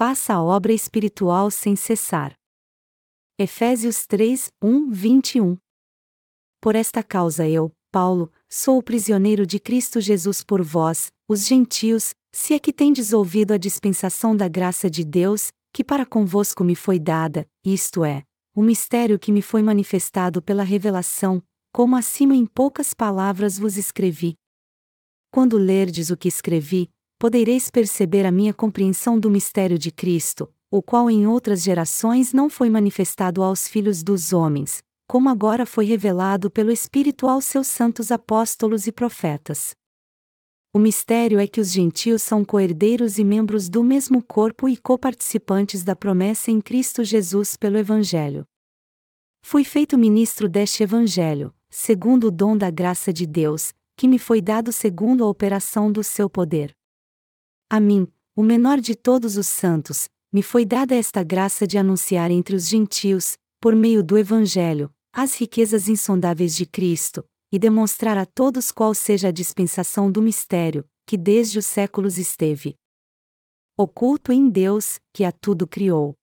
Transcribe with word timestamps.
faça 0.00 0.32
a 0.32 0.42
obra 0.42 0.72
espiritual 0.72 1.50
sem 1.50 1.76
cessar. 1.76 2.32
Efésios 3.38 4.06
3, 4.06 4.50
1, 4.62 4.90
21 4.90 5.58
Por 6.58 6.74
esta 6.74 7.02
causa 7.02 7.46
eu, 7.46 7.70
Paulo, 7.92 8.32
sou 8.48 8.78
o 8.78 8.82
prisioneiro 8.82 9.46
de 9.46 9.60
Cristo 9.60 10.00
Jesus 10.00 10.42
por 10.42 10.62
vós, 10.62 11.12
os 11.28 11.46
gentios, 11.46 12.14
se 12.32 12.54
é 12.54 12.58
que 12.58 12.72
tendes 12.72 13.12
ouvido 13.12 13.52
a 13.52 13.58
dispensação 13.58 14.34
da 14.34 14.48
graça 14.48 14.88
de 14.88 15.04
Deus, 15.04 15.52
que 15.70 15.84
para 15.84 16.06
convosco 16.06 16.64
me 16.64 16.74
foi 16.74 16.98
dada, 16.98 17.46
isto 17.62 18.02
é, 18.02 18.24
o 18.56 18.62
mistério 18.62 19.18
que 19.18 19.30
me 19.30 19.42
foi 19.42 19.62
manifestado 19.62 20.40
pela 20.40 20.62
revelação, 20.62 21.42
como 21.74 21.94
acima 21.94 22.34
em 22.34 22.46
poucas 22.46 22.94
palavras 22.94 23.58
vos 23.58 23.76
escrevi. 23.76 24.34
Quando 25.30 25.58
lerdes 25.58 26.08
o 26.08 26.16
que 26.16 26.28
escrevi, 26.28 26.88
podereis 27.20 27.70
perceber 27.70 28.24
a 28.24 28.30
minha 28.32 28.54
compreensão 28.54 29.20
do 29.20 29.30
mistério 29.30 29.78
de 29.78 29.90
Cristo, 29.90 30.50
o 30.70 30.80
qual 30.80 31.10
em 31.10 31.26
outras 31.26 31.62
gerações 31.62 32.32
não 32.32 32.48
foi 32.48 32.70
manifestado 32.70 33.42
aos 33.42 33.68
filhos 33.68 34.02
dos 34.02 34.32
homens, 34.32 34.82
como 35.06 35.28
agora 35.28 35.66
foi 35.66 35.84
revelado 35.84 36.50
pelo 36.50 36.72
Espírito 36.72 37.28
aos 37.28 37.44
seus 37.44 37.66
santos 37.66 38.10
apóstolos 38.10 38.86
e 38.86 38.92
profetas. 38.92 39.74
O 40.72 40.78
mistério 40.78 41.38
é 41.38 41.46
que 41.46 41.60
os 41.60 41.70
gentios 41.70 42.22
são 42.22 42.42
coerdeiros 42.42 43.18
e 43.18 43.24
membros 43.24 43.68
do 43.68 43.84
mesmo 43.84 44.22
corpo 44.22 44.66
e 44.66 44.74
coparticipantes 44.74 45.84
da 45.84 45.94
promessa 45.94 46.50
em 46.50 46.58
Cristo 46.58 47.04
Jesus 47.04 47.54
pelo 47.54 47.76
Evangelho. 47.76 48.46
Fui 49.42 49.62
feito 49.62 49.98
ministro 49.98 50.48
deste 50.48 50.84
Evangelho, 50.84 51.52
segundo 51.68 52.28
o 52.28 52.30
dom 52.30 52.56
da 52.56 52.70
graça 52.70 53.12
de 53.12 53.26
Deus, 53.26 53.74
que 53.94 54.08
me 54.08 54.18
foi 54.18 54.40
dado 54.40 54.72
segundo 54.72 55.22
a 55.22 55.28
operação 55.28 55.92
do 55.92 56.02
seu 56.02 56.30
poder. 56.30 56.79
A 57.72 57.78
mim, 57.78 58.08
o 58.34 58.42
menor 58.42 58.80
de 58.80 58.96
todos 58.96 59.36
os 59.36 59.46
santos, 59.46 60.08
me 60.32 60.42
foi 60.42 60.64
dada 60.64 60.92
esta 60.92 61.22
graça 61.22 61.68
de 61.68 61.78
anunciar 61.78 62.28
entre 62.28 62.56
os 62.56 62.66
gentios, 62.66 63.38
por 63.60 63.76
meio 63.76 64.02
do 64.02 64.18
Evangelho, 64.18 64.92
as 65.12 65.36
riquezas 65.36 65.88
insondáveis 65.88 66.56
de 66.56 66.66
Cristo, 66.66 67.24
e 67.52 67.60
demonstrar 67.60 68.18
a 68.18 68.26
todos 68.26 68.72
qual 68.72 68.92
seja 68.92 69.28
a 69.28 69.30
dispensação 69.30 70.10
do 70.10 70.20
mistério, 70.20 70.84
que 71.06 71.16
desde 71.16 71.60
os 71.60 71.66
séculos 71.66 72.18
esteve 72.18 72.74
oculto 73.78 74.32
em 74.32 74.48
Deus, 74.50 74.98
que 75.14 75.22
a 75.22 75.30
tudo 75.30 75.64
criou. 75.64 76.16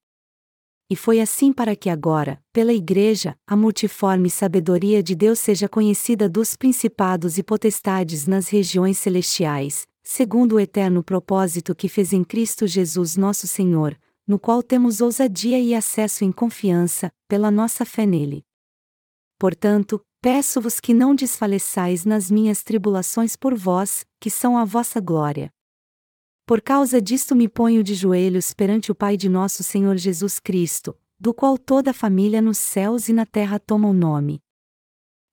E 0.92 0.98
foi 0.98 1.22
assim 1.22 1.54
para 1.54 1.78
que 1.78 1.90
agora, 1.90 2.44
pela 2.52 2.74
Igreja, 2.74 3.38
a 3.48 3.56
multiforme 3.56 4.30
sabedoria 4.30 5.02
de 5.02 5.16
Deus 5.16 5.40
seja 5.40 5.70
conhecida 5.70 6.28
dos 6.28 6.58
principados 6.58 7.38
e 7.38 7.44
potestades 7.44 8.28
nas 8.28 8.50
regiões 8.50 8.98
celestiais, 8.98 9.88
segundo 10.10 10.54
o 10.54 10.60
eterno 10.60 11.04
propósito 11.04 11.76
que 11.76 11.90
fez 11.90 12.14
em 12.14 12.24
Cristo 12.24 12.66
Jesus 12.66 13.18
nosso 13.18 13.46
Senhor, 13.46 14.00
no 14.26 14.40
qual 14.40 14.64
temos 14.64 15.02
ousadia 15.02 15.60
e 15.60 15.76
acesso 15.76 16.24
em 16.24 16.32
confiança, 16.32 17.12
pela 17.28 17.52
nossa 17.52 17.84
fé 17.84 18.06
nele. 18.06 18.46
Portanto, 19.38 20.00
peço-vos 20.22 20.80
que 20.80 20.94
não 20.94 21.14
desfaleçais 21.14 22.06
nas 22.06 22.32
minhas 22.32 22.64
tribulações 22.64 23.36
por 23.36 23.54
vós, 23.54 24.06
que 24.18 24.30
são 24.30 24.58
a 24.58 24.64
vossa 24.64 25.02
glória. 25.02 25.52
Por 26.46 26.62
causa 26.62 27.02
disto 27.02 27.36
me 27.36 27.50
ponho 27.50 27.84
de 27.84 27.94
joelhos 27.94 28.54
perante 28.54 28.94
o 28.94 28.96
Pai 28.96 29.18
de 29.18 29.28
nosso 29.28 29.62
Senhor 29.62 29.98
Jesus 29.98 30.40
Cristo, 30.40 30.98
do 31.20 31.34
qual 31.34 31.58
toda 31.58 31.92
a 31.92 31.94
família 31.94 32.42
nos 32.42 32.58
céus 32.58 33.10
e 33.10 33.14
na 33.14 33.26
terra 33.26 33.60
toma 33.60 33.90
o 33.90 33.94
nome. 33.94 34.40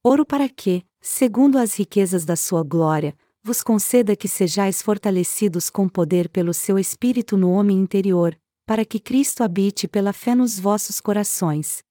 Oro 0.02 0.26
para 0.26 0.48
que, 0.48 0.84
segundo 1.00 1.58
as 1.58 1.78
riquezas 1.78 2.24
da 2.24 2.34
sua 2.34 2.64
glória, 2.64 3.16
vos 3.44 3.62
conceda 3.62 4.16
que 4.16 4.26
sejais 4.26 4.80
fortalecidos 4.80 5.68
com 5.68 5.86
poder 5.86 6.30
pelo 6.30 6.54
seu 6.54 6.78
Espírito 6.78 7.36
no 7.36 7.50
homem 7.50 7.78
interior, 7.78 8.34
para 8.66 8.86
que 8.86 8.98
Cristo 8.98 9.42
habite 9.44 9.86
pela 9.86 10.14
fé 10.14 10.34
nos 10.34 10.58
vossos 10.58 10.98
corações. 10.98 11.82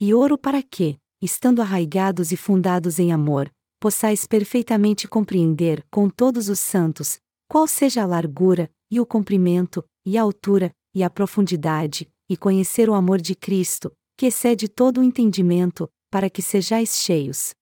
E 0.00 0.12
oro 0.12 0.36
para 0.36 0.60
que, 0.64 0.98
estando 1.22 1.62
arraigados 1.62 2.32
e 2.32 2.36
fundados 2.36 2.98
em 2.98 3.12
amor, 3.12 3.48
possais 3.80 4.26
perfeitamente 4.26 5.06
compreender, 5.06 5.86
com 5.88 6.10
todos 6.10 6.48
os 6.48 6.58
santos, 6.58 7.20
qual 7.48 7.68
seja 7.68 8.02
a 8.02 8.06
largura, 8.06 8.68
e 8.90 8.98
o 8.98 9.06
comprimento, 9.06 9.84
e 10.04 10.18
a 10.18 10.22
altura, 10.22 10.72
e 10.92 11.04
a 11.04 11.08
profundidade, 11.08 12.08
e 12.28 12.36
conhecer 12.36 12.90
o 12.90 12.94
amor 12.94 13.20
de 13.20 13.36
Cristo, 13.36 13.92
que 14.16 14.26
excede 14.26 14.68
todo 14.68 14.98
o 14.98 15.04
entendimento, 15.04 15.88
para 16.10 16.28
que 16.28 16.42
sejais 16.42 16.96
cheios 16.96 17.54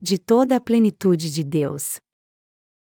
de 0.00 0.18
toda 0.18 0.56
a 0.56 0.60
plenitude 0.60 1.30
de 1.30 1.44
Deus. 1.44 1.98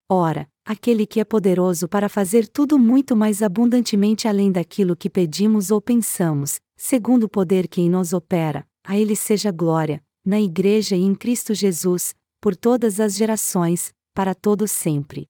Ora, 0.09 0.49
aquele 0.65 1.07
que 1.07 1.21
é 1.21 1.25
poderoso 1.25 1.89
para 1.89 2.09
fazer 2.09 2.49
tudo 2.49 2.79
muito 2.79 3.17
mais 3.17 3.43
abundantemente 3.43 4.29
além 4.29 4.51
daquilo 4.53 4.97
que 4.97 5.11
pedimos 5.11 5.71
ou 5.71 5.81
pensamos, 5.81 6.61
segundo 6.77 7.25
o 7.25 7.29
poder 7.29 7.69
que 7.69 7.81
em 7.81 7.91
nós 7.91 8.13
opera, 8.13 8.67
a 8.85 8.99
ele 8.99 9.17
seja 9.17 9.51
glória, 9.51 10.03
na 10.25 10.41
Igreja 10.41 10.97
e 10.97 11.03
em 11.03 11.15
Cristo 11.15 11.55
Jesus, 11.55 12.15
por 12.41 12.57
todas 12.57 13.01
as 13.01 13.17
gerações, 13.17 13.93
para 14.15 14.35
todos 14.35 14.71
sempre. 14.71 15.29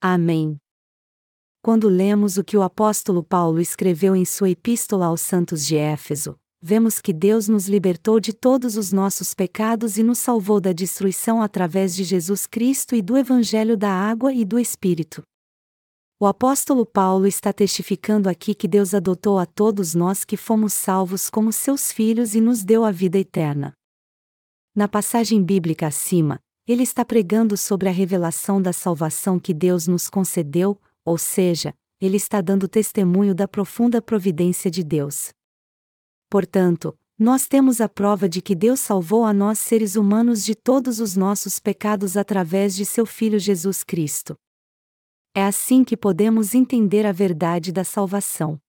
Amém. 0.00 0.58
Quando 1.62 1.88
lemos 1.88 2.36
o 2.36 2.44
que 2.44 2.56
o 2.56 2.62
apóstolo 2.62 3.22
Paulo 3.22 3.60
escreveu 3.60 4.14
em 4.14 4.24
sua 4.24 4.50
Epístola 4.50 5.06
aos 5.06 5.20
Santos 5.20 5.66
de 5.66 5.76
Éfeso, 5.76 6.38
vemos 6.60 7.00
que 7.00 7.12
Deus 7.12 7.48
nos 7.48 7.68
libertou 7.68 8.18
de 8.18 8.32
todos 8.32 8.76
os 8.76 8.92
nossos 8.92 9.32
pecados 9.32 9.96
e 9.96 10.02
nos 10.02 10.18
salvou 10.18 10.60
da 10.60 10.72
destruição 10.72 11.40
através 11.40 11.94
de 11.94 12.04
Jesus 12.04 12.46
Cristo 12.46 12.94
e 12.94 13.02
do 13.02 13.16
Evangelho 13.16 13.76
da 13.76 13.90
Água 13.90 14.32
e 14.32 14.44
do 14.44 14.58
Espírito. 14.58 15.22
O 16.20 16.26
apóstolo 16.26 16.84
Paulo 16.84 17.28
está 17.28 17.52
testificando 17.52 18.28
aqui 18.28 18.52
que 18.52 18.66
Deus 18.66 18.92
adotou 18.92 19.38
a 19.38 19.46
todos 19.46 19.94
nós 19.94 20.24
que 20.24 20.36
fomos 20.36 20.72
salvos 20.72 21.30
como 21.30 21.52
seus 21.52 21.92
filhos 21.92 22.34
e 22.34 22.40
nos 22.40 22.64
deu 22.64 22.84
a 22.84 22.90
vida 22.90 23.18
eterna. 23.18 23.72
Na 24.74 24.88
passagem 24.88 25.42
bíblica 25.42 25.86
acima, 25.86 26.40
ele 26.66 26.82
está 26.82 27.04
pregando 27.04 27.56
sobre 27.56 27.88
a 27.88 27.92
revelação 27.92 28.60
da 28.60 28.72
salvação 28.72 29.38
que 29.38 29.54
Deus 29.54 29.86
nos 29.86 30.10
concedeu, 30.10 30.78
ou 31.04 31.16
seja, 31.16 31.72
ele 32.00 32.16
está 32.16 32.40
dando 32.40 32.68
testemunho 32.68 33.34
da 33.34 33.46
profunda 33.46 34.02
providência 34.02 34.70
de 34.70 34.82
Deus. 34.82 35.30
Portanto, 36.30 36.96
nós 37.18 37.48
temos 37.48 37.80
a 37.80 37.88
prova 37.88 38.28
de 38.28 38.40
que 38.40 38.54
Deus 38.54 38.78
salvou 38.78 39.24
a 39.24 39.32
nós 39.32 39.58
seres 39.58 39.96
humanos 39.96 40.44
de 40.44 40.54
todos 40.54 41.00
os 41.00 41.16
nossos 41.16 41.58
pecados 41.58 42.16
através 42.16 42.76
de 42.76 42.84
seu 42.84 43.04
Filho 43.04 43.38
Jesus 43.38 43.82
Cristo. 43.82 44.36
É 45.34 45.44
assim 45.44 45.82
que 45.82 45.96
podemos 45.96 46.54
entender 46.54 47.04
a 47.06 47.12
verdade 47.12 47.72
da 47.72 47.82
salvação. 47.82 48.60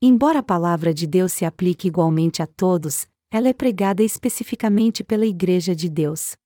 Embora 0.00 0.38
a 0.38 0.42
palavra 0.42 0.94
de 0.94 1.06
Deus 1.06 1.32
se 1.32 1.44
aplique 1.44 1.88
igualmente 1.88 2.42
a 2.42 2.46
todos, 2.46 3.08
ela 3.30 3.48
é 3.48 3.52
pregada 3.52 4.02
especificamente 4.02 5.02
pela 5.02 5.26
Igreja 5.26 5.74
de 5.74 5.88
Deus. 5.88 6.36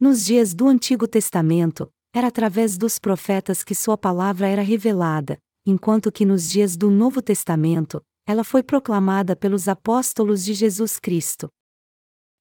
Nos 0.00 0.24
dias 0.24 0.54
do 0.54 0.68
Antigo 0.68 1.06
Testamento, 1.06 1.90
era 2.14 2.28
através 2.28 2.78
dos 2.78 2.98
profetas 2.98 3.62
que 3.62 3.74
sua 3.74 3.98
palavra 3.98 4.48
era 4.48 4.62
revelada, 4.62 5.38
enquanto 5.66 6.10
que 6.10 6.24
nos 6.24 6.48
dias 6.48 6.76
do 6.76 6.90
Novo 6.90 7.20
Testamento, 7.20 8.02
ela 8.26 8.42
foi 8.42 8.62
proclamada 8.62 9.36
pelos 9.36 9.68
apóstolos 9.68 10.44
de 10.44 10.54
Jesus 10.54 10.98
Cristo. 10.98 11.48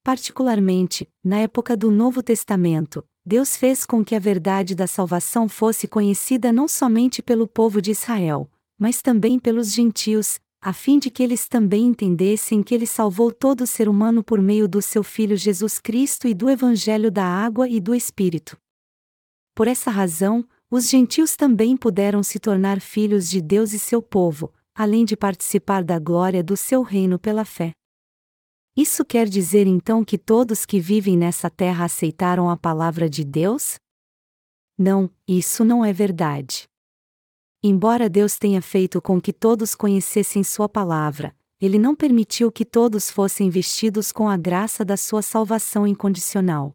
Particularmente, 0.04 1.10
na 1.24 1.40
época 1.40 1.78
do 1.78 1.90
Novo 1.90 2.22
Testamento, 2.22 3.04
Deus 3.26 3.56
fez 3.56 3.86
com 3.86 4.04
que 4.04 4.16
a 4.16 4.20
verdade 4.20 4.76
da 4.76 4.86
salvação 4.86 5.48
fosse 5.48 5.88
conhecida 5.88 6.52
não 6.52 6.68
somente 6.68 7.22
pelo 7.22 7.48
povo 7.48 7.82
de 7.82 7.92
Israel, 7.92 8.50
mas 8.78 9.02
também 9.02 9.40
pelos 9.40 9.72
gentios, 9.72 10.40
a 10.62 10.74
fim 10.74 11.00
de 11.00 11.10
que 11.10 11.24
eles 11.24 11.48
também 11.48 11.88
entendessem 11.88 12.64
que 12.64 12.74
ele 12.74 12.88
salvou 12.88 13.32
todo 13.32 13.68
ser 13.68 13.88
humano 13.88 14.24
por 14.24 14.42
meio 14.42 14.68
do 14.68 14.82
seu 14.82 15.04
Filho 15.04 15.38
Jesus 15.38 15.80
Cristo 15.80 16.28
e 16.28 16.34
do 16.34 16.50
Evangelho 16.50 17.10
da 17.12 17.26
água 17.26 17.68
e 17.68 17.80
do 17.80 17.96
Espírito. 17.96 18.58
Por 19.56 19.68
essa 19.68 19.92
razão, 19.92 20.46
os 20.70 20.90
gentios 20.90 21.36
também 21.36 21.78
puderam 21.78 22.24
se 22.24 22.40
tornar 22.40 22.82
filhos 22.82 23.30
de 23.30 23.40
Deus 23.40 23.72
e 23.74 23.80
seu 23.80 24.02
povo, 24.02 24.52
além 24.76 25.06
de 25.06 25.16
participar 25.16 25.84
da 25.84 26.00
glória 26.00 26.44
do 26.44 26.58
seu 26.58 26.82
reino 26.82 27.20
pela 27.20 27.46
fé. 27.46 27.72
Isso 28.76 29.06
quer 29.06 29.30
dizer 29.30 29.68
então 29.68 30.04
que 30.04 30.18
todos 30.18 30.66
que 30.66 30.80
vivem 30.80 31.16
nessa 31.16 31.50
terra 31.50 31.86
aceitaram 31.86 32.50
a 32.50 32.58
palavra 32.58 33.08
de 33.08 33.24
Deus? 33.24 33.76
Não, 34.76 35.10
isso 35.28 35.64
não 35.64 35.86
é 35.86 35.94
verdade. 35.94 36.64
Embora 37.62 38.10
Deus 38.10 38.38
tenha 38.38 38.62
feito 38.62 39.02
com 39.02 39.22
que 39.22 39.32
todos 39.32 39.76
conhecessem 39.76 40.44
Sua 40.44 40.68
palavra, 40.68 41.36
Ele 41.62 41.78
não 41.78 41.96
permitiu 41.96 42.52
que 42.52 42.66
todos 42.66 43.12
fossem 43.12 43.50
vestidos 43.50 44.12
com 44.12 44.28
a 44.28 44.36
graça 44.36 44.84
da 44.84 44.98
Sua 44.98 45.22
salvação 45.22 45.86
incondicional. 45.86 46.74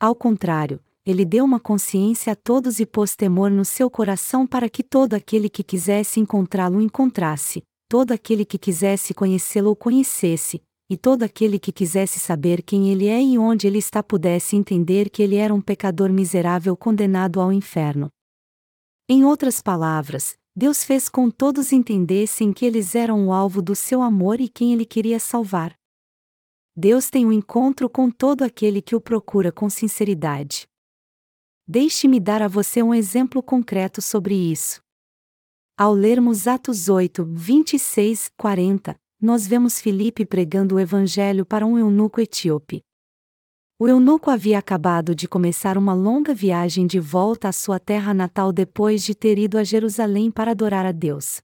Ao 0.00 0.14
contrário, 0.14 0.82
Ele 1.06 1.24
deu 1.24 1.44
uma 1.44 1.60
consciência 1.60 2.32
a 2.32 2.36
todos 2.36 2.80
e 2.80 2.86
pôs 2.86 3.14
temor 3.14 3.50
no 3.50 3.64
seu 3.64 3.90
coração 3.90 4.46
para 4.46 4.70
que 4.70 4.82
todo 4.82 5.12
aquele 5.12 5.50
que 5.50 5.62
quisesse 5.62 6.18
encontrá-lo 6.18 6.80
encontrasse, 6.80 7.62
todo 7.90 8.12
aquele 8.12 8.44
que 8.44 8.56
quisesse 8.56 9.12
conhecê-lo 9.12 9.70
o 9.70 9.76
conhecesse, 9.76 10.62
e 10.88 10.96
todo 10.96 11.22
aquele 11.22 11.58
que 11.58 11.72
quisesse 11.72 12.18
saber 12.18 12.62
quem 12.62 12.90
ele 12.90 13.06
é 13.06 13.22
e 13.22 13.36
onde 13.36 13.66
ele 13.66 13.78
está 13.78 14.02
pudesse 14.02 14.56
entender 14.56 15.10
que 15.10 15.22
ele 15.22 15.36
era 15.36 15.52
um 15.52 15.60
pecador 15.60 16.10
miserável 16.10 16.74
condenado 16.74 17.38
ao 17.38 17.52
inferno. 17.52 18.08
Em 19.06 19.24
outras 19.24 19.60
palavras, 19.60 20.34
Deus 20.56 20.84
fez 20.84 21.10
com 21.10 21.30
todos 21.30 21.70
entendessem 21.70 22.50
que 22.50 22.64
eles 22.64 22.94
eram 22.94 23.28
o 23.28 23.32
alvo 23.32 23.60
do 23.60 23.74
seu 23.74 24.00
amor 24.00 24.40
e 24.40 24.48
quem 24.48 24.72
ele 24.72 24.86
queria 24.86 25.20
salvar. 25.20 25.74
Deus 26.74 27.10
tem 27.10 27.26
um 27.26 27.32
encontro 27.32 27.90
com 27.90 28.10
todo 28.10 28.42
aquele 28.42 28.80
que 28.80 28.96
o 28.96 29.00
procura 29.00 29.52
com 29.52 29.68
sinceridade. 29.68 30.66
Deixe-me 31.66 32.20
dar 32.20 32.42
a 32.42 32.48
você 32.48 32.82
um 32.82 32.92
exemplo 32.92 33.42
concreto 33.42 34.02
sobre 34.02 34.34
isso. 34.34 34.82
Ao 35.78 35.94
lermos 35.94 36.46
Atos 36.46 36.90
8, 36.90 37.24
26, 37.24 38.30
40, 38.36 38.94
nós 39.18 39.46
vemos 39.46 39.80
Filipe 39.80 40.26
pregando 40.26 40.74
o 40.74 40.78
evangelho 40.78 41.46
para 41.46 41.64
um 41.64 41.78
eunuco 41.78 42.20
etíope. 42.20 42.82
O 43.78 43.88
eunuco 43.88 44.30
havia 44.30 44.58
acabado 44.58 45.14
de 45.14 45.26
começar 45.26 45.78
uma 45.78 45.94
longa 45.94 46.34
viagem 46.34 46.86
de 46.86 47.00
volta 47.00 47.48
à 47.48 47.52
sua 47.52 47.80
terra 47.80 48.12
natal 48.12 48.52
depois 48.52 49.02
de 49.02 49.14
ter 49.14 49.38
ido 49.38 49.56
a 49.56 49.64
Jerusalém 49.64 50.30
para 50.30 50.50
adorar 50.50 50.84
a 50.84 50.92
Deus. 50.92 51.40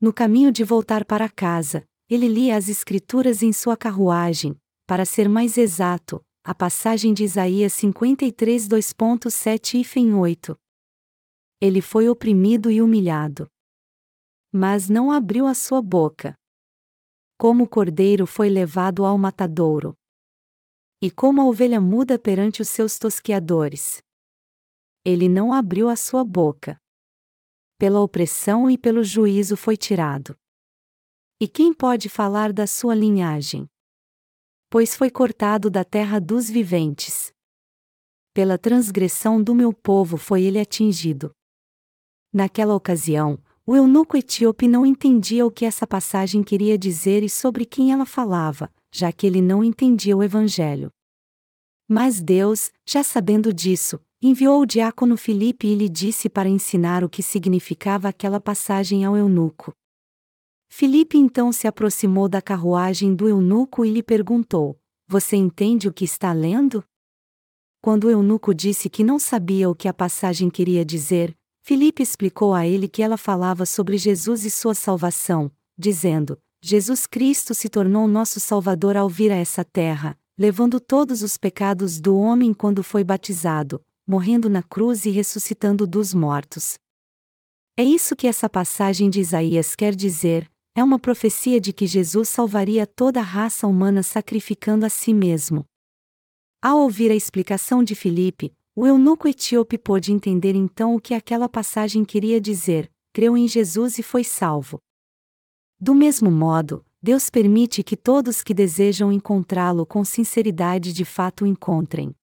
No 0.00 0.12
caminho 0.12 0.52
de 0.52 0.62
voltar 0.62 1.04
para 1.04 1.28
casa, 1.28 1.84
ele 2.08 2.28
lia 2.28 2.56
as 2.56 2.68
Escrituras 2.68 3.42
em 3.42 3.52
sua 3.52 3.76
carruagem, 3.76 4.56
para 4.86 5.04
ser 5.04 5.28
mais 5.28 5.58
exato, 5.58 6.24
a 6.48 6.54
passagem 6.54 7.12
de 7.12 7.24
Isaías 7.24 7.72
53 7.72 8.68
2.7 8.68 9.84
e 9.96 10.14
8. 10.14 10.56
Ele 11.60 11.80
foi 11.80 12.08
oprimido 12.08 12.70
e 12.70 12.80
humilhado. 12.80 13.50
Mas 14.52 14.88
não 14.88 15.10
abriu 15.10 15.48
a 15.48 15.54
sua 15.54 15.82
boca. 15.82 16.38
Como 17.36 17.64
o 17.64 17.68
cordeiro 17.68 18.28
foi 18.28 18.48
levado 18.48 19.04
ao 19.04 19.18
matadouro 19.18 19.98
e 21.02 21.10
como 21.10 21.40
a 21.40 21.46
ovelha 21.46 21.80
muda 21.80 22.16
perante 22.16 22.62
os 22.62 22.68
seus 22.68 22.96
tosquiadores. 22.96 24.00
Ele 25.04 25.28
não 25.28 25.52
abriu 25.52 25.88
a 25.88 25.96
sua 25.96 26.24
boca. 26.24 26.80
Pela 27.76 28.00
opressão 28.00 28.70
e 28.70 28.78
pelo 28.78 29.02
juízo 29.02 29.56
foi 29.56 29.76
tirado. 29.76 30.38
E 31.40 31.48
quem 31.48 31.74
pode 31.74 32.08
falar 32.08 32.52
da 32.52 32.68
sua 32.68 32.94
linhagem? 32.94 33.68
Pois 34.68 34.96
foi 34.96 35.10
cortado 35.10 35.70
da 35.70 35.84
terra 35.84 36.18
dos 36.18 36.50
viventes. 36.50 37.32
Pela 38.34 38.58
transgressão 38.58 39.42
do 39.42 39.54
meu 39.54 39.72
povo 39.72 40.16
foi 40.16 40.42
ele 40.42 40.58
atingido. 40.58 41.30
Naquela 42.32 42.74
ocasião, 42.74 43.38
o 43.64 43.74
eunuco 43.74 44.16
etíope 44.16 44.68
não 44.68 44.84
entendia 44.84 45.46
o 45.46 45.50
que 45.50 45.64
essa 45.64 45.86
passagem 45.86 46.42
queria 46.42 46.76
dizer 46.76 47.22
e 47.22 47.30
sobre 47.30 47.64
quem 47.64 47.92
ela 47.92 48.04
falava, 48.04 48.70
já 48.92 49.10
que 49.12 49.26
ele 49.26 49.40
não 49.40 49.64
entendia 49.64 50.16
o 50.16 50.22
Evangelho. 50.22 50.90
Mas 51.88 52.20
Deus, 52.20 52.70
já 52.84 53.04
sabendo 53.04 53.54
disso, 53.54 54.00
enviou 54.20 54.60
o 54.60 54.66
diácono 54.66 55.16
Filipe 55.16 55.68
e 55.68 55.74
lhe 55.74 55.88
disse 55.88 56.28
para 56.28 56.48
ensinar 56.48 57.04
o 57.04 57.08
que 57.08 57.22
significava 57.22 58.08
aquela 58.08 58.40
passagem 58.40 59.04
ao 59.04 59.16
eunuco. 59.16 59.72
Filipe 60.68 61.16
então 61.16 61.52
se 61.52 61.66
aproximou 61.66 62.28
da 62.28 62.42
carruagem 62.42 63.14
do 63.14 63.28
eunuco 63.28 63.84
e 63.84 63.90
lhe 63.90 64.02
perguntou: 64.02 64.78
Você 65.08 65.36
entende 65.36 65.88
o 65.88 65.92
que 65.92 66.04
está 66.04 66.32
lendo? 66.32 66.84
Quando 67.80 68.04
o 68.04 68.10
eunuco 68.10 68.54
disse 68.54 68.90
que 68.90 69.04
não 69.04 69.18
sabia 69.18 69.70
o 69.70 69.74
que 69.74 69.88
a 69.88 69.94
passagem 69.94 70.50
queria 70.50 70.84
dizer, 70.84 71.36
Filipe 71.62 72.02
explicou 72.02 72.52
a 72.54 72.66
ele 72.66 72.88
que 72.88 73.02
ela 73.02 73.16
falava 73.16 73.64
sobre 73.64 73.96
Jesus 73.96 74.44
e 74.44 74.50
sua 74.50 74.74
salvação, 74.74 75.50
dizendo: 75.78 76.38
Jesus 76.62 77.06
Cristo 77.06 77.54
se 77.54 77.68
tornou 77.68 78.08
nosso 78.08 78.40
Salvador 78.40 78.96
ao 78.96 79.08
vir 79.08 79.30
a 79.30 79.36
essa 79.36 79.64
terra, 79.64 80.18
levando 80.38 80.80
todos 80.80 81.22
os 81.22 81.36
pecados 81.36 82.00
do 82.00 82.16
homem 82.18 82.52
quando 82.52 82.82
foi 82.82 83.04
batizado, 83.04 83.80
morrendo 84.06 84.50
na 84.50 84.62
cruz 84.62 85.06
e 85.06 85.10
ressuscitando 85.10 85.86
dos 85.86 86.12
mortos. 86.12 86.78
É 87.76 87.84
isso 87.84 88.16
que 88.16 88.26
essa 88.26 88.48
passagem 88.48 89.10
de 89.10 89.20
Isaías 89.20 89.76
quer 89.76 89.94
dizer, 89.94 90.50
é 90.76 90.84
uma 90.84 90.98
profecia 90.98 91.58
de 91.58 91.72
que 91.72 91.86
Jesus 91.86 92.28
salvaria 92.28 92.86
toda 92.86 93.18
a 93.18 93.22
raça 93.22 93.66
humana 93.66 94.02
sacrificando 94.02 94.84
a 94.84 94.90
si 94.90 95.14
mesmo. 95.14 95.64
Ao 96.60 96.80
ouvir 96.80 97.10
a 97.10 97.14
explicação 97.14 97.82
de 97.82 97.94
Filipe, 97.94 98.52
o 98.74 98.86
eunuco 98.86 99.26
etíope 99.26 99.78
pôde 99.78 100.12
entender 100.12 100.54
então 100.54 100.94
o 100.94 101.00
que 101.00 101.14
aquela 101.14 101.48
passagem 101.48 102.04
queria 102.04 102.38
dizer, 102.38 102.92
creu 103.10 103.38
em 103.38 103.48
Jesus 103.48 103.98
e 103.98 104.02
foi 104.02 104.22
salvo. 104.22 104.78
Do 105.80 105.94
mesmo 105.94 106.30
modo, 106.30 106.84
Deus 107.00 107.30
permite 107.30 107.82
que 107.82 107.96
todos 107.96 108.42
que 108.42 108.52
desejam 108.52 109.10
encontrá-lo 109.10 109.86
com 109.86 110.04
sinceridade 110.04 110.92
de 110.92 111.06
fato 111.06 111.44
o 111.44 111.46
encontrem. 111.46 112.14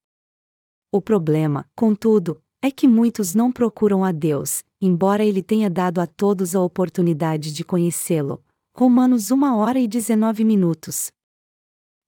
O 0.92 1.02
problema, 1.02 1.68
contudo, 1.76 2.40
é 2.62 2.70
que 2.70 2.88
muitos 2.88 3.34
não 3.34 3.52
procuram 3.52 4.04
a 4.04 4.12
Deus, 4.12 4.64
embora 4.86 5.24
Ele 5.24 5.42
tenha 5.42 5.70
dado 5.70 6.02
a 6.02 6.06
todos 6.06 6.54
a 6.54 6.62
oportunidade 6.62 7.54
de 7.54 7.64
conhecê-lo. 7.64 8.44
Romanos 8.76 9.32
1 9.32 9.56
hora 9.56 9.80
e 9.80 9.88
19 9.88 10.44
minutos. 10.44 11.10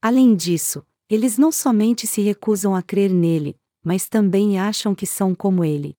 Além 0.02 0.36
disso, 0.36 0.86
eles 1.10 1.38
não 1.38 1.54
somente 1.54 2.06
se 2.06 2.22
recusam 2.22 2.76
a 2.76 2.82
crer 2.82 3.10
nele, 3.10 3.56
mas 3.82 4.10
também 4.10 4.60
acham 4.60 4.94
que 4.94 5.06
são 5.06 5.34
como 5.34 5.64
ele. 5.64 5.96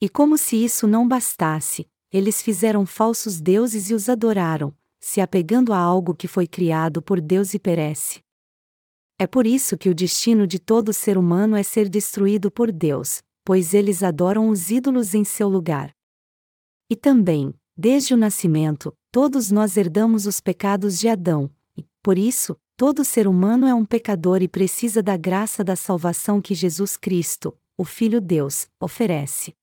E 0.00 0.08
como 0.08 0.38
se 0.38 0.56
isso 0.56 0.86
não 0.86 1.06
bastasse, 1.06 1.86
eles 2.10 2.40
fizeram 2.40 2.86
falsos 2.86 3.38
deuses 3.38 3.90
e 3.90 3.94
os 3.94 4.08
adoraram, 4.08 4.74
se 4.98 5.20
apegando 5.20 5.70
a 5.74 5.78
algo 5.78 6.14
que 6.14 6.26
foi 6.26 6.46
criado 6.46 7.02
por 7.02 7.20
Deus 7.20 7.52
e 7.52 7.58
perece. 7.58 8.20
É 9.18 9.26
por 9.26 9.46
isso 9.46 9.76
que 9.76 9.90
o 9.90 9.94
destino 9.94 10.46
de 10.46 10.58
todo 10.58 10.94
ser 10.94 11.18
humano 11.18 11.56
é 11.56 11.62
ser 11.62 11.90
destruído 11.90 12.50
por 12.50 12.72
Deus, 12.72 13.22
pois 13.44 13.74
eles 13.74 14.02
adoram 14.02 14.48
os 14.48 14.70
ídolos 14.70 15.14
em 15.14 15.22
seu 15.22 15.48
lugar. 15.48 15.94
E 16.90 16.96
também, 16.96 17.54
desde 17.76 18.14
o 18.14 18.16
nascimento, 18.16 18.92
todos 19.12 19.50
nós 19.50 19.76
herdamos 19.76 20.26
os 20.26 20.40
pecados 20.40 20.98
de 20.98 21.08
Adão, 21.08 21.50
e, 21.76 21.84
por 22.02 22.18
isso, 22.18 22.56
todo 22.76 23.04
ser 23.04 23.28
humano 23.28 23.66
é 23.66 23.74
um 23.74 23.84
pecador 23.84 24.42
e 24.42 24.48
precisa 24.48 25.02
da 25.02 25.16
graça 25.16 25.62
da 25.62 25.76
salvação 25.76 26.40
que 26.40 26.54
Jesus 26.54 26.96
Cristo, 26.96 27.56
o 27.76 27.84
Filho 27.84 28.20
Deus, 28.20 28.66
oferece. 28.80 29.54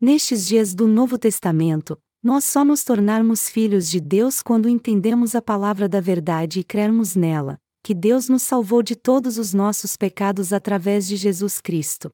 Nestes 0.00 0.46
dias 0.46 0.74
do 0.74 0.86
Novo 0.86 1.18
Testamento, 1.18 1.98
nós 2.22 2.44
só 2.44 2.64
nos 2.64 2.84
tornarmos 2.84 3.48
filhos 3.48 3.88
de 3.88 4.00
Deus 4.00 4.42
quando 4.42 4.68
entendemos 4.68 5.34
a 5.34 5.42
palavra 5.42 5.88
da 5.88 6.00
verdade 6.00 6.60
e 6.60 6.64
crermos 6.64 7.14
nela, 7.14 7.60
que 7.82 7.94
Deus 7.94 8.28
nos 8.28 8.42
salvou 8.42 8.82
de 8.82 8.96
todos 8.96 9.38
os 9.38 9.54
nossos 9.54 9.96
pecados 9.96 10.52
através 10.52 11.06
de 11.06 11.16
Jesus 11.16 11.60
Cristo. 11.60 12.10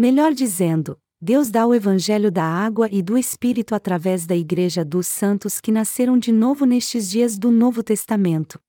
Melhor 0.00 0.32
dizendo, 0.32 0.96
Deus 1.20 1.50
dá 1.50 1.66
o 1.66 1.74
Evangelho 1.74 2.30
da 2.30 2.44
água 2.44 2.88
e 2.88 3.02
do 3.02 3.18
Espírito 3.18 3.74
através 3.74 4.26
da 4.26 4.36
Igreja 4.36 4.84
dos 4.84 5.08
Santos 5.08 5.60
que 5.60 5.72
nasceram 5.72 6.16
de 6.16 6.30
novo 6.30 6.64
nestes 6.64 7.10
dias 7.10 7.36
do 7.36 7.50
Novo 7.50 7.82
Testamento. 7.82 8.60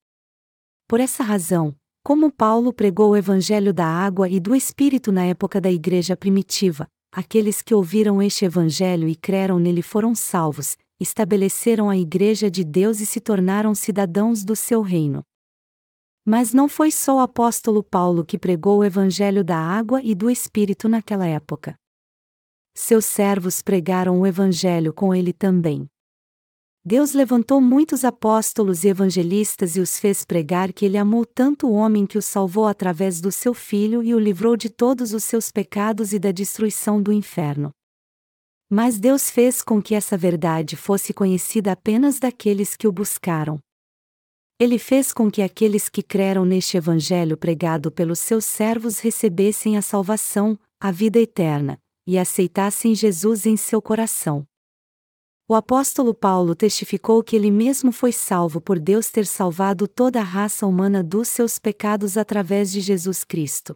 Por 0.88 0.98
essa 0.98 1.22
razão, 1.22 1.72
como 2.02 2.32
Paulo 2.32 2.72
pregou 2.72 3.10
o 3.10 3.16
Evangelho 3.16 3.72
da 3.72 3.86
água 3.86 4.28
e 4.28 4.40
do 4.40 4.56
Espírito 4.56 5.12
na 5.12 5.24
época 5.24 5.60
da 5.60 5.70
Igreja 5.70 6.16
primitiva, 6.16 6.88
aqueles 7.12 7.62
que 7.62 7.76
ouviram 7.76 8.20
este 8.20 8.44
Evangelho 8.44 9.06
e 9.06 9.14
creram 9.14 9.60
nele 9.60 9.82
foram 9.82 10.16
salvos, 10.16 10.76
estabeleceram 10.98 11.88
a 11.88 11.96
Igreja 11.96 12.50
de 12.50 12.64
Deus 12.64 12.98
e 12.98 13.06
se 13.06 13.20
tornaram 13.20 13.72
cidadãos 13.72 14.42
do 14.42 14.56
seu 14.56 14.82
reino. 14.82 15.22
Mas 16.30 16.52
não 16.52 16.68
foi 16.68 16.92
só 16.92 17.16
o 17.16 17.18
apóstolo 17.18 17.82
Paulo 17.82 18.24
que 18.24 18.38
pregou 18.38 18.78
o 18.78 18.84
Evangelho 18.84 19.42
da 19.42 19.56
água 19.58 20.00
e 20.00 20.14
do 20.14 20.30
Espírito 20.30 20.88
naquela 20.88 21.26
época. 21.26 21.74
Seus 22.72 23.04
servos 23.04 23.62
pregaram 23.62 24.20
o 24.20 24.24
Evangelho 24.24 24.94
com 24.94 25.12
ele 25.12 25.32
também. 25.32 25.88
Deus 26.84 27.14
levantou 27.14 27.60
muitos 27.60 28.04
apóstolos 28.04 28.84
e 28.84 28.88
evangelistas 28.88 29.74
e 29.74 29.80
os 29.80 29.98
fez 29.98 30.24
pregar 30.24 30.72
que 30.72 30.84
ele 30.84 30.96
amou 30.96 31.26
tanto 31.26 31.66
o 31.66 31.72
homem 31.72 32.06
que 32.06 32.16
o 32.16 32.22
salvou 32.22 32.68
através 32.68 33.20
do 33.20 33.32
seu 33.32 33.52
filho 33.52 34.00
e 34.00 34.14
o 34.14 34.18
livrou 34.20 34.56
de 34.56 34.70
todos 34.70 35.12
os 35.12 35.24
seus 35.24 35.50
pecados 35.50 36.12
e 36.12 36.18
da 36.20 36.30
destruição 36.30 37.02
do 37.02 37.12
inferno. 37.12 37.72
Mas 38.70 39.00
Deus 39.00 39.28
fez 39.28 39.62
com 39.62 39.82
que 39.82 39.96
essa 39.96 40.16
verdade 40.16 40.76
fosse 40.76 41.12
conhecida 41.12 41.72
apenas 41.72 42.20
daqueles 42.20 42.76
que 42.76 42.86
o 42.86 42.92
buscaram. 42.92 43.58
Ele 44.60 44.78
fez 44.78 45.10
com 45.10 45.30
que 45.30 45.40
aqueles 45.40 45.88
que 45.88 46.02
creram 46.02 46.44
neste 46.44 46.76
evangelho 46.76 47.34
pregado 47.34 47.90
pelos 47.90 48.18
seus 48.18 48.44
servos 48.44 48.98
recebessem 48.98 49.78
a 49.78 49.80
salvação, 49.80 50.58
a 50.78 50.90
vida 50.90 51.18
eterna, 51.18 51.80
e 52.06 52.18
aceitassem 52.18 52.94
Jesus 52.94 53.46
em 53.46 53.56
seu 53.56 53.80
coração. 53.80 54.46
O 55.48 55.54
apóstolo 55.54 56.12
Paulo 56.12 56.54
testificou 56.54 57.22
que 57.22 57.34
ele 57.34 57.50
mesmo 57.50 57.90
foi 57.90 58.12
salvo 58.12 58.60
por 58.60 58.78
Deus 58.78 59.10
ter 59.10 59.24
salvado 59.24 59.88
toda 59.88 60.20
a 60.20 60.22
raça 60.22 60.66
humana 60.66 61.02
dos 61.02 61.28
seus 61.28 61.58
pecados 61.58 62.18
através 62.18 62.70
de 62.70 62.82
Jesus 62.82 63.24
Cristo. 63.24 63.74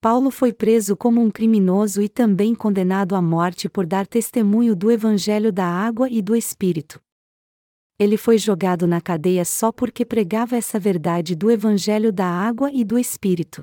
Paulo 0.00 0.30
foi 0.30 0.52
preso 0.52 0.96
como 0.96 1.20
um 1.20 1.32
criminoso 1.32 2.00
e 2.00 2.08
também 2.08 2.54
condenado 2.54 3.16
à 3.16 3.20
morte 3.20 3.68
por 3.68 3.84
dar 3.84 4.06
testemunho 4.06 4.76
do 4.76 4.88
Evangelho 4.88 5.52
da 5.52 5.66
água 5.66 6.08
e 6.08 6.22
do 6.22 6.36
Espírito. 6.36 7.00
Ele 8.00 8.16
foi 8.16 8.38
jogado 8.38 8.86
na 8.86 8.98
cadeia 8.98 9.44
só 9.44 9.70
porque 9.70 10.06
pregava 10.06 10.56
essa 10.56 10.80
verdade 10.80 11.34
do 11.34 11.50
Evangelho 11.50 12.10
da 12.10 12.24
água 12.24 12.72
e 12.72 12.82
do 12.82 12.98
Espírito. 12.98 13.62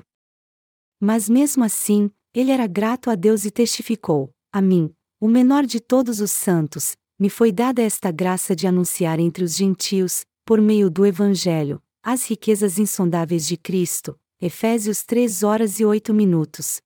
Mas 1.00 1.28
mesmo 1.28 1.64
assim, 1.64 2.08
ele 2.32 2.52
era 2.52 2.68
grato 2.68 3.10
a 3.10 3.16
Deus 3.16 3.44
e 3.44 3.50
testificou: 3.50 4.30
A 4.52 4.62
mim, 4.62 4.94
o 5.20 5.26
menor 5.26 5.66
de 5.66 5.80
todos 5.80 6.20
os 6.20 6.30
santos, 6.30 6.94
me 7.18 7.28
foi 7.28 7.50
dada 7.50 7.82
esta 7.82 8.12
graça 8.12 8.54
de 8.54 8.68
anunciar 8.68 9.18
entre 9.18 9.42
os 9.42 9.56
gentios, 9.56 10.24
por 10.46 10.60
meio 10.60 10.88
do 10.88 11.04
Evangelho, 11.04 11.82
as 12.00 12.24
riquezas 12.24 12.78
insondáveis 12.78 13.44
de 13.44 13.56
Cristo. 13.56 14.16
Efésios 14.40 15.02
3 15.02 15.42
horas 15.42 15.80
e 15.80 15.84
8 15.84 16.14
minutos. 16.14 16.80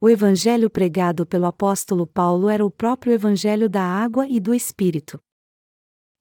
O 0.00 0.08
evangelho 0.08 0.70
pregado 0.70 1.26
pelo 1.26 1.46
apóstolo 1.46 2.06
Paulo 2.06 2.48
era 2.48 2.64
o 2.64 2.70
próprio 2.70 3.12
evangelho 3.12 3.68
da 3.68 3.82
água 3.82 4.28
e 4.28 4.38
do 4.38 4.54
Espírito. 4.54 5.18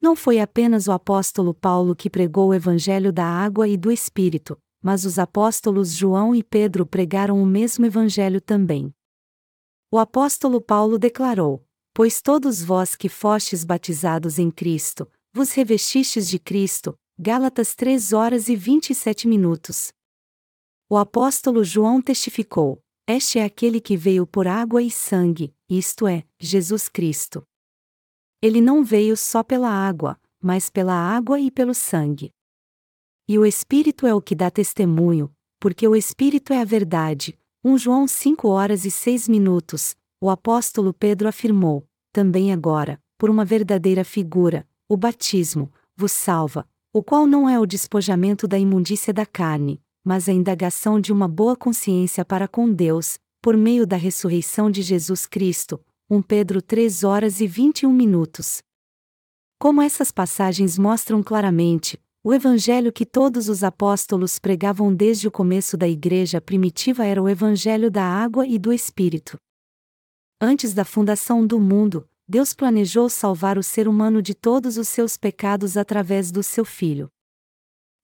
Não 0.04 0.18
foi 0.18 0.42
apenas 0.42 0.90
o 0.90 0.92
apóstolo 0.92 1.54
Paulo 1.54 1.96
que 1.96 2.10
pregou 2.10 2.50
o 2.50 2.54
evangelho 2.54 3.10
da 3.10 3.24
água 3.24 3.70
e 3.70 3.78
do 3.78 3.90
Espírito, 3.90 4.60
mas 4.84 5.06
os 5.06 5.18
apóstolos 5.18 5.94
João 5.94 6.36
e 6.36 6.44
Pedro 6.44 6.86
pregaram 6.86 7.42
o 7.42 7.46
mesmo 7.46 7.86
evangelho 7.86 8.42
também. 8.42 8.94
O 9.90 9.98
apóstolo 9.98 10.60
Paulo 10.60 11.00
declarou: 11.00 11.66
Pois 11.94 12.22
todos 12.22 12.62
vós 12.62 12.98
que 12.98 13.08
fostes 13.08 13.64
batizados 13.64 14.38
em 14.38 14.52
Cristo, 14.52 15.10
vos 15.34 15.54
revestistes 15.54 16.28
de 16.28 16.38
Cristo. 16.38 16.94
Gálatas 17.18 17.74
3 17.74 18.12
horas 18.12 18.50
e 18.50 18.58
27 18.58 19.26
minutos. 19.26 19.94
O 20.90 20.98
apóstolo 20.98 21.64
João 21.64 22.02
testificou: 22.02 22.84
Este 23.08 23.40
é 23.40 23.46
aquele 23.46 23.80
que 23.80 23.96
veio 23.96 24.28
por 24.28 24.48
água 24.48 24.84
e 24.84 24.92
sangue, 24.92 25.56
isto 25.70 26.06
é, 26.06 26.26
Jesus 26.38 26.90
Cristo. 26.90 27.42
Ele 28.44 28.60
não 28.60 28.84
veio 28.84 29.16
só 29.16 29.42
pela 29.42 29.70
água, 29.70 30.20
mas 30.42 30.70
pela 30.70 30.94
água 30.94 31.40
e 31.40 31.50
pelo 31.50 31.74
sangue. 31.74 32.30
E 33.26 33.40
o 33.40 33.46
Espírito 33.46 34.06
é 34.06 34.14
o 34.14 34.22
que 34.22 34.36
dá 34.36 34.52
testemunho, 34.52 35.32
porque 35.62 35.88
o 35.88 35.96
Espírito 35.96 36.52
é 36.52 36.60
a 36.60 36.66
verdade. 36.66 37.40
1 37.64 37.78
João 37.78 38.06
5 38.06 38.50
horas 38.50 38.84
e 38.84 38.92
6 38.92 39.30
minutos, 39.30 39.96
o 40.20 40.30
apóstolo 40.30 40.94
Pedro 40.94 41.30
afirmou, 41.30 41.88
também 42.12 42.52
agora, 42.52 43.02
por 43.18 43.30
uma 43.30 43.46
verdadeira 43.46 44.04
figura, 44.04 44.68
o 44.90 44.98
batismo, 44.98 45.72
vos 45.96 46.12
salva, 46.12 46.68
o 46.92 47.02
qual 47.02 47.26
não 47.26 47.48
é 47.48 47.58
o 47.58 47.66
despojamento 47.66 48.46
da 48.46 48.60
imundícia 48.60 49.14
da 49.14 49.26
carne, 49.26 49.82
mas 50.04 50.28
a 50.28 50.34
indagação 50.34 51.00
de 51.00 51.14
uma 51.14 51.30
boa 51.30 51.56
consciência 51.56 52.26
para 52.26 52.50
com 52.50 52.70
Deus, 52.70 53.18
por 53.42 53.56
meio 53.56 53.88
da 53.88 53.96
ressurreição 53.96 54.70
de 54.70 54.82
Jesus 54.82 55.26
Cristo, 55.26 55.80
1 56.14 56.22
Pedro 56.22 56.62
3 56.62 57.04
horas 57.04 57.42
e 57.42 57.48
21 57.48 57.92
minutos. 57.92 58.62
Como 59.58 59.82
essas 59.82 60.12
passagens 60.12 60.78
mostram 60.78 61.24
claramente, 61.24 62.00
o 62.24 62.32
evangelho 62.32 62.94
que 62.94 63.04
todos 63.04 63.50
os 63.50 63.64
apóstolos 63.64 64.38
pregavam 64.38 64.94
desde 64.94 65.28
o 65.28 65.32
começo 65.32 65.76
da 65.76 65.88
igreja 65.88 66.40
primitiva 66.40 67.04
era 67.04 67.20
o 67.20 67.28
evangelho 67.28 67.90
da 67.90 68.04
água 68.04 68.46
e 68.46 68.60
do 68.60 68.72
Espírito. 68.72 69.38
Antes 70.40 70.76
da 70.76 70.86
fundação 70.86 71.48
do 71.48 71.60
mundo, 71.60 72.08
Deus 72.28 72.54
planejou 72.54 73.10
salvar 73.10 73.58
o 73.58 73.64
ser 73.64 73.88
humano 73.88 74.22
de 74.22 74.36
todos 74.36 74.78
os 74.78 74.88
seus 74.88 75.18
pecados 75.18 75.78
através 75.78 76.32
do 76.32 76.44
seu 76.44 76.64
Filho. 76.64 77.10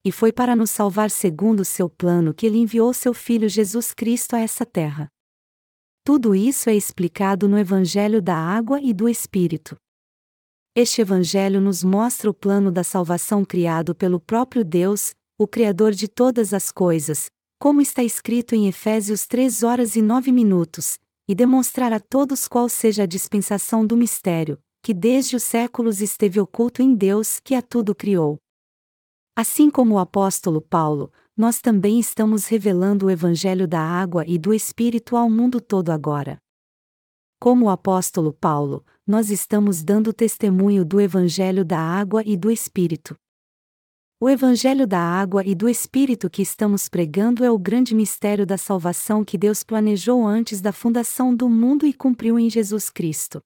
E 0.04 0.12
foi 0.12 0.32
para 0.32 0.56
nos 0.56 0.72
salvar 0.72 1.12
segundo 1.12 1.60
o 1.60 1.66
seu 1.66 1.88
plano 1.88 2.34
que 2.34 2.48
ele 2.48 2.58
enviou 2.58 2.92
seu 2.92 3.14
Filho 3.14 3.48
Jesus 3.48 3.94
Cristo 3.94 4.36
a 4.36 4.40
essa 4.40 4.66
terra. 4.66 5.12
Tudo 6.12 6.34
isso 6.34 6.72
é 6.72 6.76
explicado 6.76 7.48
no 7.48 7.56
Evangelho 7.56 8.20
da 8.20 8.36
Água 8.36 8.82
e 8.82 8.96
do 8.96 9.08
Espírito. 9.08 9.76
Este 10.76 11.02
Evangelho 11.02 11.62
nos 11.62 11.84
mostra 11.84 12.28
o 12.28 12.34
plano 12.34 12.72
da 12.72 12.84
salvação 12.84 13.46
criado 13.46 13.94
pelo 13.94 14.20
próprio 14.20 14.66
Deus, 14.66 15.14
o 15.38 15.48
Criador 15.48 15.92
de 15.92 16.08
todas 16.08 16.52
as 16.52 16.72
coisas, 16.72 17.28
como 17.62 17.80
está 17.80 18.04
escrito 18.04 18.56
em 18.56 18.68
Efésios 18.68 19.28
3 19.28 19.62
horas 19.62 19.96
e 19.96 20.02
9 20.02 20.32
minutos, 20.32 20.98
e 21.30 21.36
demonstrar 21.36 21.94
a 21.94 22.00
todos 22.00 22.48
qual 22.48 22.68
seja 22.68 23.04
a 23.04 23.06
dispensação 23.06 23.86
do 23.86 23.96
mistério, 23.96 24.58
que 24.84 24.96
desde 24.96 25.36
os 25.36 25.44
séculos 25.44 26.02
esteve 26.02 26.40
oculto 26.40 26.82
em 26.82 26.96
Deus 26.96 27.40
que 27.40 27.54
a 27.54 27.62
tudo 27.62 27.94
criou. 27.94 28.40
Assim 29.38 29.70
como 29.70 29.94
o 29.94 30.00
apóstolo 30.00 30.60
Paulo, 30.60 31.14
nós 31.40 31.62
também 31.62 32.02
estamos 32.02 32.48
revelando 32.48 33.06
o 33.06 33.10
Evangelho 33.10 33.66
da 33.66 33.80
água 33.80 34.26
e 34.28 34.38
do 34.38 34.54
Espírito 34.54 35.16
ao 35.16 35.30
mundo 35.30 35.62
todo 35.62 35.90
agora. 35.90 36.38
Como 37.40 37.68
o 37.68 37.70
apóstolo 37.70 38.34
Paulo, 38.34 38.86
nós 39.08 39.30
estamos 39.30 39.82
dando 39.82 40.12
testemunho 40.12 40.84
do 40.84 41.00
Evangelho 41.00 41.64
da 41.64 41.80
água 41.80 42.22
e 42.26 42.36
do 42.36 42.52
Espírito. 42.52 43.16
O 44.20 44.30
Evangelho 44.30 44.86
da 44.86 45.00
água 45.00 45.42
e 45.46 45.56
do 45.56 45.70
Espírito 45.70 46.30
que 46.30 46.42
estamos 46.42 46.90
pregando 46.90 47.42
é 47.46 47.50
o 47.50 47.58
grande 47.58 47.96
mistério 47.96 48.46
da 48.46 48.58
salvação 48.58 49.24
que 49.24 49.38
Deus 49.38 49.64
planejou 49.64 50.28
antes 50.28 50.60
da 50.60 50.74
fundação 50.74 51.34
do 51.34 51.48
mundo 51.48 51.88
e 51.88 51.94
cumpriu 51.94 52.38
em 52.38 52.50
Jesus 52.50 52.90
Cristo. 52.90 53.42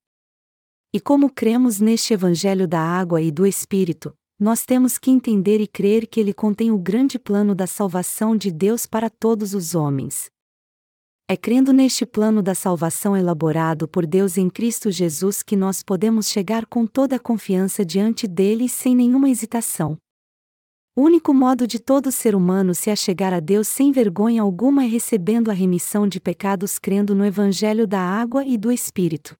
E 0.92 1.00
como 1.00 1.30
cremos 1.30 1.80
neste 1.80 2.12
Evangelho 2.12 2.68
da 2.68 2.80
água 2.80 3.22
e 3.22 3.30
do 3.30 3.46
Espírito, 3.46 4.16
nós 4.44 4.66
temos 4.66 4.98
que 4.98 5.10
entender 5.10 5.62
e 5.62 5.68
crer 5.68 6.06
que 6.06 6.20
ele 6.20 6.34
contém 6.34 6.70
o 6.70 6.78
grande 6.78 7.18
plano 7.18 7.56
da 7.56 7.66
salvação 7.66 8.36
de 8.36 8.52
Deus 8.52 8.86
para 8.86 9.10
todos 9.10 9.54
os 9.54 9.74
homens. 9.74 10.30
É 11.30 11.38
crendo 11.38 11.72
neste 11.72 12.06
plano 12.06 12.44
da 12.44 12.54
salvação 12.54 13.16
elaborado 13.16 13.88
por 13.88 14.06
Deus 14.06 14.38
em 14.38 14.50
Cristo 14.50 14.92
Jesus 14.92 15.42
que 15.42 15.56
nós 15.56 15.82
podemos 15.82 16.28
chegar 16.28 16.66
com 16.66 16.86
toda 16.86 17.16
a 17.16 17.20
confiança 17.20 17.86
diante 17.86 18.28
dele 18.28 18.68
sem 18.68 18.94
nenhuma 18.94 19.30
hesitação. 19.30 19.98
O 20.94 21.04
único 21.04 21.34
modo 21.34 21.66
de 21.66 21.80
todo 21.80 22.12
ser 22.12 22.36
humano 22.36 22.76
se 22.76 22.90
achegar 22.90 23.34
a 23.34 23.40
Deus 23.40 23.70
sem 23.70 23.94
vergonha 23.94 24.42
alguma 24.42 24.84
é 24.84 24.88
recebendo 24.88 25.52
a 25.52 25.54
remissão 25.54 26.06
de 26.06 26.20
pecados 26.20 26.78
crendo 26.78 27.16
no 27.16 27.26
Evangelho 27.26 27.88
da 27.88 28.02
água 28.02 28.44
e 28.46 28.58
do 28.58 28.74
Espírito. 28.74 29.38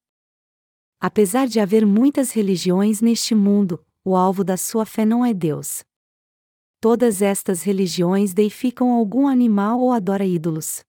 Apesar 0.98 1.46
de 1.46 1.60
haver 1.60 1.84
muitas 1.84 2.32
religiões 2.32 3.02
neste 3.02 3.34
mundo, 3.34 3.84
o 4.04 4.14
alvo 4.14 4.44
da 4.44 4.56
sua 4.56 4.84
fé 4.84 5.04
não 5.06 5.24
é 5.24 5.32
Deus. 5.32 5.82
Todas 6.80 7.22
estas 7.22 7.62
religiões 7.62 8.34
deificam 8.34 8.90
algum 8.92 9.26
animal 9.26 9.80
ou 9.80 9.90
adora 9.90 10.26
ídolos. 10.26 10.84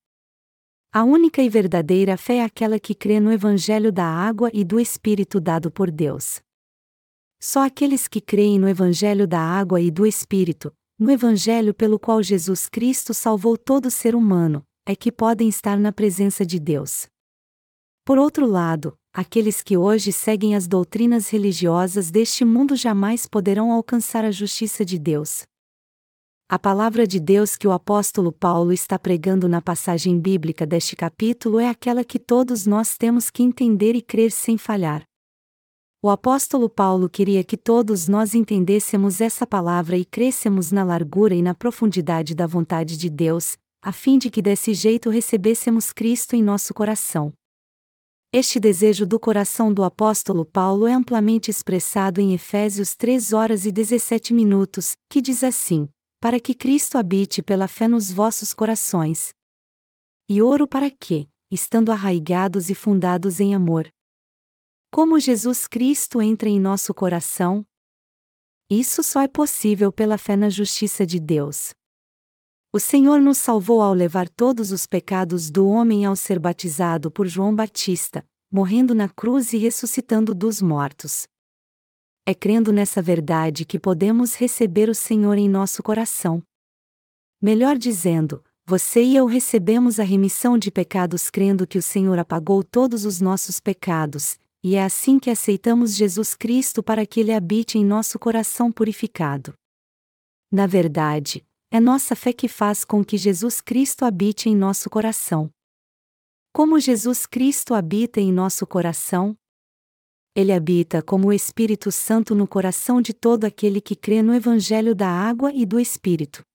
A 0.91 1.03
única 1.03 1.41
e 1.41 1.47
verdadeira 1.47 2.17
fé 2.17 2.37
é 2.37 2.43
aquela 2.43 2.79
que 2.79 2.93
crê 2.93 3.19
no 3.19 3.31
Evangelho 3.31 3.91
da 3.91 4.05
água 4.05 4.49
e 4.53 4.63
do 4.65 4.79
Espírito 4.79 5.39
dado 5.39 5.71
por 5.71 5.89
Deus. 5.89 6.41
Só 7.39 7.65
aqueles 7.65 8.07
que 8.07 8.19
creem 8.19 8.59
no 8.59 8.67
Evangelho 8.67 9.27
da 9.27 9.39
água 9.39 9.79
e 9.79 9.89
do 9.89 10.05
Espírito, 10.05 10.73
no 10.99 11.11
Evangelho 11.11 11.73
pelo 11.73 11.99
qual 11.99 12.21
Jesus 12.21 12.67
Cristo 12.67 13.13
salvou 13.13 13.57
todo 13.57 13.91
ser 13.91 14.15
humano, 14.15 14.65
é 14.85 14.95
que 14.95 15.11
podem 15.11 15.47
estar 15.47 15.77
na 15.77 15.91
presença 15.91 16.45
de 16.45 16.59
Deus. 16.59 17.07
Por 18.03 18.17
outro 18.17 18.45
lado, 18.45 18.97
aqueles 19.15 19.63
que 19.63 19.77
hoje 19.77 20.11
seguem 20.11 20.57
as 20.57 20.67
doutrinas 20.67 21.29
religiosas 21.29 22.11
deste 22.11 22.43
mundo 22.43 22.75
jamais 22.75 23.25
poderão 23.25 23.71
alcançar 23.71 24.25
a 24.25 24.31
justiça 24.31 24.83
de 24.83 24.99
Deus. 24.99 25.43
A 26.49 26.59
palavra 26.59 27.07
de 27.07 27.17
Deus 27.17 27.55
que 27.55 27.65
o 27.65 27.71
apóstolo 27.71 28.29
Paulo 28.29 28.73
está 28.73 28.99
pregando 28.99 29.47
na 29.47 29.61
passagem 29.61 30.19
bíblica 30.19 30.65
deste 30.67 30.97
capítulo 30.97 31.61
é 31.61 31.69
aquela 31.69 32.03
que 32.03 32.19
todos 32.19 32.65
nós 32.65 32.97
temos 32.97 33.29
que 33.29 33.41
entender 33.41 33.95
e 33.95 34.01
crer 34.01 34.33
sem 34.33 34.57
falhar. 34.57 35.03
O 36.03 36.09
apóstolo 36.09 36.69
Paulo 36.69 37.09
queria 37.09 37.41
que 37.41 37.55
todos 37.55 38.09
nós 38.09 38.35
entendêssemos 38.35 39.21
essa 39.21 39.47
palavra 39.47 39.97
e 39.97 40.03
crescemos 40.03 40.73
na 40.73 40.83
largura 40.83 41.33
e 41.33 41.41
na 41.41 41.55
profundidade 41.55 42.35
da 42.35 42.45
vontade 42.45 42.97
de 42.97 43.09
Deus, 43.09 43.55
a 43.81 43.93
fim 43.93 44.17
de 44.17 44.29
que 44.29 44.41
desse 44.41 44.73
jeito 44.73 45.09
recebêssemos 45.09 45.93
Cristo 45.93 46.35
em 46.35 46.43
nosso 46.43 46.73
coração. 46.73 47.31
Este 48.37 48.59
desejo 48.59 49.05
do 49.05 49.17
coração 49.17 49.73
do 49.73 49.81
apóstolo 49.81 50.43
Paulo 50.43 50.85
é 50.87 50.91
amplamente 50.91 51.49
expressado 51.49 52.19
em 52.19 52.33
Efésios 52.33 52.93
3 52.93 53.31
horas 53.31 53.65
e 53.65 53.71
17 53.71 54.33
minutos, 54.33 54.91
que 55.09 55.21
diz 55.21 55.41
assim: 55.41 55.87
Para 56.19 56.37
que 56.37 56.53
Cristo 56.53 56.97
habite 56.97 57.41
pela 57.41 57.65
fé 57.65 57.87
nos 57.87 58.11
vossos 58.11 58.53
corações. 58.53 59.33
E 60.27 60.41
ouro 60.41 60.67
para 60.67 60.91
quê? 60.91 61.29
Estando 61.49 61.93
arraigados 61.93 62.69
e 62.69 62.75
fundados 62.75 63.39
em 63.39 63.55
amor. 63.55 63.87
Como 64.91 65.17
Jesus 65.17 65.65
Cristo 65.65 66.21
entra 66.21 66.49
em 66.49 66.59
nosso 66.59 66.93
coração? 66.93 67.65
Isso 68.69 69.01
só 69.01 69.21
é 69.21 69.29
possível 69.29 69.93
pela 69.93 70.17
fé 70.17 70.35
na 70.35 70.49
justiça 70.49 71.05
de 71.05 71.21
Deus. 71.21 71.73
O 72.75 72.79
Senhor 72.81 73.21
nos 73.21 73.37
salvou 73.37 73.81
ao 73.81 73.93
levar 73.93 74.27
todos 74.27 74.73
os 74.73 74.85
pecados 74.85 75.49
do 75.49 75.65
homem 75.65 76.03
ao 76.03 76.13
ser 76.13 76.37
batizado 76.37 77.09
por 77.09 77.25
João 77.25 77.55
Batista, 77.55 78.21
morrendo 78.51 78.93
na 78.93 79.07
cruz 79.07 79.53
e 79.53 79.57
ressuscitando 79.57 80.35
dos 80.35 80.61
mortos. 80.61 81.25
É 82.25 82.35
crendo 82.35 82.73
nessa 82.73 83.01
verdade 83.01 83.63
que 83.63 83.79
podemos 83.79 84.35
receber 84.35 84.89
o 84.89 84.93
Senhor 84.93 85.37
em 85.37 85.47
nosso 85.47 85.81
coração. 85.81 86.43
Melhor 87.41 87.77
dizendo, 87.77 88.43
você 88.65 89.01
e 89.01 89.15
eu 89.15 89.25
recebemos 89.25 89.97
a 89.97 90.03
remissão 90.03 90.57
de 90.57 90.69
pecados 90.69 91.29
crendo 91.29 91.65
que 91.65 91.77
o 91.77 91.81
Senhor 91.81 92.19
apagou 92.19 92.61
todos 92.61 93.05
os 93.05 93.21
nossos 93.21 93.57
pecados, 93.57 94.37
e 94.61 94.75
é 94.75 94.83
assim 94.83 95.17
que 95.17 95.29
aceitamos 95.29 95.95
Jesus 95.95 96.35
Cristo 96.35 96.83
para 96.83 97.05
que 97.05 97.21
Ele 97.21 97.31
habite 97.31 97.77
em 97.77 97.85
nosso 97.85 98.19
coração 98.19 98.69
purificado. 98.69 99.53
Na 100.51 100.67
verdade, 100.67 101.41
é 101.75 101.79
nossa 101.81 102.15
fé 102.15 102.31
que 102.31 102.47
faz 102.47 102.85
com 102.85 103.03
que 103.03 103.17
Jesus 103.17 103.59
Cristo 103.59 104.05
habite 104.05 104.47
em 104.47 104.55
nosso 104.55 104.89
coração. 104.89 105.51
Como 106.53 106.79
Jesus 106.79 107.25
Cristo 107.25 107.73
habita 107.73 108.21
em 108.21 108.31
nosso 108.31 108.65
coração? 108.65 109.35
Ele 110.33 110.53
habita 110.53 111.01
como 111.01 111.27
o 111.27 111.33
Espírito 111.33 111.91
Santo 111.91 112.33
no 112.33 112.47
coração 112.47 113.01
de 113.01 113.13
todo 113.13 113.43
aquele 113.43 113.81
que 113.81 113.93
crê 113.93 114.21
no 114.21 114.33
Evangelho 114.33 114.95
da 114.95 115.09
água 115.09 115.51
e 115.53 115.65
do 115.65 115.77
Espírito. 115.77 116.45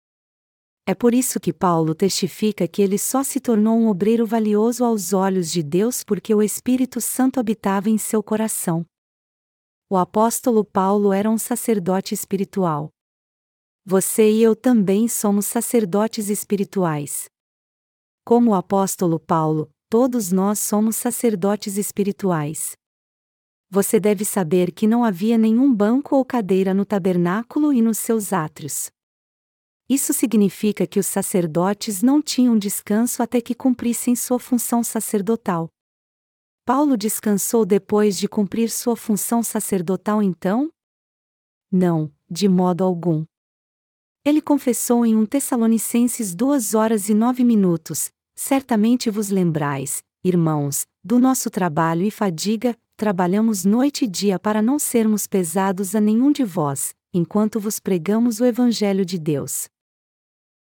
É 0.87 0.95
por 0.95 1.12
isso 1.12 1.39
que 1.39 1.53
Paulo 1.53 1.95
testifica 1.95 2.67
que 2.67 2.81
ele 2.81 2.97
só 2.97 3.23
se 3.23 3.41
tornou 3.41 3.77
um 3.77 3.89
obreiro 3.89 4.25
valioso 4.25 4.87
aos 4.87 5.12
olhos 5.12 5.53
de 5.53 5.62
Deus 5.62 6.03
porque 6.03 6.35
o 6.35 6.43
Espírito 6.43 6.99
Santo 6.99 7.39
habitava 7.39 7.91
em 7.91 7.99
seu 7.99 8.23
coração. 8.23 8.87
O 9.91 9.99
apóstolo 9.99 10.65
Paulo 10.65 11.12
era 11.12 11.29
um 11.29 11.37
sacerdote 11.37 12.15
espiritual. 12.15 12.91
Você 13.84 14.30
e 14.30 14.42
eu 14.42 14.54
também 14.54 15.08
somos 15.08 15.46
sacerdotes 15.46 16.28
espirituais. 16.28 17.30
Como 18.25 18.50
o 18.50 18.54
apóstolo 18.54 19.18
Paulo, 19.18 19.70
todos 19.88 20.30
nós 20.30 20.58
somos 20.58 20.96
sacerdotes 20.96 21.78
espirituais. 21.78 22.76
Você 23.70 23.99
deve 23.99 24.25
saber 24.25 24.72
que 24.72 24.87
não 24.87 25.02
havia 25.02 25.38
nenhum 25.38 25.75
banco 25.75 26.14
ou 26.16 26.25
cadeira 26.25 26.75
no 26.75 26.84
tabernáculo 26.84 27.72
e 27.72 27.80
nos 27.80 27.96
seus 27.99 28.32
átrios. 28.32 28.90
Isso 29.88 30.12
significa 30.12 30.87
que 30.87 31.00
os 31.00 31.06
sacerdotes 31.06 32.02
não 32.02 32.20
tinham 32.20 32.58
descanso 32.58 33.22
até 33.22 33.40
que 33.40 33.54
cumprissem 33.54 34.14
sua 34.14 34.38
função 34.38 34.84
sacerdotal. 34.84 35.68
Paulo 36.66 36.96
descansou 36.96 37.64
depois 37.64 38.18
de 38.18 38.28
cumprir 38.28 38.70
sua 38.70 38.94
função 38.94 39.42
sacerdotal 39.42 40.22
então? 40.22 40.70
Não, 41.72 42.12
de 42.30 42.46
modo 42.49 42.84
algum. 42.84 43.25
Ele 44.25 44.43
confessou 44.43 45.07
em 45.07 45.17
1 45.17 45.27
Tessalonicenses 45.27 46.35
2 46.35 46.75
horas 46.75 47.09
e 47.09 47.15
9 47.15 47.43
minutos: 47.43 48.11
Certamente 48.37 49.09
vos 49.09 49.31
lembrais, 49.31 50.03
irmãos, 50.23 50.87
do 51.03 51.19
nosso 51.19 51.49
trabalho 51.49 52.03
e 52.03 52.11
fadiga, 52.11 52.77
trabalhamos 52.99 53.65
noite 53.65 54.05
e 54.05 54.09
dia 54.09 54.39
para 54.39 54.61
não 54.61 54.79
sermos 54.79 55.27
pesados 55.27 55.95
a 55.95 56.00
nenhum 56.00 56.31
de 56.31 56.45
vós, 56.45 56.95
enquanto 57.15 57.59
vos 57.59 57.81
pregamos 57.81 58.41
o 58.41 58.45
Evangelho 58.45 59.07
de 59.07 59.19
Deus. 59.19 59.69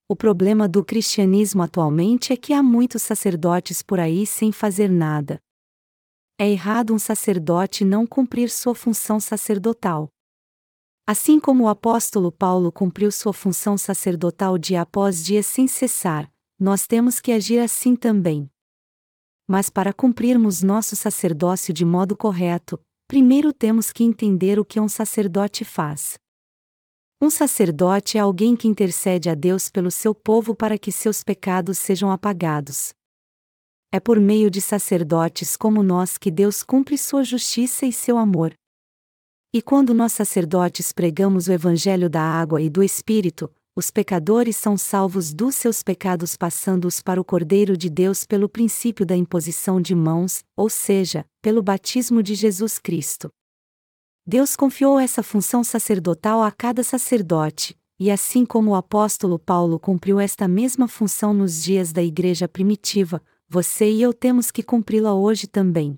O 0.08 0.18
problema 0.18 0.68
do 0.68 0.84
cristianismo 0.84 1.64
atualmente 1.64 2.34
é 2.34 2.38
que 2.38 2.52
há 2.52 2.62
muitos 2.62 3.02
sacerdotes 3.04 3.82
por 3.82 4.02
aí 4.02 4.26
sem 4.26 4.52
fazer 4.52 4.90
nada. 4.90 5.40
É 6.38 6.50
errado 6.50 6.94
um 6.94 7.00
sacerdote 7.00 7.86
não 7.86 8.06
cumprir 8.06 8.50
sua 8.50 8.76
função 8.76 9.18
sacerdotal. 9.18 10.10
Assim 11.08 11.40
como 11.40 11.66
o 11.66 11.68
apóstolo 11.68 12.32
Paulo 12.32 12.72
cumpriu 12.72 13.12
sua 13.12 13.32
função 13.32 13.78
sacerdotal 13.78 14.58
dia 14.58 14.82
após 14.82 15.24
dia 15.24 15.44
sem 15.44 15.68
cessar, 15.68 16.32
nós 16.60 16.88
temos 16.88 17.20
que 17.20 17.32
agir 17.32 17.60
assim 17.60 17.96
também. 17.96 18.50
Mas 19.48 19.70
para 19.70 19.94
cumprirmos 19.94 20.64
nosso 20.64 20.96
sacerdócio 20.96 21.72
de 21.72 21.86
modo 21.86 22.18
correto, 22.18 22.82
primeiro 23.08 23.54
temos 23.54 23.92
que 23.92 24.04
entender 24.04 24.58
o 24.58 24.66
que 24.66 24.80
um 24.80 24.88
sacerdote 24.88 25.64
faz. 25.64 26.18
Um 27.22 27.30
sacerdote 27.30 28.18
é 28.18 28.22
alguém 28.22 28.56
que 28.56 28.68
intercede 28.68 29.30
a 29.30 29.36
Deus 29.36 29.70
pelo 29.70 29.92
seu 29.92 30.16
povo 30.16 30.56
para 30.56 30.76
que 30.76 30.92
seus 30.92 31.24
pecados 31.24 31.78
sejam 31.78 32.10
apagados. 32.10 32.94
É 33.92 34.00
por 34.00 34.20
meio 34.20 34.50
de 34.50 34.60
sacerdotes 34.60 35.56
como 35.56 35.84
nós 35.84 36.18
que 36.18 36.32
Deus 36.32 36.64
cumpre 36.64 36.98
sua 36.98 37.24
justiça 37.24 37.86
e 37.86 37.94
seu 37.94 38.18
amor. 38.18 38.56
E 39.56 39.62
quando 39.62 39.94
nós 39.94 40.12
sacerdotes 40.12 40.92
pregamos 40.92 41.48
o 41.48 41.52
Evangelho 41.54 42.10
da 42.10 42.22
água 42.22 42.62
e 42.62 42.70
do 42.70 42.84
Espírito, 42.84 43.50
os 43.74 43.90
pecadores 43.90 44.58
são 44.58 44.76
salvos 44.76 45.34
dos 45.34 45.56
seus 45.56 45.82
pecados 45.82 46.36
passando-os 46.36 47.02
para 47.02 47.22
o 47.22 47.24
Cordeiro 47.24 47.78
de 47.78 47.90
Deus 47.90 48.26
pelo 48.26 48.50
princípio 48.50 49.06
da 49.06 49.16
imposição 49.16 49.80
de 49.80 49.96
mãos, 49.96 50.44
ou 50.58 50.70
seja, 50.70 51.26
pelo 51.42 51.64
batismo 51.64 52.22
de 52.22 52.36
Jesus 52.36 52.78
Cristo. 52.78 53.30
Deus 54.28 54.58
confiou 54.58 55.00
essa 55.00 55.24
função 55.24 55.64
sacerdotal 55.64 56.44
a 56.44 56.52
cada 56.52 56.84
sacerdote, 56.84 57.78
e 57.98 58.12
assim 58.12 58.46
como 58.46 58.72
o 58.72 58.76
apóstolo 58.76 59.40
Paulo 59.40 59.80
cumpriu 59.80 60.20
esta 60.20 60.50
mesma 60.50 60.86
função 60.86 61.34
nos 61.34 61.64
dias 61.64 61.94
da 61.94 62.04
igreja 62.04 62.46
primitiva, 62.46 63.22
você 63.48 63.90
e 63.90 64.02
eu 64.02 64.12
temos 64.12 64.52
que 64.52 64.62
cumpri-la 64.62 65.16
hoje 65.16 65.48
também. 65.48 65.98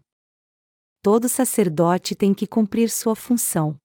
Todo 1.10 1.30
sacerdote 1.30 2.15
tem 2.15 2.34
que 2.34 2.46
cumprir 2.46 2.89
sua 2.89 3.15
função. 3.15 3.80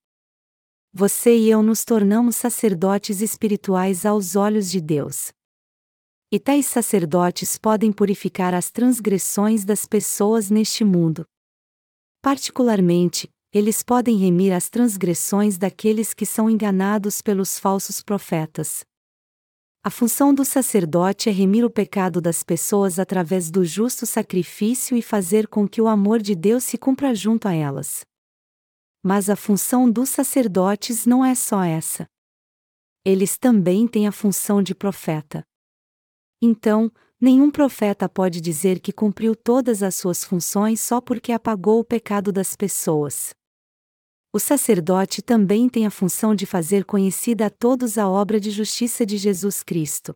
Você 0.93 1.39
e 1.39 1.49
eu 1.49 1.63
nos 1.63 1.85
tornamos 1.85 2.35
sacerdotes 2.35 3.21
espirituais 3.21 4.05
aos 4.05 4.35
olhos 4.35 4.69
de 4.69 4.81
Deus. 4.81 5.31
E 6.33 6.41
tais 6.41 6.67
sacerdotes 6.67 7.57
podem 7.57 7.93
purificar 7.93 8.55
as 8.55 8.73
transgressões 8.73 9.65
das 9.65 9.87
pessoas 9.87 10.51
neste 10.51 10.83
mundo. 10.83 11.25
Particularmente, 12.21 13.29
eles 13.53 13.85
podem 13.85 14.17
remir 14.17 14.53
as 14.53 14.69
transgressões 14.69 15.57
daqueles 15.57 16.13
que 16.13 16.27
são 16.27 16.51
enganados 16.51 17.23
pelos 17.23 17.57
falsos 17.57 18.03
profetas. 18.03 18.85
A 19.85 19.91
função 19.91 20.33
do 20.33 20.45
sacerdote 20.45 21.29
é 21.29 21.33
remir 21.33 21.65
o 21.65 21.71
pecado 21.71 22.21
das 22.21 22.45
pessoas 22.45 23.01
através 23.01 23.51
do 23.51 23.65
justo 23.65 24.07
sacrifício 24.07 24.97
e 24.97 25.03
fazer 25.03 25.49
com 25.49 25.67
que 25.67 25.83
o 25.83 25.89
amor 25.89 26.23
de 26.23 26.37
Deus 26.37 26.63
se 26.63 26.79
cumpra 26.79 27.13
junto 27.17 27.49
a 27.49 27.53
elas. 27.53 28.03
Mas 29.03 29.29
a 29.29 29.35
função 29.35 29.91
dos 29.91 30.09
sacerdotes 30.09 31.05
não 31.05 31.25
é 31.25 31.35
só 31.35 31.65
essa. 31.65 32.07
Eles 33.05 33.37
também 33.37 33.89
têm 33.89 34.07
a 34.07 34.13
função 34.13 34.63
de 34.63 34.73
profeta. 34.73 35.43
Então, 36.41 36.89
nenhum 37.21 37.51
profeta 37.51 38.09
pode 38.09 38.41
dizer 38.41 38.79
que 38.79 38.93
cumpriu 38.93 39.35
todas 39.35 39.83
as 39.83 39.97
suas 39.97 40.23
funções 40.23 40.81
só 40.81 41.01
porque 41.01 41.33
apagou 41.33 41.81
o 41.81 41.85
pecado 41.85 42.31
das 42.31 42.55
pessoas. 42.55 43.35
O 44.35 44.39
sacerdote 44.39 45.21
também 45.21 45.69
tem 45.69 45.85
a 45.85 45.91
função 45.91 46.35
de 46.35 46.47
fazer 46.47 46.87
conhecida 46.87 47.47
a 47.47 47.51
todos 47.51 47.99
a 47.99 48.09
obra 48.09 48.41
de 48.41 48.51
justiça 48.51 49.05
de 49.05 49.19
Jesus 49.19 49.63
Cristo. 49.63 50.15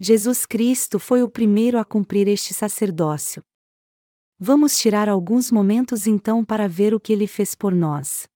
Jesus 0.00 0.44
Cristo 0.44 0.98
foi 0.98 1.22
o 1.22 1.30
primeiro 1.30 1.78
a 1.78 1.84
cumprir 1.84 2.26
este 2.26 2.52
sacerdócio. 2.52 3.40
Vamos 4.36 4.76
tirar 4.76 5.08
alguns 5.08 5.52
momentos 5.52 6.08
então 6.08 6.44
para 6.44 6.66
ver 6.66 6.92
o 6.92 6.98
que 6.98 7.12
ele 7.12 7.28
fez 7.28 7.54
por 7.54 7.72
nós. 7.72 8.26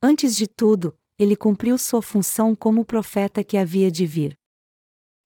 Antes 0.00 0.36
de 0.36 0.46
tudo, 0.46 0.96
ele 1.18 1.34
cumpriu 1.34 1.76
sua 1.76 2.00
função 2.00 2.54
como 2.54 2.84
profeta 2.84 3.42
que 3.42 3.56
havia 3.56 3.90
de 3.90 4.06
vir. 4.06 4.38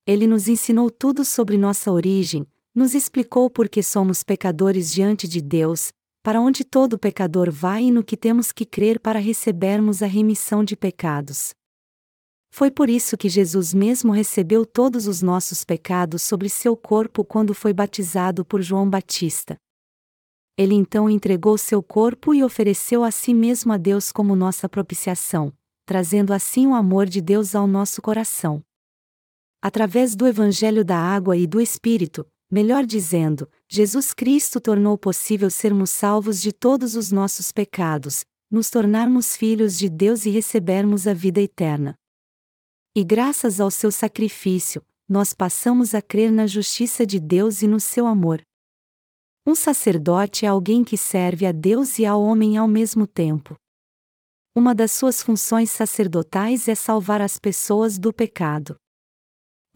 Ele 0.06 0.26
nos 0.26 0.48
ensinou 0.48 0.90
tudo 0.90 1.22
sobre 1.22 1.58
nossa 1.58 1.92
origem, 1.92 2.46
nos 2.74 2.94
explicou 2.94 3.50
por 3.50 3.68
que 3.68 3.82
somos 3.82 4.22
pecadores 4.22 4.90
diante 4.90 5.28
de 5.28 5.42
Deus, 5.42 5.92
para 6.24 6.40
onde 6.40 6.64
todo 6.64 6.98
pecador 6.98 7.50
vai 7.50 7.84
e 7.84 7.90
no 7.90 8.02
que 8.02 8.16
temos 8.16 8.50
que 8.50 8.64
crer 8.64 8.98
para 8.98 9.18
recebermos 9.18 10.02
a 10.02 10.06
remissão 10.06 10.64
de 10.64 10.74
pecados. 10.74 11.52
Foi 12.50 12.70
por 12.70 12.88
isso 12.88 13.14
que 13.14 13.28
Jesus 13.28 13.74
mesmo 13.74 14.10
recebeu 14.10 14.64
todos 14.64 15.06
os 15.06 15.20
nossos 15.20 15.66
pecados 15.66 16.22
sobre 16.22 16.48
seu 16.48 16.74
corpo 16.74 17.26
quando 17.26 17.52
foi 17.52 17.74
batizado 17.74 18.42
por 18.42 18.62
João 18.62 18.88
Batista. 18.88 19.58
Ele 20.56 20.74
então 20.74 21.10
entregou 21.10 21.58
seu 21.58 21.82
corpo 21.82 22.32
e 22.32 22.42
ofereceu 22.42 23.04
a 23.04 23.10
si 23.10 23.34
mesmo 23.34 23.70
a 23.70 23.76
Deus 23.76 24.10
como 24.10 24.34
nossa 24.34 24.66
propiciação, 24.66 25.52
trazendo 25.84 26.32
assim 26.32 26.66
o 26.66 26.74
amor 26.74 27.04
de 27.04 27.20
Deus 27.20 27.54
ao 27.54 27.66
nosso 27.66 28.00
coração. 28.00 28.62
Através 29.60 30.16
do 30.16 30.26
Evangelho 30.26 30.86
da 30.86 30.96
Água 30.96 31.36
e 31.36 31.46
do 31.46 31.60
Espírito, 31.60 32.26
melhor 32.54 32.86
dizendo, 32.86 33.50
Jesus 33.68 34.14
Cristo 34.14 34.60
tornou 34.60 34.96
possível 34.96 35.50
sermos 35.50 35.90
salvos 35.90 36.40
de 36.40 36.52
todos 36.52 36.94
os 36.94 37.10
nossos 37.10 37.50
pecados, 37.50 38.24
nos 38.48 38.70
tornarmos 38.70 39.36
filhos 39.36 39.76
de 39.76 39.88
Deus 39.88 40.24
e 40.24 40.30
recebermos 40.30 41.08
a 41.08 41.12
vida 41.12 41.40
eterna. 41.40 41.96
E 42.94 43.02
graças 43.02 43.58
ao 43.58 43.72
seu 43.72 43.90
sacrifício, 43.90 44.80
nós 45.08 45.32
passamos 45.32 45.96
a 45.96 46.00
crer 46.00 46.30
na 46.30 46.46
justiça 46.46 47.04
de 47.04 47.18
Deus 47.18 47.60
e 47.60 47.66
no 47.66 47.80
seu 47.80 48.06
amor. 48.06 48.40
Um 49.44 49.56
sacerdote 49.56 50.46
é 50.46 50.48
alguém 50.48 50.84
que 50.84 50.96
serve 50.96 51.46
a 51.46 51.50
Deus 51.50 51.98
e 51.98 52.06
ao 52.06 52.22
homem 52.22 52.56
ao 52.56 52.68
mesmo 52.68 53.04
tempo. 53.04 53.56
Uma 54.54 54.76
das 54.76 54.92
suas 54.92 55.20
funções 55.20 55.72
sacerdotais 55.72 56.68
é 56.68 56.76
salvar 56.76 57.20
as 57.20 57.36
pessoas 57.36 57.98
do 57.98 58.12
pecado. 58.12 58.76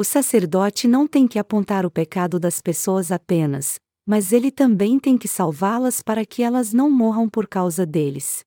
O 0.00 0.04
sacerdote 0.04 0.86
não 0.86 1.08
tem 1.08 1.26
que 1.26 1.40
apontar 1.40 1.84
o 1.84 1.90
pecado 1.90 2.38
das 2.38 2.60
pessoas 2.60 3.10
apenas, 3.10 3.80
mas 4.06 4.32
ele 4.32 4.48
também 4.48 4.96
tem 4.96 5.18
que 5.18 5.26
salvá-las 5.26 6.00
para 6.00 6.24
que 6.24 6.40
elas 6.40 6.72
não 6.72 6.88
morram 6.88 7.28
por 7.28 7.48
causa 7.48 7.84
deles. 7.84 8.44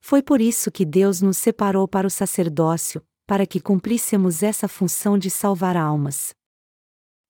Foi 0.00 0.20
por 0.20 0.40
isso 0.40 0.72
que 0.72 0.84
Deus 0.84 1.22
nos 1.22 1.36
separou 1.36 1.86
para 1.86 2.08
o 2.08 2.10
sacerdócio, 2.10 3.00
para 3.24 3.46
que 3.46 3.60
cumpríssemos 3.60 4.42
essa 4.42 4.66
função 4.66 5.16
de 5.16 5.30
salvar 5.30 5.76
almas. 5.76 6.34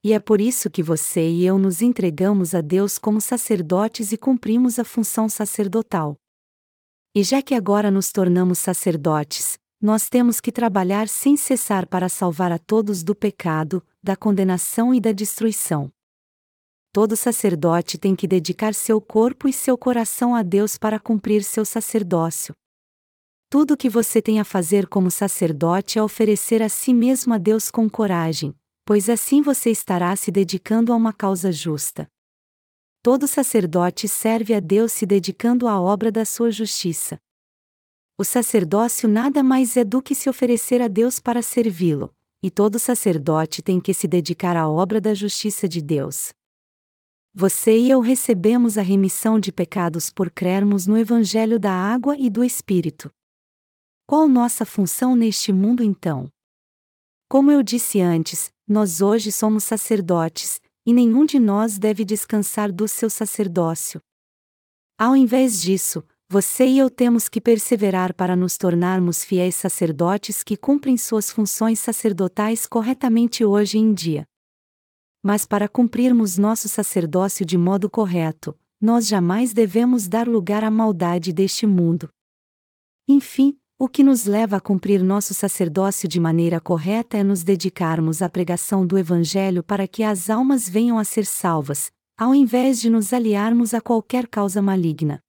E 0.03 0.14
é 0.14 0.19
por 0.19 0.41
isso 0.41 0.71
que 0.71 0.83
você 0.83 1.29
e 1.29 1.45
eu 1.45 1.59
nos 1.59 1.83
entregamos 1.83 2.55
a 2.55 2.62
Deus 2.62 2.97
como 2.97 3.21
sacerdotes 3.21 4.11
e 4.11 4.17
cumprimos 4.17 4.79
a 4.79 4.85
função 4.85 5.29
sacerdotal. 5.29 6.17
E 7.14 7.23
já 7.23 7.43
que 7.43 7.55
agora 7.55 7.91
nos 7.91 8.11
tornamos 8.11 8.59
sacerdotes, 8.59 9.59
nós 9.81 10.09
temos 10.09 10.41
que 10.41 10.51
trabalhar 10.51 11.09
sem 11.09 11.37
cessar 11.37 11.87
para 11.87 12.09
salvar 12.09 12.51
a 12.51 12.59
todos 12.59 13.05
do 13.05 13.14
pecado, 13.14 13.81
da 14.03 14.17
condenação 14.17 14.93
e 14.93 15.01
da 15.01 15.12
destruição. 15.12 15.93
todo 16.93 17.14
sacerdote 17.14 17.97
tem 17.97 18.17
que 18.17 18.27
dedicar 18.27 18.75
seu 18.75 19.01
corpo 19.01 19.47
e 19.47 19.53
seu 19.53 19.79
coração 19.79 20.35
a 20.35 20.43
Deus 20.43 20.77
para 20.77 20.99
cumprir 20.99 21.45
seu 21.45 21.64
sacerdócio. 21.64 22.53
Tudo 23.49 23.75
o 23.75 23.77
que 23.77 23.88
você 23.88 24.21
tem 24.21 24.41
a 24.41 24.45
fazer 24.45 24.88
como 24.88 25.11
sacerdote 25.11 25.99
é 25.99 26.03
oferecer 26.03 26.61
a 26.61 26.69
si 26.69 26.93
mesmo 26.93 27.33
a 27.35 27.38
Deus 27.38 27.71
com 27.71 27.88
coragem, 27.88 28.53
pois 28.85 29.09
assim 29.09 29.41
você 29.43 29.71
estará 29.71 30.17
se 30.17 30.33
dedicando 30.33 30.93
a 30.93 30.97
uma 30.97 31.12
causa 31.12 31.53
justa. 31.53 32.09
Todo 33.01 33.29
sacerdote 33.29 34.09
serve 34.09 34.53
a 34.53 34.61
Deus 34.61 34.93
se 34.93 35.07
dedicando 35.07 35.69
à 35.69 35.81
obra 35.81 36.11
da 36.11 36.25
sua 36.25 36.51
justiça. 36.51 37.21
O 38.20 38.24
sacerdócio 38.24 39.09
nada 39.09 39.44
mais 39.44 39.76
é 39.76 39.85
do 39.85 40.02
que 40.02 40.12
se 40.12 40.28
oferecer 40.28 40.83
a 40.83 40.88
Deus 40.88 41.20
para 41.20 41.40
servi-lo, 41.40 42.12
e 42.42 42.50
todo 42.50 42.76
sacerdote 42.76 43.62
tem 43.62 43.81
que 43.81 43.94
se 43.94 44.09
dedicar 44.09 44.57
à 44.57 44.68
obra 44.68 45.00
da 45.00 45.14
justiça 45.14 45.68
de 45.68 45.81
Deus. 45.81 46.33
Você 47.33 47.78
e 47.78 47.88
eu 47.88 48.00
recebemos 48.00 48.76
a 48.76 48.83
remissão 48.83 49.38
de 49.38 49.52
pecados 49.52 50.11
por 50.11 50.33
crermos 50.33 50.85
no 50.85 50.98
Evangelho 50.98 51.61
da 51.61 51.70
Água 51.70 52.16
e 52.18 52.28
do 52.28 52.42
Espírito. 52.42 53.09
Qual 54.04 54.26
nossa 54.26 54.64
função 54.64 55.14
neste 55.14 55.52
mundo 55.52 55.85
então? 55.85 56.28
Como 57.28 57.52
eu 57.52 57.62
disse 57.62 58.00
antes, 58.00 58.50
nós 58.66 59.00
hoje 59.00 59.31
somos 59.31 59.62
sacerdotes, 59.62 60.61
e 60.85 60.92
nenhum 60.92 61.24
de 61.24 61.38
nós 61.38 61.78
deve 61.78 62.04
descansar 62.04 62.72
do 62.72 62.88
seu 62.88 63.09
sacerdócio. 63.09 64.00
Ao 64.98 65.14
invés 65.14 65.62
disso, 65.62 66.02
você 66.31 66.67
e 66.67 66.79
eu 66.79 66.91
temos 66.91 67.27
que 67.27 67.41
perseverar 67.41 68.12
para 68.12 68.37
nos 68.37 68.59
tornarmos 68.59 69.25
fiéis 69.25 69.55
sacerdotes 69.55 70.43
que 70.43 70.59
cumprem 70.59 70.99
suas 70.99 71.31
funções 71.31 71.79
sacerdotais 71.79 72.67
corretamente 72.67 73.47
hoje 73.47 73.79
em 73.79 73.95
dia. 73.95 74.27
Mas 75.23 75.47
para 75.47 75.67
cumprirmos 75.67 76.37
nosso 76.37 76.69
sacerdócio 76.69 77.47
de 77.47 77.57
modo 77.57 77.88
correto, 77.88 78.55
nós 78.79 79.09
jamais 79.09 79.55
devemos 79.55 80.07
dar 80.07 80.29
lugar 80.29 80.62
à 80.62 80.71
maldade 80.71 81.33
deste 81.33 81.67
mundo. 81.67 82.11
Enfim, 83.09 83.59
o 83.79 83.88
que 83.88 84.05
nos 84.05 84.27
leva 84.27 84.59
a 84.59 84.61
cumprir 84.61 85.03
nosso 85.03 85.33
sacerdócio 85.33 86.07
de 86.07 86.21
maneira 86.21 86.61
correta 86.61 87.17
é 87.17 87.25
nos 87.25 87.43
dedicarmos 87.43 88.21
à 88.21 88.29
pregação 88.29 88.87
do 88.87 88.99
Evangelho 88.99 89.64
para 89.64 89.88
que 89.88 90.03
as 90.03 90.29
almas 90.29 90.69
venham 90.69 90.99
a 90.99 91.05
ser 91.05 91.25
salvas, 91.25 91.91
ao 92.19 92.35
invés 92.35 92.79
de 92.79 92.91
nos 92.91 93.14
aliarmos 93.14 93.73
a 93.73 93.81
qualquer 93.81 94.29
causa 94.29 94.61
maligna. 94.61 95.23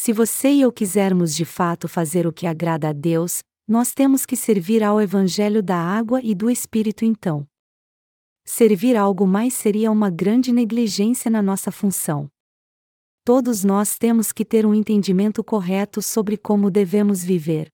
Se 0.00 0.12
você 0.12 0.52
e 0.52 0.60
eu 0.60 0.70
quisermos 0.70 1.34
de 1.34 1.44
fato 1.44 1.88
fazer 1.88 2.24
o 2.24 2.32
que 2.32 2.46
agrada 2.46 2.90
a 2.90 2.92
Deus, 2.92 3.42
nós 3.66 3.92
temos 3.92 4.24
que 4.24 4.36
servir 4.36 4.80
ao 4.80 5.00
Evangelho 5.00 5.60
da 5.60 5.76
água 5.76 6.20
e 6.22 6.36
do 6.36 6.48
Espírito 6.48 7.04
então. 7.04 7.44
Servir 8.46 8.96
algo 8.96 9.26
mais 9.26 9.54
seria 9.54 9.90
uma 9.90 10.08
grande 10.08 10.52
negligência 10.52 11.28
na 11.28 11.42
nossa 11.42 11.72
função. 11.72 12.30
Todos 13.24 13.64
nós 13.64 13.98
temos 13.98 14.30
que 14.30 14.44
ter 14.44 14.64
um 14.64 14.72
entendimento 14.72 15.42
correto 15.42 16.00
sobre 16.00 16.36
como 16.36 16.70
devemos 16.70 17.24
viver. 17.24 17.68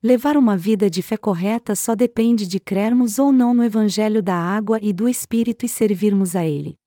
Levar 0.00 0.36
uma 0.36 0.56
vida 0.56 0.88
de 0.88 1.02
fé 1.02 1.16
correta 1.16 1.74
só 1.74 1.96
depende 1.96 2.46
de 2.46 2.60
crermos 2.60 3.18
ou 3.18 3.32
não 3.32 3.52
no 3.52 3.64
Evangelho 3.64 4.22
da 4.22 4.36
água 4.36 4.78
e 4.80 4.92
do 4.92 5.08
Espírito 5.08 5.66
e 5.66 5.68
servirmos 5.68 6.36
a 6.36 6.44
Ele. 6.46 6.78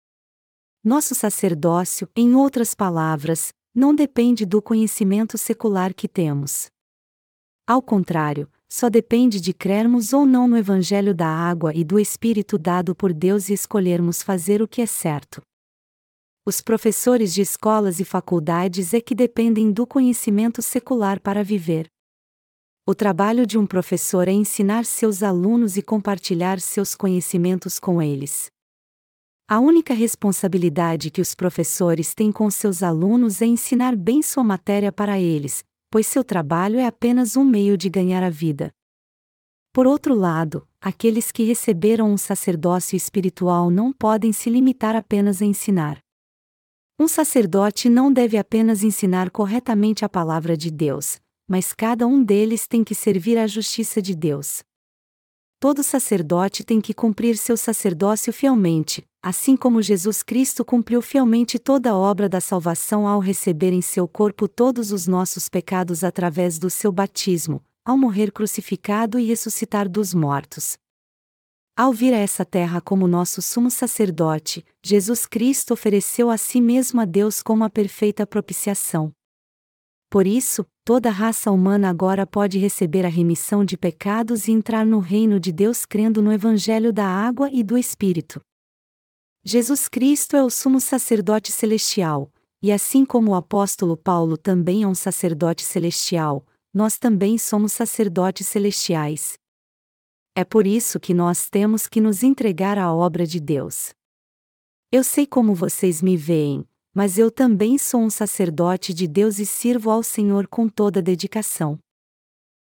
Nosso 0.82 1.14
sacerdócio, 1.14 2.08
em 2.16 2.34
outras 2.34 2.74
palavras, 2.74 3.52
não 3.78 3.94
depende 3.94 4.44
do 4.44 4.60
conhecimento 4.60 5.38
secular 5.38 5.94
que 5.94 6.08
temos. 6.08 6.66
Ao 7.68 7.80
contrário, 7.80 8.50
só 8.68 8.90
depende 8.90 9.40
de 9.40 9.54
crermos 9.54 10.14
ou 10.14 10.26
não 10.26 10.48
no 10.48 10.58
Evangelho 10.58 11.14
da 11.14 11.28
água 11.28 11.72
e 11.76 11.84
do 11.84 12.00
Espírito 12.00 12.58
dado 12.58 12.96
por 12.96 13.14
Deus 13.14 13.50
e 13.50 13.54
escolhermos 13.54 14.24
fazer 14.24 14.64
o 14.64 14.68
que 14.68 14.82
é 14.82 14.88
certo. 14.88 15.44
Os 16.44 16.60
professores 16.60 17.32
de 17.32 17.44
escolas 17.44 18.00
e 18.00 18.04
faculdades 18.04 18.96
é 18.96 19.00
que 19.00 19.14
dependem 19.14 19.72
do 19.72 19.86
conhecimento 19.86 20.60
secular 20.60 21.22
para 21.22 21.44
viver. 21.44 21.88
O 22.84 22.96
trabalho 22.96 23.46
de 23.46 23.60
um 23.60 23.68
professor 23.68 24.28
é 24.28 24.32
ensinar 24.32 24.86
seus 24.86 25.22
alunos 25.22 25.78
e 25.78 25.84
compartilhar 25.84 26.60
seus 26.60 26.96
conhecimentos 26.96 27.80
com 27.80 28.02
eles. 28.02 28.50
A 29.50 29.62
única 29.62 29.94
responsabilidade 29.94 31.10
que 31.10 31.22
os 31.22 31.34
professores 31.34 32.14
têm 32.14 32.34
com 32.34 32.52
seus 32.52 32.84
alunos 32.84 33.42
é 33.42 33.46
ensinar 33.46 33.96
bem 33.96 34.22
sua 34.22 34.44
matéria 34.44 34.92
para 34.92 35.18
eles, 35.22 35.64
pois 35.90 36.06
seu 36.06 36.22
trabalho 36.22 36.78
é 36.78 36.86
apenas 36.86 37.38
um 37.38 37.46
meio 37.46 37.78
de 37.78 37.90
ganhar 37.90 38.22
a 38.24 38.30
vida. 38.30 38.74
Por 39.72 39.88
outro 39.88 40.14
lado, 40.14 40.68
aqueles 40.82 41.32
que 41.32 41.44
receberam 41.44 42.12
um 42.12 42.18
sacerdócio 42.18 42.98
espiritual 42.98 43.72
não 43.72 43.94
podem 43.94 44.34
se 44.34 44.50
limitar 44.50 44.98
apenas 44.98 45.42
a 45.42 45.46
ensinar. 45.46 45.98
Um 47.00 47.08
sacerdote 47.08 47.88
não 47.88 48.12
deve 48.12 48.38
apenas 48.38 48.84
ensinar 48.84 49.32
corretamente 49.32 50.04
a 50.04 50.10
palavra 50.10 50.58
de 50.58 50.70
Deus, 50.70 51.22
mas 51.48 51.72
cada 51.72 52.06
um 52.06 52.22
deles 52.22 52.68
tem 52.68 52.84
que 52.84 52.94
servir 52.94 53.38
à 53.38 53.48
justiça 53.48 54.02
de 54.02 54.14
Deus. 54.14 54.62
Todo 55.58 55.84
sacerdote 55.84 56.66
tem 56.66 56.82
que 56.82 56.94
cumprir 56.94 57.38
seu 57.38 57.56
sacerdócio 57.56 58.34
fielmente, 58.34 59.07
assim 59.28 59.58
como 59.58 59.82
Jesus 59.82 60.24
Cristo 60.24 60.64
cumpriu 60.64 61.02
fielmente 61.02 61.60
toda 61.60 61.92
a 61.92 61.98
obra 61.98 62.30
da 62.30 62.40
salvação 62.40 63.06
ao 63.06 63.20
receber 63.20 63.74
em 63.74 63.82
seu 63.82 64.08
corpo 64.08 64.48
todos 64.48 64.94
os 64.94 65.06
nossos 65.06 65.50
pecados 65.50 66.02
através 66.02 66.58
do 66.58 66.70
seu 66.70 66.94
batismo, 66.94 67.62
ao 67.84 67.98
morrer 67.98 68.32
crucificado 68.32 69.20
e 69.20 69.26
ressuscitar 69.26 69.90
dos 69.90 70.14
mortos. 70.14 70.78
Ao 71.76 71.92
vir 71.92 72.14
a 72.14 72.18
essa 72.18 72.46
terra 72.46 72.80
como 72.80 73.06
nosso 73.06 73.42
sumo 73.42 73.70
sacerdote, 73.70 74.64
Jesus 74.82 75.26
Cristo 75.26 75.74
ofereceu 75.74 76.30
a 76.30 76.38
si 76.38 76.62
mesmo 76.62 77.02
a 77.02 77.06
Deus 77.06 77.44
como 77.44 77.66
a 77.66 77.70
perfeita 77.70 78.26
propiciação. 78.26 79.12
Por 80.10 80.26
isso, 80.26 80.66
toda 80.86 81.10
a 81.10 81.12
raça 81.12 81.52
humana 81.52 81.90
agora 81.90 82.26
pode 82.26 82.58
receber 82.58 83.06
a 83.06 83.10
remissão 83.10 83.66
de 83.66 83.76
pecados 83.76 84.48
e 84.48 84.54
entrar 84.54 84.86
no 84.86 85.00
reino 85.00 85.38
de 85.38 85.52
Deus 85.52 85.86
crendo 85.86 86.22
no 86.22 86.32
Evangelho 86.32 86.94
da 86.94 87.06
água 87.06 87.50
e 87.52 87.62
do 87.62 87.78
Espírito. 87.78 88.40
Jesus 89.50 89.88
Cristo 89.88 90.36
é 90.36 90.44
o 90.44 90.50
sumo 90.50 90.78
sacerdote 90.78 91.54
celestial, 91.54 92.30
e 92.62 92.70
assim 92.70 93.06
como 93.06 93.32
o 93.32 93.34
apóstolo 93.34 93.96
Paulo 93.96 94.36
também 94.36 94.84
é 94.84 94.88
um 94.88 94.94
sacerdote 94.94 95.64
celestial, 95.64 96.46
nós 96.74 96.98
também 96.98 97.38
somos 97.38 97.72
sacerdotes 97.72 98.46
celestiais. 98.46 99.40
É 100.36 100.44
por 100.44 100.68
isso 100.68 101.00
que 101.00 101.14
nós 101.14 101.50
temos 101.50 101.88
que 101.88 102.02
nos 102.02 102.24
entregar 102.24 102.78
à 102.78 102.94
obra 102.94 103.26
de 103.26 103.40
Deus. 103.40 103.94
Eu 104.92 105.02
sei 105.02 105.26
como 105.26 105.56
vocês 105.56 106.02
me 106.02 106.18
veem, 106.18 106.68
mas 106.94 107.18
eu 107.18 107.32
também 107.32 107.78
sou 107.78 108.02
um 108.02 108.10
sacerdote 108.10 108.94
de 108.94 109.08
Deus 109.08 109.40
e 109.40 109.46
sirvo 109.46 109.90
ao 109.90 110.04
Senhor 110.04 110.46
com 110.46 110.68
toda 110.68 111.02
dedicação. 111.02 111.80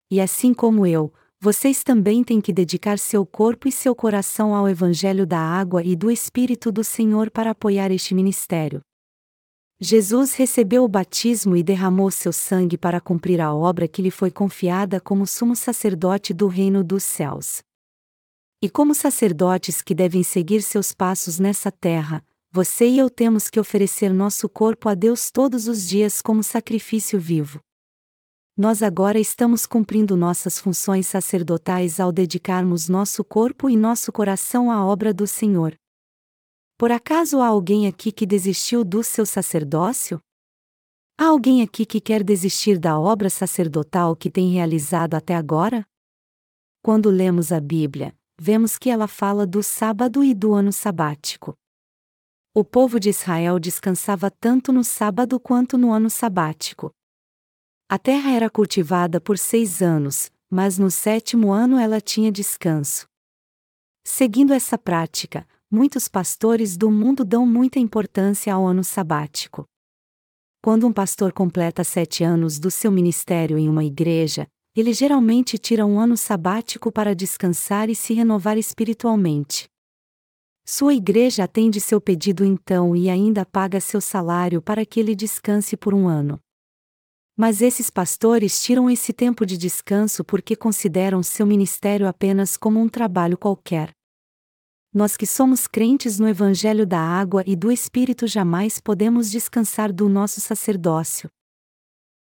E 0.09 0.21
assim 0.21 0.53
como 0.53 0.87
eu, 0.87 1.13
vocês 1.41 1.83
também 1.85 2.21
têm 2.21 2.41
que 2.41 2.51
dedicar 2.51 2.99
seu 2.99 3.25
corpo 3.25 3.65
e 3.65 3.71
seu 3.71 3.95
coração 3.95 4.53
ao 4.53 4.67
Evangelho 4.67 5.25
da 5.25 5.39
água 5.39 5.81
e 5.81 5.95
do 5.95 6.11
Espírito 6.11 6.69
do 6.69 6.83
Senhor 6.83 7.31
para 7.31 7.51
apoiar 7.51 7.91
este 7.91 8.13
ministério. 8.13 8.81
Jesus 9.79 10.33
recebeu 10.33 10.83
o 10.83 10.87
batismo 10.89 11.55
e 11.55 11.63
derramou 11.63 12.11
seu 12.11 12.33
sangue 12.33 12.77
para 12.77 12.99
cumprir 12.99 13.39
a 13.39 13.53
obra 13.53 13.87
que 13.87 14.01
lhe 14.01 14.11
foi 14.11 14.29
confiada 14.29 14.99
como 14.99 15.25
sumo 15.25 15.55
sacerdote 15.55 16.33
do 16.33 16.47
reino 16.47 16.83
dos 16.83 17.03
céus. 17.03 17.59
E 18.61 18.69
como 18.69 18.93
sacerdotes 18.93 19.81
que 19.81 19.95
devem 19.95 20.23
seguir 20.23 20.61
seus 20.61 20.91
passos 20.91 21.39
nessa 21.39 21.71
terra, 21.71 22.21
você 22.51 22.85
e 22.85 22.97
eu 22.97 23.09
temos 23.09 23.49
que 23.49 23.61
oferecer 23.61 24.11
nosso 24.11 24.49
corpo 24.49 24.89
a 24.89 24.93
Deus 24.93 25.31
todos 25.31 25.69
os 25.69 25.87
dias 25.87 26.21
como 26.21 26.43
sacrifício 26.43 27.17
vivo 27.17 27.61
nós 28.59 28.83
agora 28.83 29.17
estamos 29.17 29.65
cumprindo 29.65 30.17
nossas 30.17 30.59
funções 30.59 31.07
sacerdotais 31.07 31.97
ao 31.97 32.11
dedicarmos 32.11 32.89
nosso 32.89 33.23
corpo 33.23 33.69
e 33.69 33.77
nosso 33.77 34.11
coração 34.11 34.69
à 34.69 34.85
obra 34.85 35.13
do 35.13 35.25
Senhor. 35.25 35.73
Por 36.77 36.91
acaso 36.91 37.39
há 37.39 37.47
alguém 37.47 37.87
aqui 37.87 38.11
que 38.11 38.25
desistiu 38.25 38.83
do 38.83 39.01
seu 39.01 39.25
sacerdócio? 39.25 40.19
Há 41.17 41.27
alguém 41.27 41.61
aqui 41.61 41.85
que 41.85 42.01
quer 42.01 42.21
desistir 42.21 42.77
da 42.77 42.99
obra 42.99 43.29
sacerdotal 43.29 44.13
que 44.13 44.29
tem 44.29 44.51
realizado 44.51 45.15
até 45.15 45.35
agora? 45.35 45.87
Quando 46.83 47.09
lemos 47.09 47.53
a 47.53 47.61
Bíblia, 47.61 48.13
vemos 48.37 48.77
que 48.77 48.89
ela 48.89 49.07
fala 49.07 49.47
do 49.47 49.63
sábado 49.63 50.21
e 50.21 50.33
do 50.33 50.53
ano 50.53 50.73
sabático. 50.73 51.57
O 52.53 52.65
povo 52.65 52.99
de 52.99 53.07
Israel 53.07 53.57
descansava 53.57 54.29
tanto 54.29 54.73
no 54.73 54.83
sábado 54.83 55.39
quanto 55.39 55.77
no 55.77 55.93
ano 55.93 56.09
sabático. 56.09 56.93
A 57.91 57.97
terra 57.97 58.29
era 58.29 58.51
cultivada 58.51 59.19
por 59.19 59.35
seis 59.35 59.81
anos, 59.81 60.29
mas 60.47 60.77
no 60.77 60.91
sétimo 60.91 61.51
ano 61.51 61.75
ela 61.75 61.99
tinha 61.99 62.31
descanso. 62.31 63.07
Seguindo 64.03 64.53
essa 64.53 64.77
prática, 64.77 65.43
muitos 65.71 66.07
pastores 66.07 66.77
do 66.77 66.91
mundo 66.91 67.25
dão 67.25 67.47
muita 67.47 67.79
importância 67.79 68.53
ao 68.53 68.67
ano 68.67 68.83
sabático. 68.83 69.65
Quando 70.61 70.85
um 70.85 70.93
pastor 70.93 71.33
completa 71.33 71.83
sete 71.83 72.23
anos 72.23 72.59
do 72.59 72.69
seu 72.69 72.91
ministério 72.91 73.57
em 73.57 73.67
uma 73.67 73.83
igreja, 73.83 74.47
ele 74.75 74.93
geralmente 74.93 75.57
tira 75.57 75.83
um 75.83 75.99
ano 75.99 76.15
sabático 76.15 76.91
para 76.91 77.15
descansar 77.15 77.89
e 77.89 77.95
se 77.95 78.13
renovar 78.13 78.55
espiritualmente. 78.55 79.67
Sua 80.63 80.93
igreja 80.93 81.45
atende 81.45 81.81
seu 81.81 81.99
pedido 81.99 82.45
então 82.45 82.95
e 82.95 83.09
ainda 83.09 83.47
paga 83.47 83.79
seu 83.79 83.99
salário 83.99 84.61
para 84.61 84.85
que 84.85 84.99
ele 84.99 85.15
descanse 85.15 85.75
por 85.75 85.95
um 85.95 86.07
ano. 86.07 86.39
Mas 87.41 87.61
esses 87.61 87.89
pastores 87.89 88.61
tiram 88.61 88.89
esse 88.89 89.13
tempo 89.13 89.45
de 89.45 89.57
descanso 89.57 90.25
porque 90.25 90.57
consideram 90.57 91.23
seu 91.23 91.45
ministério 91.45 92.05
apenas 92.05 92.57
como 92.57 92.81
um 92.81 92.89
trabalho 92.89 93.37
qualquer. 93.37 93.91
Nós 94.93 95.15
que 95.15 95.25
somos 95.25 95.65
crentes 95.65 96.19
no 96.19 96.27
Evangelho 96.27 96.85
da 96.85 96.99
Água 96.99 97.41
e 97.47 97.55
do 97.55 97.71
Espírito 97.71 98.27
jamais 98.27 98.81
podemos 98.81 99.31
descansar 99.31 99.93
do 99.93 100.09
nosso 100.09 100.41
sacerdócio. 100.41 101.29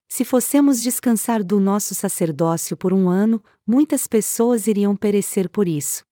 Se 0.10 0.26
fossemos 0.26 0.82
descansar 0.82 1.46
do 1.46 1.62
nosso 1.62 1.96
sacerdócio 1.96 2.76
por 2.76 2.92
um 2.92 3.08
ano, 3.08 3.42
muitas 3.66 4.08
pessoas 4.08 4.68
iriam 4.68 4.98
perecer 4.98 5.50
por 5.50 5.66
isso. 5.66 6.04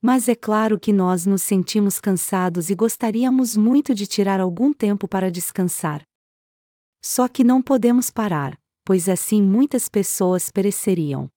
Mas 0.00 0.26
é 0.26 0.34
claro 0.34 0.80
que 0.80 0.90
nós 0.90 1.26
nos 1.26 1.42
sentimos 1.42 2.00
cansados 2.00 2.70
e 2.70 2.74
gostaríamos 2.74 3.58
muito 3.58 3.94
de 3.94 4.06
tirar 4.06 4.40
algum 4.40 4.72
tempo 4.72 5.06
para 5.06 5.30
descansar. 5.30 6.02
Só 7.02 7.28
que 7.28 7.44
não 7.44 7.62
podemos 7.62 8.10
parar, 8.10 8.58
pois 8.86 9.08
assim 9.08 9.42
muitas 9.42 9.88
pessoas 9.88 10.50
pereceriam. 10.50 11.28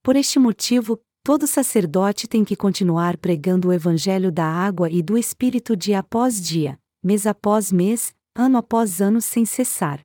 Por 0.00 0.14
este 0.14 0.38
motivo, 0.38 1.00
todo 1.24 1.46
sacerdote 1.46 2.28
tem 2.28 2.44
que 2.44 2.54
continuar 2.54 3.16
pregando 3.16 3.68
o 3.68 3.72
Evangelho 3.72 4.30
da 4.30 4.46
água 4.46 4.88
e 4.88 5.02
do 5.02 5.18
Espírito 5.18 5.76
dia 5.76 5.98
após 5.98 6.40
dia, 6.40 6.78
mês 7.02 7.26
após 7.26 7.72
mês, 7.72 8.14
ano 8.34 8.58
após 8.58 9.00
ano 9.00 9.20
sem 9.20 9.44
cessar. 9.44 10.00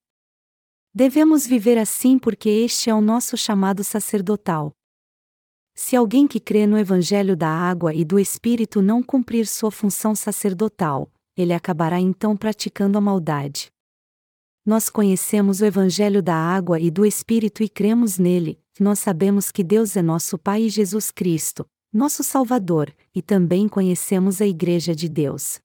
Devemos 0.93 1.45
viver 1.45 1.77
assim 1.77 2.17
porque 2.17 2.49
este 2.49 2.89
é 2.89 2.93
o 2.93 3.01
nosso 3.01 3.37
chamado 3.37 3.83
sacerdotal. 3.83 4.71
Se 5.75 5.95
alguém 5.95 6.27
que 6.27 6.39
crê 6.39 6.65
no 6.65 6.77
Evangelho 6.77 7.37
da 7.37 7.49
água 7.49 7.93
e 7.93 8.03
do 8.03 8.17
Espírito 8.17 8.81
não 8.81 9.03
cumprir 9.03 9.45
sua 9.45 9.69
função 9.69 10.15
sacerdotal, 10.15 11.11
ele 11.35 11.53
acabará 11.53 11.99
então 11.99 12.35
praticando 12.35 12.97
a 12.97 13.01
maldade 13.01 13.71
nós 14.67 14.89
conhecemos 14.89 15.61
o 15.61 15.65
Evangelho 15.65 16.21
da 16.21 16.35
água 16.35 16.77
e 16.77 16.91
do 16.91 17.05
Espírito 17.05 17.63
e 17.63 17.69
cremos 17.69 18.17
nele, 18.17 18.59
nós 18.77 18.99
sabemos 18.99 19.49
que 19.49 19.63
Deus 19.63 19.95
é 19.95 20.01
nosso 20.01 20.37
Pai 20.37 20.63
e 20.63 20.69
Jesus 20.69 21.09
Cristo, 21.09 21.65
nosso 21.91 22.21
Salvador, 22.21 22.93
e 23.15 23.21
também 23.21 23.69
conhecemos 23.69 24.41
a 24.41 24.45
Igreja 24.45 24.93
de 24.93 25.07
Deus. 25.07 25.61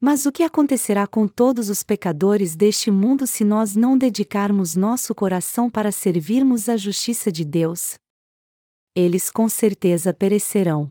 Mas 0.00 0.26
o 0.26 0.32
que 0.32 0.42
acontecerá 0.42 1.06
com 1.06 1.28
todos 1.28 1.70
os 1.70 1.84
pecadores 1.84 2.56
deste 2.56 2.90
mundo 2.90 3.28
se 3.28 3.44
nós 3.44 3.76
não 3.76 3.96
dedicarmos 3.96 4.74
nosso 4.74 5.14
coração 5.14 5.70
para 5.70 5.92
servirmos 5.92 6.68
a 6.68 6.76
justiça 6.76 7.30
de 7.30 7.44
Deus? 7.44 7.96
Eles 8.92 9.30
com 9.30 9.48
certeza 9.48 10.12
perecerão. 10.12 10.90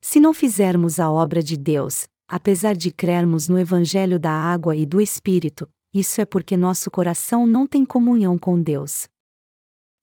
Se 0.00 0.20
não 0.20 0.32
fizermos 0.32 1.00
a 1.00 1.10
obra 1.10 1.42
de 1.42 1.56
Deus, 1.56 2.06
apesar 2.28 2.76
de 2.76 2.92
crermos 2.92 3.48
no 3.48 3.58
Evangelho 3.58 4.20
da 4.20 4.30
água 4.30 4.76
e 4.76 4.86
do 4.86 5.00
Espírito, 5.00 5.68
isso 5.92 6.20
é 6.20 6.24
porque 6.24 6.56
nosso 6.56 6.90
coração 6.90 7.46
não 7.46 7.66
tem 7.66 7.84
comunhão 7.84 8.38
com 8.38 8.60
Deus. 8.60 9.08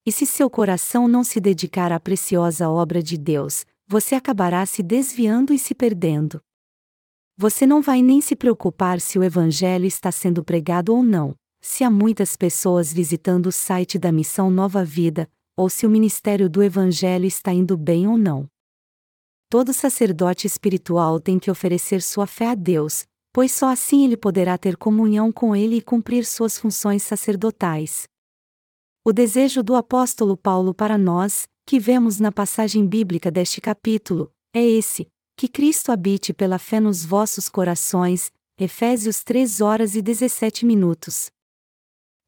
E 0.06 0.12
se 0.12 0.24
seu 0.24 0.48
coração 0.48 1.08
não 1.08 1.24
se 1.24 1.40
dedicar 1.40 1.92
à 1.92 1.98
preciosa 1.98 2.68
obra 2.68 3.02
de 3.02 3.18
Deus, 3.18 3.66
você 3.86 4.14
acabará 4.14 4.64
se 4.64 4.82
desviando 4.82 5.52
e 5.52 5.58
se 5.58 5.74
perdendo. 5.74 6.40
Você 7.36 7.66
não 7.66 7.82
vai 7.82 8.02
nem 8.02 8.20
se 8.20 8.36
preocupar 8.36 9.00
se 9.00 9.18
o 9.18 9.24
Evangelho 9.24 9.86
está 9.86 10.12
sendo 10.12 10.44
pregado 10.44 10.94
ou 10.94 11.02
não, 11.02 11.34
se 11.60 11.82
há 11.82 11.90
muitas 11.90 12.36
pessoas 12.36 12.92
visitando 12.92 13.46
o 13.46 13.52
site 13.52 13.98
da 13.98 14.12
Missão 14.12 14.50
Nova 14.50 14.84
Vida, 14.84 15.28
ou 15.56 15.68
se 15.68 15.86
o 15.86 15.90
ministério 15.90 16.48
do 16.48 16.62
Evangelho 16.62 17.26
está 17.26 17.52
indo 17.52 17.76
bem 17.76 18.06
ou 18.06 18.16
não. 18.16 18.48
Todo 19.48 19.72
sacerdote 19.72 20.46
espiritual 20.46 21.18
tem 21.18 21.38
que 21.38 21.50
oferecer 21.50 22.00
sua 22.00 22.26
fé 22.26 22.48
a 22.48 22.54
Deus, 22.54 23.06
pois 23.32 23.52
só 23.52 23.68
assim 23.68 24.04
ele 24.04 24.16
poderá 24.16 24.58
ter 24.58 24.76
comunhão 24.76 25.30
com 25.30 25.54
ele 25.54 25.76
e 25.76 25.82
cumprir 25.82 26.24
suas 26.24 26.58
funções 26.58 27.02
sacerdotais. 27.02 28.08
O 29.04 29.12
desejo 29.12 29.62
do 29.62 29.74
apóstolo 29.74 30.36
Paulo 30.36 30.74
para 30.74 30.98
nós, 30.98 31.46
que 31.66 31.78
vemos 31.78 32.20
na 32.20 32.30
passagem 32.30 32.86
bíblica 32.86 33.30
deste 33.30 33.60
capítulo, 33.60 34.30
é 34.54 34.62
esse: 34.62 35.06
que 35.36 35.48
Cristo 35.48 35.90
habite 35.90 36.32
pela 36.32 36.58
fé 36.58 36.80
nos 36.80 37.04
vossos 37.04 37.48
corações. 37.48 38.30
Efésios 38.62 39.24
3 39.24 39.62
horas 39.62 39.94
e 39.94 40.02
17 40.02 40.66
minutos. 40.66 41.30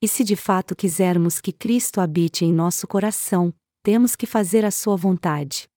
E 0.01 0.09
se 0.09 0.25
de 0.25 0.35
fato 0.35 0.75
quisermos 0.75 1.43
que 1.43 1.53
Cristo 1.53 2.01
habite 2.01 2.43
em 2.43 2.51
nosso 2.51 2.89
coração, 2.89 3.53
temos 3.83 4.17
que 4.17 4.25
fazer 4.25 4.65
a 4.65 4.71
sua 4.71 4.97
vontade. 4.97 5.69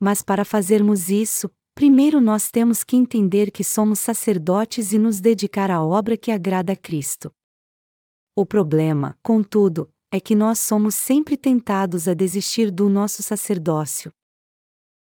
Mas 0.00 0.22
para 0.22 0.42
fazermos 0.42 1.10
isso, 1.10 1.50
Primeiro 1.78 2.20
nós 2.20 2.50
temos 2.50 2.82
que 2.82 2.96
entender 2.96 3.52
que 3.52 3.62
somos 3.62 4.00
sacerdotes 4.00 4.92
e 4.92 4.98
nos 4.98 5.20
dedicar 5.20 5.70
à 5.70 5.80
obra 5.80 6.16
que 6.16 6.32
agrada 6.32 6.72
a 6.72 6.76
Cristo. 6.76 7.32
O 8.34 8.44
problema, 8.44 9.16
contudo, 9.22 9.88
é 10.10 10.18
que 10.18 10.34
nós 10.34 10.58
somos 10.58 10.96
sempre 10.96 11.36
tentados 11.36 12.08
a 12.08 12.14
desistir 12.14 12.72
do 12.72 12.88
nosso 12.88 13.22
sacerdócio. 13.22 14.12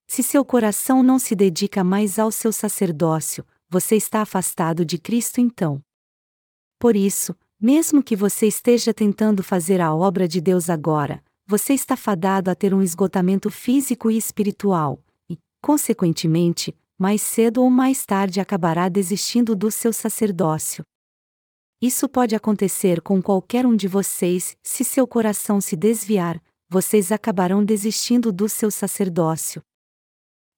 Se 0.08 0.22
seu 0.22 0.46
coração 0.46 1.02
não 1.02 1.18
se 1.18 1.36
dedica 1.36 1.84
mais 1.84 2.20
ao 2.20 2.32
seu 2.32 2.54
sacerdócio, 2.54 3.44
você 3.68 3.96
está 3.96 4.22
afastado 4.22 4.86
de 4.86 5.00
Cristo 5.00 5.42
então. 5.42 5.82
Por 6.78 6.96
isso, 6.96 7.36
mesmo 7.60 8.04
que 8.04 8.16
você 8.16 8.46
esteja 8.46 8.94
tentando 8.94 9.42
fazer 9.42 9.82
a 9.82 9.96
obra 9.96 10.28
de 10.28 10.40
Deus 10.40 10.70
agora, 10.70 11.24
você 11.48 11.74
está 11.74 11.98
fadado 11.98 12.52
a 12.52 12.56
ter 12.56 12.72
um 12.72 12.84
esgotamento 12.84 13.50
físico 13.50 14.12
e 14.12 14.18
espiritual, 14.18 15.02
consequentemente, 15.62 16.76
mais 16.98 17.22
cedo 17.22 17.62
ou 17.62 17.70
mais 17.70 18.06
tarde 18.06 18.40
acabará 18.40 18.90
desistindo 18.90 19.56
do 19.56 19.70
seu 19.70 19.94
sacerdócio. 19.94 20.84
Isso 21.82 22.10
pode 22.10 22.36
acontecer 22.36 23.02
com 23.02 23.22
qualquer 23.22 23.66
um 23.66 23.76
de 23.76 23.88
vocês, 23.88 24.58
se 24.64 24.84
seu 24.84 25.08
coração 25.08 25.62
se 25.62 25.76
desviar, 25.76 26.42
vocês 26.68 27.12
acabarão 27.12 27.64
desistindo 27.64 28.32
do 28.32 28.50
seu 28.50 28.72
sacerdócio. 28.72 29.62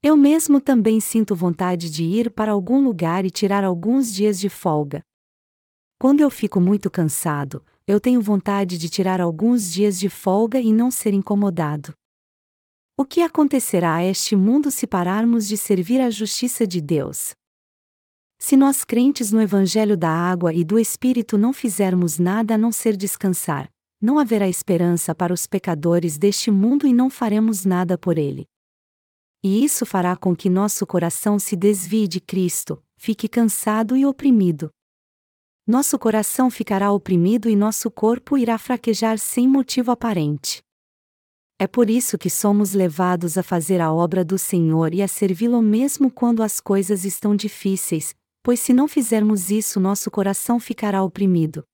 Eu 0.01 0.15
mesmo 0.15 0.62
também 0.62 1.01
sinto 1.01 1.35
vontade 1.35 1.89
de 1.89 2.05
ir 2.05 2.31
para 2.31 2.53
algum 2.53 2.81
lugar 2.81 3.25
e 3.25 3.29
tirar 3.29 3.65
alguns 3.65 4.13
dias 4.13 4.39
de 4.39 4.47
folga. 4.47 5.03
Quando 5.99 6.21
eu 6.21 6.29
fico 6.29 6.62
muito 6.62 6.89
cansado, 6.89 7.62
eu 7.85 7.99
tenho 7.99 8.21
vontade 8.21 8.77
de 8.77 8.88
tirar 8.88 9.19
alguns 9.19 9.69
dias 9.73 9.99
de 9.99 10.07
folga 10.07 10.57
e 10.62 10.71
não 10.71 10.89
ser 10.89 11.13
incomodado. 11.13 11.93
O 12.99 13.05
que 13.05 13.21
acontecerá 13.21 13.95
a 13.95 14.03
este 14.03 14.35
mundo 14.35 14.69
se 14.69 14.85
pararmos 14.85 15.47
de 15.47 15.55
servir 15.55 16.01
à 16.01 16.09
justiça 16.09 16.67
de 16.67 16.81
Deus? 16.81 17.33
Se 18.38 18.57
nós 18.57 18.83
crentes 18.83 19.31
no 19.31 19.41
Evangelho 19.41 19.95
da 19.95 20.09
Água 20.09 20.53
e 20.53 20.65
do 20.65 20.77
Espírito 20.77 21.38
não 21.38 21.53
fizermos 21.53 22.19
nada 22.19 22.55
a 22.55 22.57
não 22.57 22.73
ser 22.73 22.97
descansar, 22.97 23.71
não 24.01 24.19
haverá 24.19 24.49
esperança 24.49 25.15
para 25.15 25.33
os 25.33 25.47
pecadores 25.47 26.17
deste 26.17 26.51
mundo 26.51 26.85
e 26.85 26.91
não 26.91 27.09
faremos 27.09 27.63
nada 27.63 27.97
por 27.97 28.17
ele. 28.17 28.45
E 29.41 29.63
isso 29.63 29.85
fará 29.85 30.17
com 30.17 30.35
que 30.35 30.49
nosso 30.49 30.85
coração 30.85 31.39
se 31.39 31.55
desvie 31.55 32.05
de 32.05 32.19
Cristo, 32.19 32.83
fique 32.97 33.29
cansado 33.29 33.95
e 33.95 34.05
oprimido. 34.05 34.69
Nosso 35.65 35.97
coração 35.97 36.49
ficará 36.49 36.91
oprimido 36.91 37.49
e 37.49 37.55
nosso 37.55 37.89
corpo 37.89 38.38
irá 38.38 38.57
fraquejar 38.57 39.17
sem 39.17 39.47
motivo 39.47 39.89
aparente. 39.89 40.62
É 41.62 41.67
por 41.67 41.89
isso 41.89 42.17
que 42.17 42.30
somos 42.30 42.74
levados 42.74 43.38
a 43.38 43.43
fazer 43.43 43.82
a 43.82 43.91
obra 43.91 44.24
do 44.24 44.38
Senhor 44.38 44.93
e 44.93 45.02
a 45.02 45.10
servi-lo 45.10 45.62
mesmo 45.62 46.10
quando 46.10 46.41
as 46.41 46.62
coisas 46.62 47.04
estão 47.04 47.36
difíceis, 47.36 48.15
pois 48.41 48.62
se 48.62 48.72
não 48.72 48.88
fizermos 48.88 49.52
isso, 49.52 49.78
nosso 49.78 50.10
coração 50.10 50.58
ficará 50.58 51.04
oprimido. 51.04 51.65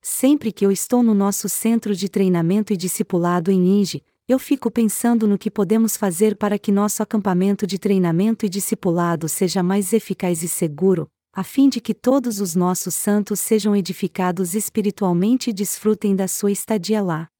Sempre 0.00 0.52
que 0.52 0.64
eu 0.64 0.70
estou 0.70 1.02
no 1.02 1.12
nosso 1.12 1.48
centro 1.48 1.92
de 1.92 2.08
treinamento 2.08 2.72
e 2.72 2.76
discipulado 2.76 3.50
em 3.50 3.60
Ninge, 3.60 4.00
eu 4.28 4.38
fico 4.38 4.70
pensando 4.70 5.26
no 5.26 5.36
que 5.36 5.50
podemos 5.50 5.96
fazer 5.96 6.36
para 6.36 6.56
que 6.56 6.70
nosso 6.70 7.02
acampamento 7.02 7.66
de 7.66 7.80
treinamento 7.80 8.46
e 8.46 8.48
discipulado 8.48 9.28
seja 9.28 9.60
mais 9.60 9.92
eficaz 9.92 10.44
e 10.44 10.48
seguro, 10.48 11.08
a 11.32 11.42
fim 11.42 11.68
de 11.68 11.80
que 11.80 11.94
todos 11.94 12.40
os 12.40 12.54
nossos 12.54 12.94
santos 12.94 13.40
sejam 13.40 13.74
edificados 13.74 14.54
espiritualmente 14.54 15.50
e 15.50 15.52
desfrutem 15.52 16.14
da 16.14 16.28
sua 16.28 16.52
estadia 16.52 17.02
lá. 17.02 17.33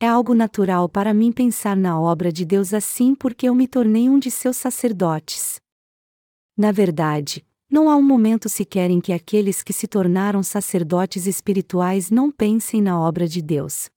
É 0.00 0.06
algo 0.06 0.32
natural 0.32 0.88
para 0.88 1.12
mim 1.12 1.32
pensar 1.32 1.76
na 1.76 2.00
obra 2.00 2.30
de 2.30 2.44
Deus 2.44 2.72
assim 2.72 3.16
porque 3.16 3.48
eu 3.48 3.54
me 3.54 3.66
tornei 3.66 4.08
um 4.08 4.16
de 4.16 4.30
seus 4.30 4.56
sacerdotes. 4.56 5.60
Na 6.56 6.70
verdade, 6.70 7.44
não 7.68 7.90
há 7.90 7.96
um 7.96 8.02
momento 8.02 8.48
sequer 8.48 8.90
em 8.90 9.00
que 9.00 9.12
aqueles 9.12 9.60
que 9.60 9.72
se 9.72 9.88
tornaram 9.88 10.40
sacerdotes 10.40 11.26
espirituais 11.26 12.12
não 12.12 12.30
pensem 12.30 12.80
na 12.80 12.96
obra 13.00 13.26
de 13.26 13.42
Deus. 13.42 13.90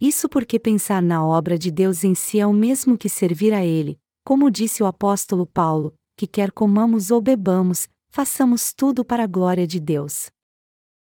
Isso 0.00 0.28
porque 0.28 0.60
pensar 0.60 1.02
na 1.02 1.26
obra 1.26 1.58
de 1.58 1.72
Deus 1.72 2.04
em 2.04 2.14
si 2.14 2.38
é 2.38 2.46
o 2.46 2.52
mesmo 2.52 2.96
que 2.96 3.08
servir 3.08 3.52
a 3.52 3.64
Ele, 3.66 3.98
como 4.24 4.48
disse 4.48 4.80
o 4.80 4.86
apóstolo 4.86 5.44
Paulo, 5.44 5.92
que 6.16 6.26
quer 6.26 6.52
comamos 6.52 7.10
ou 7.10 7.20
bebamos, 7.20 7.88
façamos 8.10 8.72
tudo 8.72 9.04
para 9.04 9.24
a 9.24 9.26
glória 9.26 9.66
de 9.66 9.80
Deus. 9.80 10.30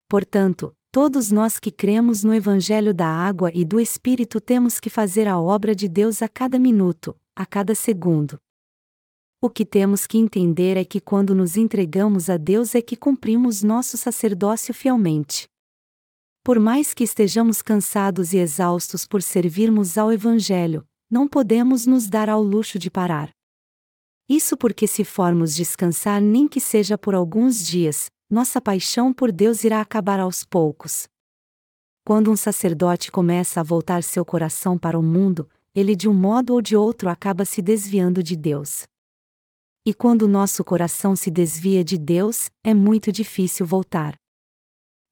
Portanto, 0.08 0.74
Todos 0.94 1.32
nós 1.32 1.58
que 1.58 1.72
cremos 1.72 2.22
no 2.22 2.34
Evangelho 2.34 2.94
da 2.94 3.08
Água 3.08 3.50
e 3.54 3.64
do 3.64 3.80
Espírito 3.80 4.42
temos 4.42 4.78
que 4.78 4.90
fazer 4.90 5.26
a 5.26 5.40
obra 5.40 5.74
de 5.74 5.88
Deus 5.88 6.22
a 6.22 6.28
cada 6.28 6.60
minuto, 6.60 7.16
a 7.34 7.46
cada 7.46 7.74
segundo. 7.74 8.38
O 9.40 9.50
que 9.50 9.66
temos 9.66 10.06
que 10.06 10.18
entender 10.18 10.76
é 10.76 10.84
que 10.84 11.00
quando 11.00 11.34
nos 11.34 11.56
entregamos 11.56 12.30
a 12.30 12.36
Deus 12.36 12.76
é 12.76 12.82
que 12.82 12.98
cumprimos 12.98 13.64
nosso 13.64 13.98
sacerdócio 13.98 14.74
fielmente. 14.74 15.48
Por 16.44 16.60
mais 16.60 16.94
que 16.94 17.06
estejamos 17.06 17.62
cansados 17.62 18.34
e 18.34 18.38
exaustos 18.40 19.08
por 19.08 19.24
servirmos 19.24 19.98
ao 19.98 20.12
Evangelho, 20.12 20.86
não 21.10 21.26
podemos 21.26 21.86
nos 21.86 22.10
dar 22.10 22.28
ao 22.28 22.44
luxo 22.44 22.78
de 22.78 22.92
parar. 22.92 23.32
Isso 24.28 24.58
porque, 24.58 24.86
se 24.88 25.06
formos 25.06 25.56
descansar, 25.56 26.22
nem 26.22 26.50
que 26.50 26.60
seja 26.60 26.98
por 26.98 27.16
alguns 27.16 27.66
dias, 27.66 28.10
nossa 28.32 28.62
paixão 28.62 29.14
por 29.14 29.30
Deus 29.30 29.66
irá 29.66 29.82
acabar 29.82 30.18
aos 30.18 30.46
poucos. 30.46 31.06
Quando 32.06 32.32
um 32.32 32.36
sacerdote 32.38 33.12
começa 33.12 33.60
a 33.60 33.64
voltar 33.64 34.02
seu 34.04 34.24
coração 34.24 34.78
para 34.78 34.98
o 34.98 35.04
mundo, 35.04 35.50
ele 35.76 35.98
de 35.98 36.08
um 36.08 36.14
modo 36.14 36.54
ou 36.54 36.62
de 36.62 36.74
outro 36.74 37.10
acaba 37.10 37.44
se 37.44 37.62
desviando 37.62 38.24
de 38.24 38.38
Deus. 38.38 38.86
E 39.86 39.94
quando 39.94 40.30
nosso 40.30 40.64
coração 40.64 41.14
se 41.14 41.30
desvia 41.30 41.84
de 41.84 41.98
Deus, 41.98 42.50
é 42.64 42.74
muito 42.74 43.12
difícil 43.12 43.66
voltar. 43.66 44.16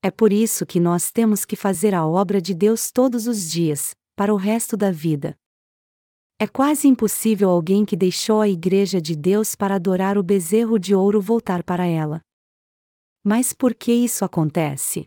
É 0.01 0.09
por 0.09 0.31
isso 0.31 0.65
que 0.65 0.79
nós 0.79 1.11
temos 1.11 1.43
que 1.43 1.57
fazer 1.57 1.93
a 1.93 2.07
obra 2.07 2.41
de 2.41 2.53
Deus 2.53 2.89
todos 2.89 3.27
os 3.27 3.51
dias, 3.51 3.93
para 4.15 4.33
o 4.33 4.37
resto 4.37 4.77
da 4.77 4.91
vida. 4.91 5.35
É 6.39 6.47
quase 6.47 6.87
impossível 6.87 7.49
alguém 7.49 7.83
que 7.83 7.97
deixou 7.97 8.39
a 8.39 8.47
Igreja 8.47 9.01
de 9.01 9.13
Deus 9.13 9.55
para 9.55 9.75
adorar 9.75 10.17
o 10.17 10.23
bezerro 10.23 10.79
de 10.79 10.95
ouro 10.95 11.19
voltar 11.19 11.63
para 11.63 11.85
ela. 11.85 12.21
Mas 13.23 13.53
por 13.53 13.73
que 13.73 13.91
isso 13.91 14.23
acontece? 14.23 15.05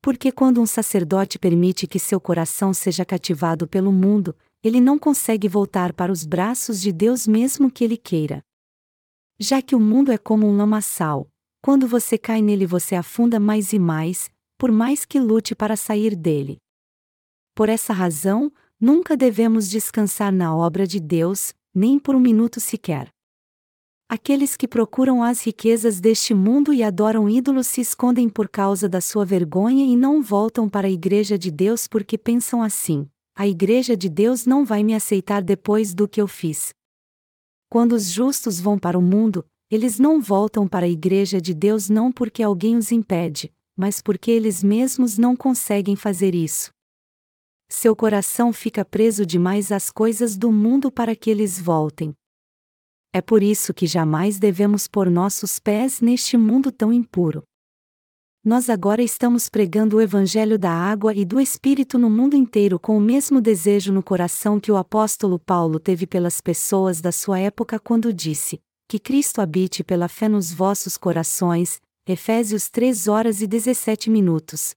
Porque 0.00 0.30
quando 0.30 0.60
um 0.60 0.66
sacerdote 0.66 1.38
permite 1.38 1.86
que 1.86 1.98
seu 1.98 2.20
coração 2.20 2.72
seja 2.72 3.04
cativado 3.04 3.66
pelo 3.66 3.92
mundo, 3.92 4.36
ele 4.62 4.80
não 4.80 4.98
consegue 4.98 5.48
voltar 5.48 5.92
para 5.92 6.12
os 6.12 6.24
braços 6.24 6.80
de 6.80 6.92
Deus 6.92 7.26
mesmo 7.26 7.70
que 7.70 7.84
ele 7.84 7.96
queira. 7.96 8.42
Já 9.38 9.60
que 9.60 9.74
o 9.74 9.80
mundo 9.80 10.12
é 10.12 10.18
como 10.18 10.46
um 10.46 10.56
lamaçal, 10.56 11.28
quando 11.62 11.86
você 11.86 12.16
cai 12.16 12.40
nele 12.40 12.66
você 12.66 12.94
afunda 12.94 13.38
mais 13.40 13.72
e 13.72 13.78
mais, 13.78 14.30
por 14.56 14.70
mais 14.70 15.04
que 15.04 15.18
lute 15.18 15.54
para 15.54 15.76
sair 15.76 16.14
dele. 16.16 16.58
Por 17.54 17.68
essa 17.68 17.92
razão, 17.92 18.52
Nunca 18.80 19.16
devemos 19.16 19.68
descansar 19.68 20.32
na 20.32 20.54
obra 20.54 20.86
de 20.86 21.00
Deus, 21.00 21.52
nem 21.74 21.98
por 21.98 22.14
um 22.14 22.20
minuto 22.20 22.60
sequer. 22.60 23.08
Aqueles 24.08 24.56
que 24.56 24.66
procuram 24.66 25.22
as 25.22 25.44
riquezas 25.44 26.00
deste 26.00 26.32
mundo 26.32 26.72
e 26.72 26.82
adoram 26.82 27.28
ídolos 27.28 27.66
se 27.66 27.82
escondem 27.82 28.28
por 28.28 28.48
causa 28.48 28.88
da 28.88 29.00
sua 29.00 29.24
vergonha 29.24 29.84
e 29.84 29.94
não 29.96 30.22
voltam 30.22 30.68
para 30.68 30.88
a 30.88 30.90
Igreja 30.90 31.38
de 31.38 31.50
Deus 31.50 31.86
porque 31.86 32.16
pensam 32.16 32.62
assim: 32.62 33.06
a 33.36 33.46
Igreja 33.46 33.96
de 33.96 34.08
Deus 34.08 34.46
não 34.46 34.64
vai 34.64 34.82
me 34.82 34.94
aceitar 34.94 35.42
depois 35.42 35.92
do 35.92 36.08
que 36.08 36.20
eu 36.20 36.26
fiz. 36.26 36.70
Quando 37.68 37.92
os 37.92 38.10
justos 38.10 38.58
vão 38.58 38.78
para 38.78 38.98
o 38.98 39.02
mundo, 39.02 39.44
eles 39.70 39.98
não 39.98 40.20
voltam 40.20 40.66
para 40.66 40.86
a 40.86 40.88
Igreja 40.88 41.38
de 41.38 41.52
Deus 41.52 41.90
não 41.90 42.10
porque 42.10 42.42
alguém 42.42 42.76
os 42.76 42.90
impede, 42.90 43.52
mas 43.76 44.00
porque 44.00 44.30
eles 44.30 44.62
mesmos 44.62 45.18
não 45.18 45.36
conseguem 45.36 45.94
fazer 45.94 46.34
isso 46.34 46.70
seu 47.70 47.94
coração 47.94 48.52
fica 48.52 48.84
preso 48.84 49.26
demais 49.26 49.70
às 49.70 49.90
coisas 49.90 50.36
do 50.36 50.50
mundo 50.50 50.90
para 50.90 51.14
que 51.14 51.30
eles 51.30 51.60
voltem. 51.60 52.14
É 53.12 53.22
por 53.22 53.42
isso 53.42 53.72
que 53.72 53.86
jamais 53.86 54.38
devemos 54.38 54.86
pôr 54.86 55.10
nossos 55.10 55.58
pés 55.58 56.00
neste 56.00 56.36
mundo 56.36 56.70
tão 56.70 56.92
impuro. 56.92 57.42
Nós 58.44 58.70
agora 58.70 59.02
estamos 59.02 59.48
pregando 59.48 59.96
o 59.96 60.00
Evangelho 60.00 60.58
da 60.58 60.70
água 60.70 61.14
e 61.14 61.24
do 61.24 61.40
Espírito 61.40 61.98
no 61.98 62.08
mundo 62.08 62.36
inteiro 62.36 62.78
com 62.78 62.96
o 62.96 63.00
mesmo 63.00 63.40
desejo 63.40 63.92
no 63.92 64.02
coração 64.02 64.60
que 64.60 64.70
o 64.70 64.76
apóstolo 64.76 65.38
Paulo 65.38 65.80
teve 65.80 66.06
pelas 66.06 66.40
pessoas 66.40 67.00
da 67.00 67.10
sua 67.12 67.38
época 67.38 67.78
quando 67.78 68.12
disse: 68.12 68.60
Que 68.88 68.98
Cristo 68.98 69.40
habite 69.40 69.82
pela 69.82 70.08
fé 70.08 70.28
nos 70.28 70.52
vossos 70.52 70.96
corações. 70.96 71.80
Efésios 72.06 72.70
3 72.70 73.06
horas 73.06 73.42
e 73.42 73.46
17 73.46 74.08
minutos. 74.08 74.74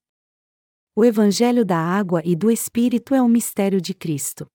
O 0.94 1.06
Evangelho 1.06 1.64
da 1.64 1.78
água 1.78 2.22
e 2.26 2.36
do 2.36 2.52
Espírito 2.52 3.16
é 3.16 3.22
o 3.22 3.30
mistério 3.30 3.80
de 3.80 3.94
Cristo. 3.94 4.46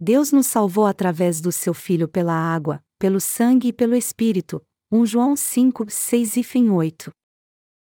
Deus 0.00 0.30
nos 0.30 0.46
salvou 0.46 0.86
através 0.86 1.40
do 1.40 1.50
seu 1.50 1.74
Filho 1.74 2.06
pela 2.06 2.32
água, 2.32 2.80
pelo 3.00 3.20
sangue 3.20 3.68
e 3.68 3.72
pelo 3.72 3.96
Espírito. 3.96 4.62
1 4.92 5.04
João 5.04 5.34
5, 5.34 5.86
6 5.90 6.36
e 6.36 6.42
fim 6.44 6.70
8. 6.70 7.10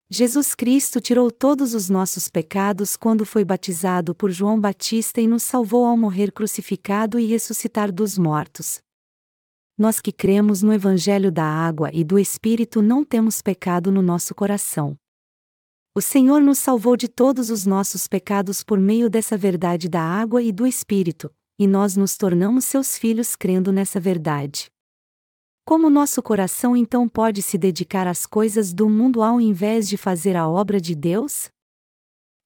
Jesus 0.08 0.54
Cristo 0.54 1.00
tirou 1.00 1.28
todos 1.28 1.74
os 1.74 1.90
nossos 1.90 2.28
pecados 2.28 2.96
quando 2.96 3.26
foi 3.26 3.44
batizado 3.44 4.14
por 4.14 4.30
João 4.30 4.60
Batista 4.60 5.20
e 5.20 5.26
nos 5.26 5.42
salvou 5.42 5.84
ao 5.84 5.96
morrer 5.96 6.30
crucificado 6.30 7.18
e 7.18 7.26
ressuscitar 7.26 7.92
dos 7.92 8.16
mortos. 8.16 8.80
Nós 9.76 10.00
que 10.00 10.12
cremos 10.12 10.62
no 10.62 10.72
Evangelho 10.72 11.32
da 11.32 11.44
água 11.44 11.90
e 11.92 12.04
do 12.04 12.16
Espírito 12.16 12.80
não 12.80 13.04
temos 13.04 13.42
pecado 13.42 13.90
no 13.90 14.02
nosso 14.02 14.36
coração. 14.36 14.96
O 15.96 16.00
Senhor 16.00 16.40
nos 16.40 16.58
salvou 16.58 16.96
de 16.96 17.08
todos 17.08 17.50
os 17.50 17.66
nossos 17.66 18.06
pecados 18.06 18.62
por 18.62 18.78
meio 18.78 19.10
dessa 19.10 19.36
verdade 19.36 19.88
da 19.88 20.00
água 20.00 20.40
e 20.40 20.52
do 20.52 20.64
Espírito, 20.64 21.30
e 21.58 21.66
nós 21.66 21.96
nos 21.96 22.16
tornamos 22.16 22.64
seus 22.64 22.96
filhos 22.96 23.34
crendo 23.34 23.72
nessa 23.72 23.98
verdade. 23.98 24.70
Como 25.64 25.90
nosso 25.90 26.22
coração 26.22 26.76
então 26.76 27.08
pode 27.08 27.42
se 27.42 27.58
dedicar 27.58 28.06
às 28.06 28.24
coisas 28.24 28.72
do 28.72 28.88
mundo 28.88 29.22
ao 29.22 29.40
invés 29.40 29.88
de 29.88 29.96
fazer 29.96 30.36
a 30.36 30.48
obra 30.48 30.80
de 30.80 30.94
Deus? 30.94 31.50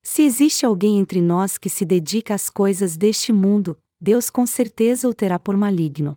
Se 0.02 0.22
existe 0.22 0.66
alguém 0.66 0.98
entre 0.98 1.20
nós 1.20 1.56
que 1.56 1.70
se 1.70 1.84
dedica 1.84 2.34
às 2.34 2.50
coisas 2.50 2.96
deste 2.96 3.32
mundo, 3.32 3.78
Deus 4.00 4.28
com 4.28 4.44
certeza 4.44 5.08
o 5.08 5.14
terá 5.14 5.38
por 5.38 5.56
maligno. 5.56 6.16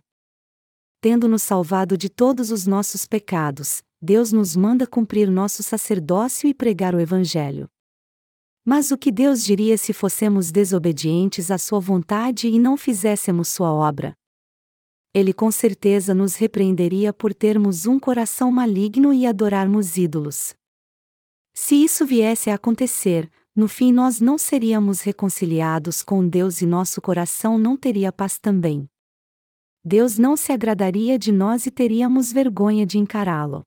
Tendo 1.00 1.28
nos 1.28 1.44
salvado 1.44 1.96
de 1.96 2.08
todos 2.08 2.50
os 2.50 2.66
nossos 2.66 3.06
pecados, 3.06 3.82
Deus 4.02 4.32
nos 4.32 4.56
manda 4.56 4.86
cumprir 4.86 5.30
nosso 5.30 5.62
sacerdócio 5.62 6.48
e 6.48 6.54
pregar 6.54 6.94
o 6.94 7.00
Evangelho. 7.00 7.68
Mas 8.68 8.90
o 8.90 8.98
que 8.98 9.12
Deus 9.12 9.44
diria 9.44 9.78
se 9.78 9.92
fossemos 9.92 10.50
desobedientes 10.50 11.52
à 11.52 11.56
Sua 11.56 11.78
vontade 11.78 12.48
e 12.48 12.58
não 12.58 12.76
fizéssemos 12.76 13.46
Sua 13.46 13.72
obra? 13.72 14.12
Ele 15.14 15.32
com 15.32 15.52
certeza 15.52 16.12
nos 16.12 16.34
repreenderia 16.34 17.12
por 17.12 17.32
termos 17.32 17.86
um 17.86 17.96
coração 18.00 18.50
maligno 18.50 19.14
e 19.14 19.24
adorarmos 19.24 19.96
ídolos. 19.96 20.52
Se 21.54 21.76
isso 21.76 22.04
viesse 22.04 22.50
a 22.50 22.56
acontecer, 22.56 23.30
no 23.54 23.68
fim 23.68 23.92
nós 23.92 24.20
não 24.20 24.36
seríamos 24.36 25.00
reconciliados 25.00 26.02
com 26.02 26.26
Deus 26.26 26.60
e 26.60 26.66
nosso 26.66 27.00
coração 27.00 27.56
não 27.56 27.76
teria 27.76 28.10
paz 28.10 28.36
também. 28.36 28.88
Deus 29.84 30.18
não 30.18 30.36
se 30.36 30.50
agradaria 30.50 31.16
de 31.16 31.30
nós 31.30 31.66
e 31.66 31.70
teríamos 31.70 32.32
vergonha 32.32 32.84
de 32.84 32.98
encará-lo. 32.98 33.62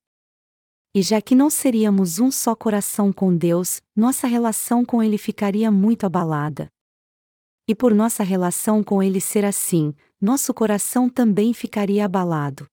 E 0.93 1.03
já 1.03 1.21
que 1.21 1.35
não 1.35 1.51
seríamos 1.51 2.17
um 2.17 2.31
só 2.31 2.55
coração 2.55 3.13
com 3.13 3.35
Deus, 3.35 3.79
nossa 3.95 4.25
relação 4.25 4.83
com 4.83 5.03
Ele 5.03 5.19
ficaria 5.19 5.69
muito 5.69 6.05
abalada. 6.05 6.67
E 7.67 7.75
por 7.75 7.93
nossa 7.93 8.23
relação 8.23 8.83
com 8.83 9.01
Ele 9.03 9.21
ser 9.21 9.45
assim, 9.45 9.93
nosso 10.19 10.51
coração 10.51 11.07
também 11.07 11.53
ficaria 11.53 12.05
abalado. 12.05 12.65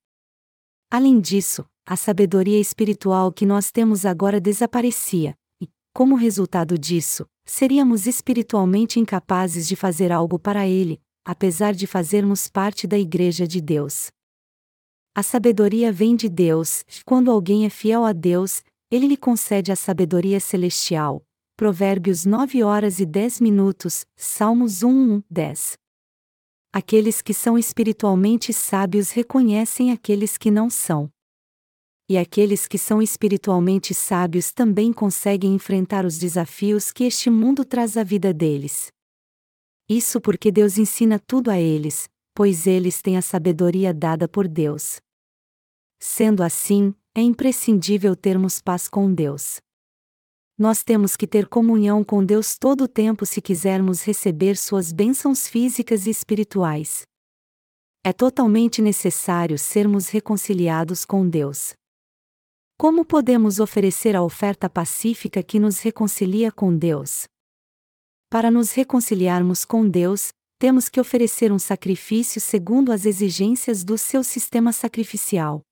Além 0.90 1.20
disso, 1.20 1.66
a 1.84 1.94
sabedoria 1.94 2.58
espiritual 2.58 3.30
que 3.30 3.44
nós 3.44 3.70
temos 3.70 4.06
agora 4.06 4.40
desaparecia, 4.40 5.36
e, 5.60 5.68
como 5.92 6.14
resultado 6.14 6.78
disso, 6.78 7.26
seríamos 7.44 8.06
espiritualmente 8.06 8.98
incapazes 8.98 9.68
de 9.68 9.76
fazer 9.76 10.10
algo 10.10 10.38
para 10.38 10.66
Ele, 10.66 10.98
apesar 11.22 11.74
de 11.74 11.86
fazermos 11.86 12.48
parte 12.48 12.86
da 12.86 12.98
Igreja 12.98 13.46
de 13.46 13.60
Deus. 13.60 14.08
A 15.16 15.22
sabedoria 15.22 15.90
vem 15.90 16.14
de 16.14 16.28
Deus, 16.28 16.84
quando 17.06 17.30
alguém 17.30 17.64
é 17.64 17.70
fiel 17.70 18.04
a 18.04 18.12
Deus, 18.12 18.62
ele 18.90 19.06
lhe 19.06 19.16
concede 19.16 19.72
a 19.72 19.76
sabedoria 19.76 20.38
celestial. 20.38 21.24
Provérbios 21.56 22.26
9 22.26 22.62
horas 22.62 23.00
e 23.00 23.06
10 23.06 23.40
minutos, 23.40 24.04
Salmos 24.14 24.82
1, 24.82 24.90
1 24.90 25.22
10. 25.30 25.78
Aqueles 26.70 27.22
que 27.22 27.32
são 27.32 27.56
espiritualmente 27.56 28.52
sábios 28.52 29.10
reconhecem 29.10 29.90
aqueles 29.90 30.36
que 30.36 30.50
não 30.50 30.68
são. 30.68 31.10
E 32.10 32.18
aqueles 32.18 32.68
que 32.68 32.76
são 32.76 33.00
espiritualmente 33.00 33.94
sábios 33.94 34.52
também 34.52 34.92
conseguem 34.92 35.54
enfrentar 35.54 36.04
os 36.04 36.18
desafios 36.18 36.92
que 36.92 37.04
este 37.04 37.30
mundo 37.30 37.64
traz 37.64 37.96
à 37.96 38.04
vida 38.04 38.34
deles. 38.34 38.88
Isso 39.88 40.20
porque 40.20 40.52
Deus 40.52 40.76
ensina 40.76 41.18
tudo 41.18 41.50
a 41.50 41.58
eles, 41.58 42.06
pois 42.34 42.66
eles 42.66 43.00
têm 43.00 43.16
a 43.16 43.22
sabedoria 43.22 43.94
dada 43.94 44.28
por 44.28 44.46
Deus. 44.46 45.00
Sendo 45.98 46.42
assim, 46.42 46.94
é 47.14 47.20
imprescindível 47.20 48.14
termos 48.14 48.60
paz 48.60 48.88
com 48.88 49.12
Deus. 49.12 49.58
Nós 50.58 50.82
temos 50.82 51.16
que 51.16 51.26
ter 51.26 51.46
comunhão 51.48 52.02
com 52.02 52.24
Deus 52.24 52.56
todo 52.56 52.84
o 52.84 52.88
tempo 52.88 53.26
se 53.26 53.42
quisermos 53.42 54.02
receber 54.02 54.56
suas 54.56 54.92
bênçãos 54.92 55.46
físicas 55.46 56.06
e 56.06 56.10
espirituais. 56.10 57.02
É 58.02 58.12
totalmente 58.12 58.80
necessário 58.80 59.58
sermos 59.58 60.08
reconciliados 60.08 61.04
com 61.04 61.28
Deus. 61.28 61.74
Como 62.78 63.04
podemos 63.04 63.58
oferecer 63.58 64.14
a 64.14 64.22
oferta 64.22 64.68
pacífica 64.68 65.42
que 65.42 65.58
nos 65.58 65.80
reconcilia 65.80 66.52
com 66.52 66.76
Deus? 66.76 67.24
Para 68.30 68.50
nos 68.50 68.72
reconciliarmos 68.72 69.64
com 69.64 69.88
Deus, 69.88 70.28
temos 70.58 70.88
que 70.88 71.00
oferecer 71.00 71.52
um 71.52 71.58
sacrifício 71.58 72.40
segundo 72.40 72.92
as 72.92 73.04
exigências 73.04 73.84
do 73.84 73.98
seu 73.98 74.22
sistema 74.24 74.72
sacrificial. 74.72 75.62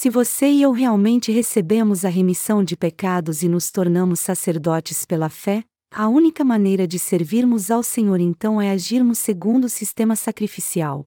Se 0.00 0.08
você 0.08 0.46
e 0.46 0.62
eu 0.62 0.70
realmente 0.70 1.32
recebemos 1.32 2.04
a 2.04 2.08
remissão 2.08 2.62
de 2.62 2.76
pecados 2.76 3.42
e 3.42 3.48
nos 3.48 3.68
tornamos 3.68 4.20
sacerdotes 4.20 5.04
pela 5.04 5.28
fé, 5.28 5.64
a 5.92 6.06
única 6.06 6.44
maneira 6.44 6.86
de 6.86 7.00
servirmos 7.00 7.68
ao 7.68 7.82
Senhor 7.82 8.20
então 8.20 8.62
é 8.62 8.70
agirmos 8.70 9.18
segundo 9.18 9.64
o 9.64 9.68
sistema 9.68 10.14
sacrificial. 10.14 11.04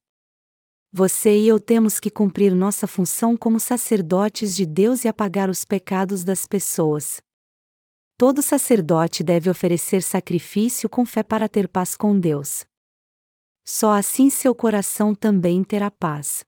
Você 0.92 1.40
e 1.40 1.48
eu 1.48 1.58
temos 1.58 2.02
que 2.02 2.12
cumprir 2.12 2.54
nossa 2.54 2.86
função 2.86 3.38
como 3.38 3.62
sacerdotes 3.62 4.54
de 4.54 4.66
Deus 4.66 5.06
e 5.06 5.08
apagar 5.08 5.50
os 5.50 5.64
pecados 5.64 6.26
das 6.26 6.46
pessoas. 6.46 7.22
Todo 8.18 8.42
sacerdote 8.42 9.24
deve 9.24 9.50
oferecer 9.50 10.04
sacrifício 10.04 10.90
com 10.90 11.06
fé 11.06 11.24
para 11.24 11.48
ter 11.48 11.70
paz 11.70 11.96
com 11.96 12.20
Deus. 12.20 12.66
Só 13.66 13.94
assim 13.94 14.30
seu 14.30 14.54
coração 14.54 15.16
também 15.16 15.64
terá 15.64 15.90
paz. 15.90 16.44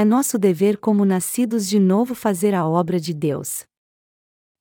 É 0.00 0.04
nosso 0.04 0.38
dever 0.38 0.78
como 0.78 1.04
nascidos 1.04 1.66
de 1.66 1.80
novo 1.80 2.14
fazer 2.14 2.54
a 2.54 2.64
obra 2.64 3.00
de 3.00 3.12
Deus. 3.12 3.64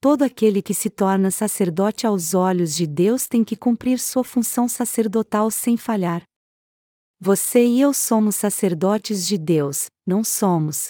Todo 0.01 0.23
aquele 0.23 0.63
que 0.63 0.73
se 0.73 0.89
torna 0.89 1.29
sacerdote 1.29 2.07
aos 2.07 2.33
olhos 2.33 2.73
de 2.73 2.87
Deus 2.87 3.27
tem 3.27 3.43
que 3.43 3.55
cumprir 3.55 3.99
sua 3.99 4.23
função 4.23 4.67
sacerdotal 4.67 5.51
sem 5.51 5.77
falhar. 5.77 6.23
Você 7.19 7.63
e 7.63 7.79
eu 7.79 7.93
somos 7.93 8.35
sacerdotes 8.35 9.27
de 9.27 9.37
Deus, 9.37 9.91
não 10.07 10.23
somos. 10.23 10.89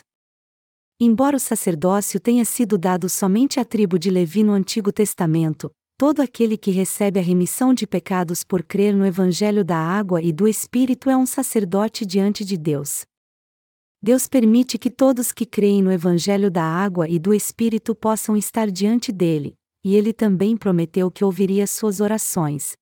Embora 0.97 1.35
o 1.35 1.41
sacerdócio 1.41 2.17
tenha 2.17 2.45
sido 2.45 2.77
dado 2.77 3.09
somente 3.09 3.59
à 3.59 3.65
tribo 3.65 3.99
de 3.99 4.09
Levi 4.09 4.43
no 4.43 4.53
Antigo 4.53 4.93
Testamento, 4.93 5.69
todo 5.97 6.21
aquele 6.21 6.57
que 6.57 6.71
recebe 6.71 7.19
a 7.19 7.23
remissão 7.23 7.73
de 7.73 7.85
pecados 7.85 8.45
por 8.45 8.63
crer 8.63 8.95
no 8.95 9.05
Evangelho 9.05 9.65
da 9.65 9.77
água 9.77 10.21
e 10.21 10.31
do 10.31 10.47
Espírito 10.47 11.09
é 11.09 11.17
um 11.17 11.25
sacerdote 11.25 12.05
diante 12.05 12.45
de 12.45 12.55
Deus. 12.55 13.05
Deus 14.01 14.27
permite 14.27 14.77
que 14.77 14.91
todos 14.91 15.31
que 15.31 15.45
creem 15.45 15.81
no 15.81 15.91
Evangelho 15.91 16.51
da 16.51 16.63
água 16.63 17.09
e 17.09 17.17
do 17.17 17.33
Espírito 17.33 17.95
possam 17.95 18.37
estar 18.37 18.69
diante 18.69 19.11
dele, 19.11 19.55
e 19.83 19.95
ele 19.95 20.13
também 20.13 20.55
prometeu 20.55 21.09
que 21.09 21.23
ouviria 21.23 21.65
suas 21.65 21.99
orações. 21.99 22.77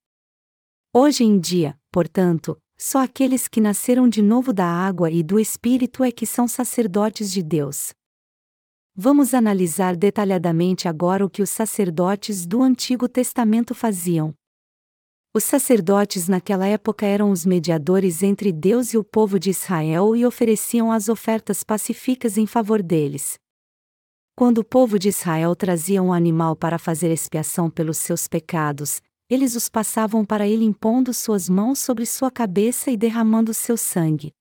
Hoje 0.94 1.24
em 1.24 1.40
dia, 1.40 1.78
portanto, 1.92 2.58
só 2.78 3.02
aqueles 3.02 3.48
que 3.48 3.62
nasceram 3.62 4.10
de 4.10 4.22
novo 4.22 4.52
da 4.52 4.66
água 4.66 5.10
e 5.10 5.24
do 5.24 5.40
Espírito 5.40 6.04
é 6.04 6.12
que 6.12 6.26
são 6.26 6.48
sacerdotes 6.48 7.32
de 7.32 7.42
Deus. 7.42 7.94
Vamos 8.94 9.34
analisar 9.34 9.96
detalhadamente 9.96 10.88
agora 10.88 11.26
o 11.26 11.30
que 11.30 11.42
os 11.42 11.50
sacerdotes 11.50 12.46
do 12.46 12.62
Antigo 12.62 13.08
Testamento 13.08 13.74
faziam. 13.74 14.34
Os 15.36 15.44
sacerdotes 15.44 16.30
naquela 16.30 16.66
época 16.66 17.06
eram 17.06 17.30
os 17.30 17.46
mediadores 17.46 18.24
entre 18.24 18.54
Deus 18.54 18.94
e 18.94 18.98
o 18.98 19.04
povo 19.04 19.38
de 19.38 19.50
Israel 19.50 20.16
e 20.16 20.26
ofereciam 20.26 20.94
as 20.94 21.10
ofertas 21.10 21.62
pacíficas 21.62 22.38
em 22.38 22.48
favor 22.48 22.82
deles. 22.82 23.38
Quando 24.34 24.60
o 24.60 24.64
povo 24.64 24.98
de 24.98 25.10
Israel 25.10 25.54
trazia 25.54 26.02
um 26.02 26.14
animal 26.14 26.56
para 26.56 26.80
fazer 26.80 27.12
expiação 27.12 27.70
pelos 27.70 27.98
seus 27.98 28.30
pecados, 28.30 29.02
eles 29.30 29.58
os 29.58 29.68
passavam 29.68 30.24
para 30.24 30.48
ele 30.48 30.64
impondo 30.64 31.14
suas 31.14 31.50
mãos 31.50 31.80
sobre 31.80 32.06
sua 32.06 32.32
cabeça 32.32 32.90
e 32.90 32.96
derramando 32.96 33.54
seu 33.54 33.76
sangue. 33.76 34.32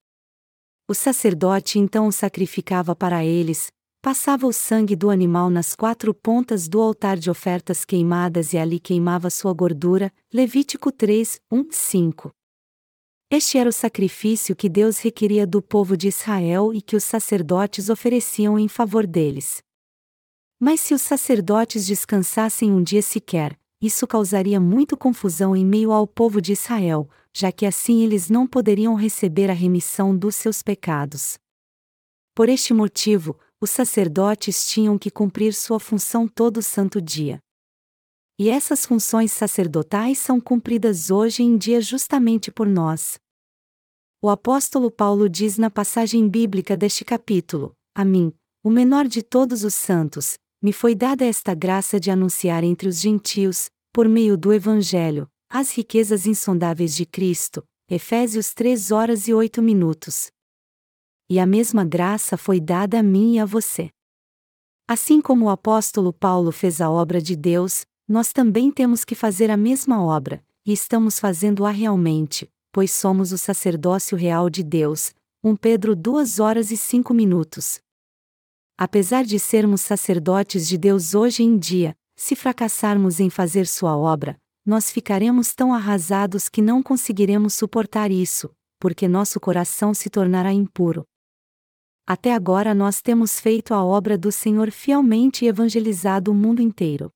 O 0.89 0.95
sacerdote 0.95 1.77
então 1.77 2.07
o 2.07 2.13
sacrificava 2.13 2.95
para 2.95 3.25
eles, 3.25 3.67
Passava 4.05 4.47
o 4.47 4.53
sangue 4.53 4.95
do 4.95 5.09
animal 5.09 5.49
nas 5.49 5.75
quatro 5.75 6.13
pontas 6.13 6.69
do 6.69 6.79
altar 6.79 7.17
de 7.17 7.31
ofertas 7.31 7.87
queimadas 7.87 8.53
e 8.53 8.59
ali 8.59 8.79
queimava 8.79 9.31
sua 9.31 9.55
gordura. 9.55 10.13
Levítico 10.31 10.93
3, 10.93 11.41
1, 11.51 11.69
5. 11.71 12.31
Este 13.31 13.57
era 13.57 13.67
o 13.67 13.73
sacrifício 13.73 14.55
que 14.55 14.69
Deus 14.69 14.99
requeria 14.99 15.47
do 15.47 15.63
povo 15.63 15.97
de 15.97 16.09
Israel 16.09 16.71
e 16.75 16.83
que 16.83 16.95
os 16.95 17.03
sacerdotes 17.03 17.89
ofereciam 17.89 18.59
em 18.59 18.69
favor 18.69 19.07
deles. 19.07 19.63
Mas 20.61 20.81
se 20.81 20.93
os 20.93 21.01
sacerdotes 21.01 21.87
descansassem 21.87 22.71
um 22.71 22.83
dia 22.83 23.01
sequer, 23.01 23.59
isso 23.81 24.07
causaria 24.07 24.61
muito 24.61 24.99
confusão 24.99 25.57
em 25.57 25.65
meio 25.65 25.91
ao 25.91 26.07
povo 26.07 26.43
de 26.43 26.53
Israel, 26.53 27.09
já 27.33 27.51
que 27.51 27.65
assim 27.65 28.03
eles 28.03 28.29
não 28.29 28.47
poderiam 28.47 28.97
receber 28.97 29.51
a 29.51 29.55
remissão 29.55 30.15
dos 30.15 30.37
seus 30.37 30.63
pecados. 30.63 31.39
Por 32.35 32.51
este 32.51 32.75
motivo, 32.75 33.39
os 33.65 33.71
sacerdotes 33.71 34.67
tinham 34.67 34.99
que 34.99 35.11
cumprir 35.11 35.55
sua 35.55 35.81
função 35.81 36.29
todo 36.29 36.61
santo 36.61 37.01
dia. 37.01 37.39
E 38.39 38.51
essas 38.51 38.85
funções 38.85 39.33
sacerdotais 39.33 40.19
são 40.19 40.39
cumpridas 40.39 41.11
hoje 41.11 41.43
em 41.43 41.57
dia 41.57 41.81
justamente 41.81 42.53
por 42.53 42.67
nós. 42.67 43.19
O 44.23 44.29
apóstolo 44.29 44.91
Paulo 44.91 45.31
diz 45.31 45.57
na 45.57 45.71
passagem 45.71 46.29
bíblica 46.29 46.77
deste 46.77 47.07
capítulo: 47.07 47.73
A 47.95 48.05
mim, 48.05 48.35
o 48.63 48.69
menor 48.69 49.09
de 49.09 49.23
todos 49.23 49.65
os 49.65 49.75
santos, 49.75 50.35
me 50.63 50.73
foi 50.73 50.95
dada 50.95 51.25
esta 51.25 51.55
graça 51.55 51.99
de 51.99 52.11
anunciar 52.11 52.63
entre 52.65 52.87
os 52.87 53.01
gentios, 53.01 53.71
por 53.95 54.07
meio 54.07 54.37
do 54.37 54.53
Evangelho, 54.53 55.27
as 55.49 55.71
riquezas 55.71 56.27
insondáveis 56.27 56.95
de 56.95 57.07
Cristo. 57.07 57.65
Efésios 57.89 58.53
3 58.53 58.91
horas 58.91 59.27
e 59.27 59.33
8 59.33 59.63
minutos 59.63 60.34
e 61.29 61.39
a 61.39 61.47
mesma 61.47 61.85
graça 61.85 62.37
foi 62.37 62.61
dada 62.61 63.01
a 63.01 63.03
mim 63.03 63.35
e 63.35 63.39
a 63.39 63.45
você. 63.45 63.91
Assim 64.87 65.21
como 65.21 65.47
o 65.47 65.51
apóstolo 65.51 66.13
Paulo 66.13 66.53
fez 66.53 66.81
a 66.81 66.91
obra 66.91 67.21
de 67.21 67.35
Deus, 67.35 67.87
nós 68.07 68.33
também 68.33 68.71
temos 68.71 69.05
que 69.05 69.15
fazer 69.15 69.51
a 69.51 69.57
mesma 69.57 70.05
obra, 70.05 70.45
e 70.67 70.73
estamos 70.73 71.19
fazendo-a 71.19 71.71
realmente, 71.71 72.51
pois 72.71 72.91
somos 72.91 73.33
o 73.33 73.39
sacerdócio 73.39 74.17
real 74.17 74.51
de 74.51 74.63
Deus. 74.63 75.15
1 75.43 75.57
Pedro 75.57 75.95
2 75.95 76.39
horas 76.39 76.71
e 76.71 76.77
5 76.77 77.13
minutos. 77.15 77.81
Apesar 78.77 79.25
de 79.25 79.39
sermos 79.39 79.83
sacerdotes 79.83 80.67
de 80.67 80.77
Deus 80.77 81.15
hoje 81.15 81.43
em 81.43 81.57
dia, 81.57 81.95
se 82.17 82.35
fracassarmos 82.35 83.21
em 83.21 83.31
fazer 83.31 83.67
sua 83.67 83.97
obra, 83.97 84.37
nós 84.67 84.91
ficaremos 84.91 85.55
tão 85.55 85.73
arrasados 85.73 86.49
que 86.49 86.63
não 86.63 86.83
conseguiremos 86.83 87.55
suportar 87.55 88.11
isso, 88.11 88.51
porque 88.81 89.07
nosso 89.07 89.39
coração 89.39 89.95
se 89.95 90.09
tornará 90.09 90.53
impuro. 90.53 91.05
Até 92.07 92.35
agora 92.35 92.75
nós 92.75 93.01
temos 93.01 93.41
feito 93.41 93.73
a 93.73 93.83
obra 93.83 94.19
do 94.19 94.31
Senhor 94.31 94.71
fielmente 94.71 95.45
e 95.45 95.49
evangelizado 95.49 96.31
o 96.31 96.35
mundo 96.35 96.61
inteiro. 96.61 97.11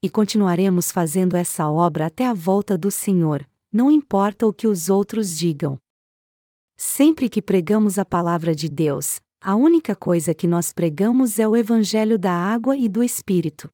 E 0.00 0.08
continuaremos 0.08 0.92
fazendo 0.92 1.36
essa 1.36 1.68
obra 1.68 2.06
até 2.06 2.24
a 2.24 2.32
volta 2.32 2.78
do 2.78 2.92
Senhor, 2.92 3.44
não 3.72 3.90
importa 3.90 4.46
o 4.46 4.52
que 4.52 4.68
os 4.68 4.88
outros 4.88 5.36
digam. 5.36 5.76
Sempre 6.76 7.28
que 7.28 7.42
pregamos 7.42 7.98
a 7.98 8.04
palavra 8.04 8.54
de 8.54 8.68
Deus, 8.68 9.20
a 9.40 9.56
única 9.56 9.96
coisa 9.96 10.32
que 10.32 10.46
nós 10.46 10.72
pregamos 10.72 11.40
é 11.40 11.48
o 11.48 11.56
Evangelho 11.56 12.16
da 12.16 12.32
água 12.32 12.76
e 12.76 12.88
do 12.88 13.02
Espírito. 13.02 13.68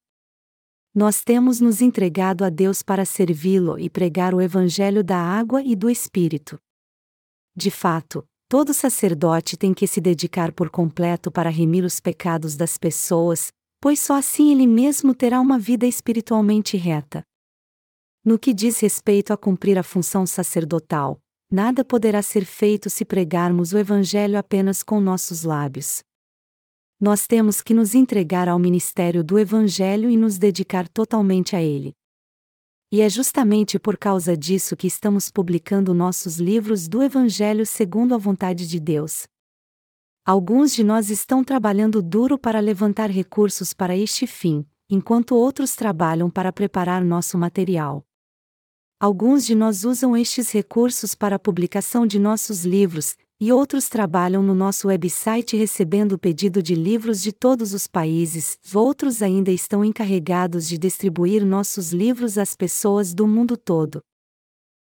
Nós 0.93 1.21
temos 1.23 1.59
nos 1.59 1.81
entregado 1.81 2.43
a 2.43 2.49
Deus 2.49 2.81
para 2.81 3.05
servi-lo 3.05 3.77
e 3.77 3.91
pregar 3.91 4.33
o 4.33 4.41
Evangelho 4.41 5.03
da 5.03 5.17
água 5.17 5.61
e 5.61 5.75
do 5.75 5.87
Espírito. 5.87 6.57
De 7.55 7.69
fato, 7.69 8.27
Todo 8.47 8.75
sacerdote 8.75 9.57
tem 9.57 9.73
que 9.73 9.87
se 9.87 9.99
dedicar 9.99 10.51
por 10.51 10.69
completo 10.69 11.31
para 11.31 11.49
remir 11.49 11.83
os 11.83 11.99
pecados 11.99 12.55
das 12.55 12.77
pessoas, 12.77 13.51
pois 13.81 13.99
só 13.99 14.13
assim 14.15 14.51
ele 14.51 14.67
mesmo 14.67 15.15
terá 15.15 15.41
uma 15.41 15.57
vida 15.57 15.87
espiritualmente 15.87 16.77
reta. 16.77 17.23
No 18.23 18.37
que 18.37 18.53
diz 18.53 18.79
respeito 18.79 19.33
a 19.33 19.37
cumprir 19.37 19.79
a 19.79 19.83
função 19.83 20.27
sacerdotal, 20.27 21.19
nada 21.51 21.83
poderá 21.83 22.21
ser 22.21 22.45
feito 22.45 22.87
se 22.87 23.03
pregarmos 23.03 23.73
o 23.73 23.79
Evangelho 23.79 24.37
apenas 24.37 24.83
com 24.83 24.99
nossos 24.99 25.43
lábios. 25.43 26.03
Nós 26.99 27.25
temos 27.25 27.63
que 27.63 27.73
nos 27.73 27.95
entregar 27.95 28.47
ao 28.47 28.59
ministério 28.59 29.23
do 29.23 29.39
Evangelho 29.39 30.07
e 30.07 30.15
nos 30.15 30.37
dedicar 30.37 30.87
totalmente 30.87 31.55
a 31.55 31.61
ele. 31.61 31.93
E 32.95 33.01
é 33.01 33.09
justamente 33.09 33.77
por 33.77 33.97
causa 33.97 34.37
disso 34.37 34.73
que 34.73 34.87
estamos 34.87 35.29
publicando 35.29 35.93
nossos 35.93 36.37
livros 36.37 36.87
do 36.87 37.03
Evangelho 37.03 37.65
segundo 37.65 38.15
a 38.15 38.17
vontade 38.17 38.65
de 38.65 38.79
Deus. 38.79 39.27
Alguns 40.25 40.73
de 40.73 40.81
nós 40.81 41.09
estão 41.09 41.43
trabalhando 41.43 42.01
duro 42.01 42.37
para 42.37 42.61
levantar 42.61 43.09
recursos 43.11 43.73
para 43.73 43.97
este 43.97 44.25
fim, 44.25 44.65
enquanto 44.89 45.35
outros 45.35 45.75
trabalham 45.75 46.29
para 46.29 46.53
preparar 46.53 47.03
nosso 47.03 47.37
material. 47.37 48.01
Alguns 48.97 49.45
de 49.45 49.55
nós 49.55 49.83
usam 49.83 50.15
estes 50.15 50.49
recursos 50.53 51.13
para 51.13 51.35
a 51.35 51.39
publicação 51.39 52.07
de 52.07 52.17
nossos 52.17 52.63
livros, 52.63 53.17
e 53.39 53.51
outros 53.51 53.89
trabalham 53.89 54.41
no 54.41 54.55
nosso 54.55 54.87
website 54.87 55.57
recebendo 55.57 56.17
pedido 56.17 56.63
de 56.63 56.73
livros 56.73 57.21
de 57.21 57.31
todos 57.31 57.73
os 57.73 57.87
países, 57.87 58.57
outros 58.73 59.21
ainda 59.21 59.51
estão 59.51 59.83
encarregados 59.83 60.67
de 60.67 60.77
distribuir 60.77 61.45
nossos 61.45 61.91
livros 61.91 62.37
às 62.37 62.55
pessoas 62.55 63.13
do 63.13 63.27
mundo 63.27 63.57
todo. 63.57 64.01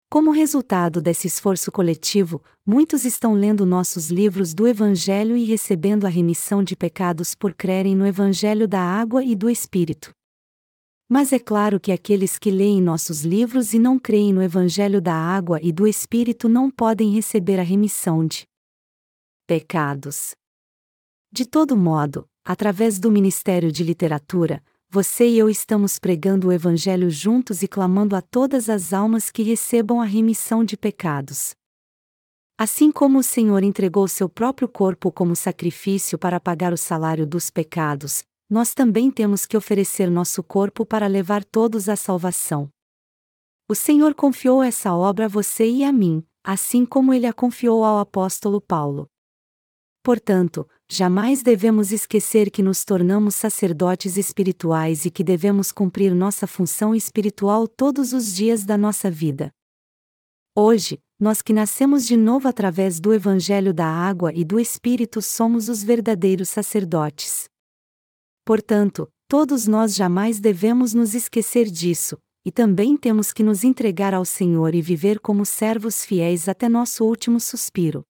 Como 0.09 0.31
resultado 0.31 1.01
desse 1.01 1.27
esforço 1.27 1.69
coletivo, 1.69 2.41
muitos 2.65 3.03
estão 3.03 3.33
lendo 3.33 3.65
nossos 3.65 4.09
livros 4.09 4.53
do 4.53 4.65
Evangelho 4.65 5.35
e 5.35 5.43
recebendo 5.43 6.05
a 6.05 6.09
remissão 6.09 6.63
de 6.63 6.77
pecados 6.77 7.35
por 7.35 7.53
crerem 7.53 7.93
no 7.93 8.07
Evangelho 8.07 8.69
da 8.69 8.79
água 8.79 9.21
e 9.21 9.35
do 9.35 9.49
Espírito. 9.49 10.16
Mas 11.09 11.31
é 11.31 11.39
claro 11.39 11.79
que 11.79 11.91
aqueles 11.91 12.37
que 12.37 12.51
leem 12.51 12.81
nossos 12.81 13.23
livros 13.23 13.73
e 13.73 13.79
não 13.79 13.97
creem 13.97 14.33
no 14.33 14.43
Evangelho 14.43 15.01
da 15.01 15.13
água 15.13 15.57
e 15.63 15.71
do 15.71 15.87
Espírito 15.87 16.49
não 16.49 16.69
podem 16.69 17.13
receber 17.13 17.59
a 17.59 17.63
remissão 17.63 18.27
de 18.27 18.45
pecados. 19.47 20.35
De 21.31 21.45
todo 21.45 21.77
modo, 21.77 22.27
através 22.43 22.99
do 22.99 23.09
Ministério 23.09 23.71
de 23.71 23.83
Literatura, 23.83 24.61
você 24.89 25.27
e 25.27 25.37
eu 25.37 25.49
estamos 25.49 25.97
pregando 25.97 26.47
o 26.47 26.51
Evangelho 26.51 27.09
juntos 27.09 27.61
e 27.63 27.67
clamando 27.67 28.15
a 28.15 28.21
todas 28.21 28.69
as 28.69 28.91
almas 28.91 29.31
que 29.31 29.43
recebam 29.43 30.01
a 30.01 30.05
remissão 30.05 30.63
de 30.63 30.75
pecados. 30.75 31.55
Assim 32.57 32.91
como 32.91 33.19
o 33.19 33.23
Senhor 33.23 33.63
entregou 33.63 34.07
seu 34.07 34.27
próprio 34.27 34.67
corpo 34.67 35.11
como 35.11 35.35
sacrifício 35.35 36.17
para 36.17 36.39
pagar 36.39 36.73
o 36.73 36.77
salário 36.77 37.25
dos 37.25 37.49
pecados, 37.49 38.23
nós 38.49 38.73
também 38.73 39.11
temos 39.11 39.45
que 39.45 39.57
oferecer 39.57 40.09
nosso 40.09 40.41
corpo 40.41 40.85
para 40.85 41.07
levar 41.07 41.43
todos 41.43 41.89
à 41.89 41.95
salvação. 41.95 42.69
O 43.69 43.75
Senhor 43.75 44.15
confiou 44.15 44.63
essa 44.63 44.93
obra 44.93 45.25
a 45.25 45.27
você 45.27 45.69
e 45.69 45.83
a 45.83 45.91
mim, 45.91 46.23
assim 46.43 46.85
como 46.85 47.13
ele 47.13 47.25
a 47.25 47.33
confiou 47.33 47.83
ao 47.83 47.99
apóstolo 47.99 48.61
Paulo. 48.61 49.09
Portanto, 50.01 50.65
jamais 50.89 51.43
devemos 51.43 51.91
esquecer 51.91 52.49
que 52.49 52.63
nos 52.63 52.85
tornamos 52.85 53.35
sacerdotes 53.35 54.15
espirituais 54.15 55.03
e 55.03 55.11
que 55.11 55.21
devemos 55.21 55.69
cumprir 55.69 56.15
nossa 56.15 56.47
função 56.47 56.95
espiritual 56.95 57.67
todos 57.67 58.13
os 58.13 58.33
dias 58.33 58.63
da 58.63 58.77
nossa 58.77 59.11
vida. 59.11 59.51
Hoje, 60.55 60.97
nós 61.19 61.41
que 61.41 61.51
nascemos 61.51 62.07
de 62.07 62.15
novo 62.15 62.47
através 62.47 63.01
do 63.01 63.13
Evangelho 63.13 63.73
da 63.73 63.85
Água 63.85 64.31
e 64.33 64.45
do 64.45 64.57
Espírito 64.57 65.21
somos 65.21 65.67
os 65.67 65.83
verdadeiros 65.83 66.47
sacerdotes. 66.47 67.49
Portanto, 68.47 69.09
todos 69.27 69.67
nós 69.67 69.93
jamais 69.93 70.39
devemos 70.39 70.93
nos 70.93 71.13
esquecer 71.13 71.65
disso, 71.65 72.17
e 72.45 72.49
também 72.49 72.95
temos 72.95 73.33
que 73.33 73.43
nos 73.43 73.65
entregar 73.65 74.13
ao 74.13 74.23
Senhor 74.23 74.73
e 74.73 74.81
viver 74.81 75.19
como 75.19 75.45
servos 75.45 76.05
fiéis 76.05 76.47
até 76.47 76.69
nosso 76.69 77.03
último 77.03 77.41
suspiro. 77.41 78.06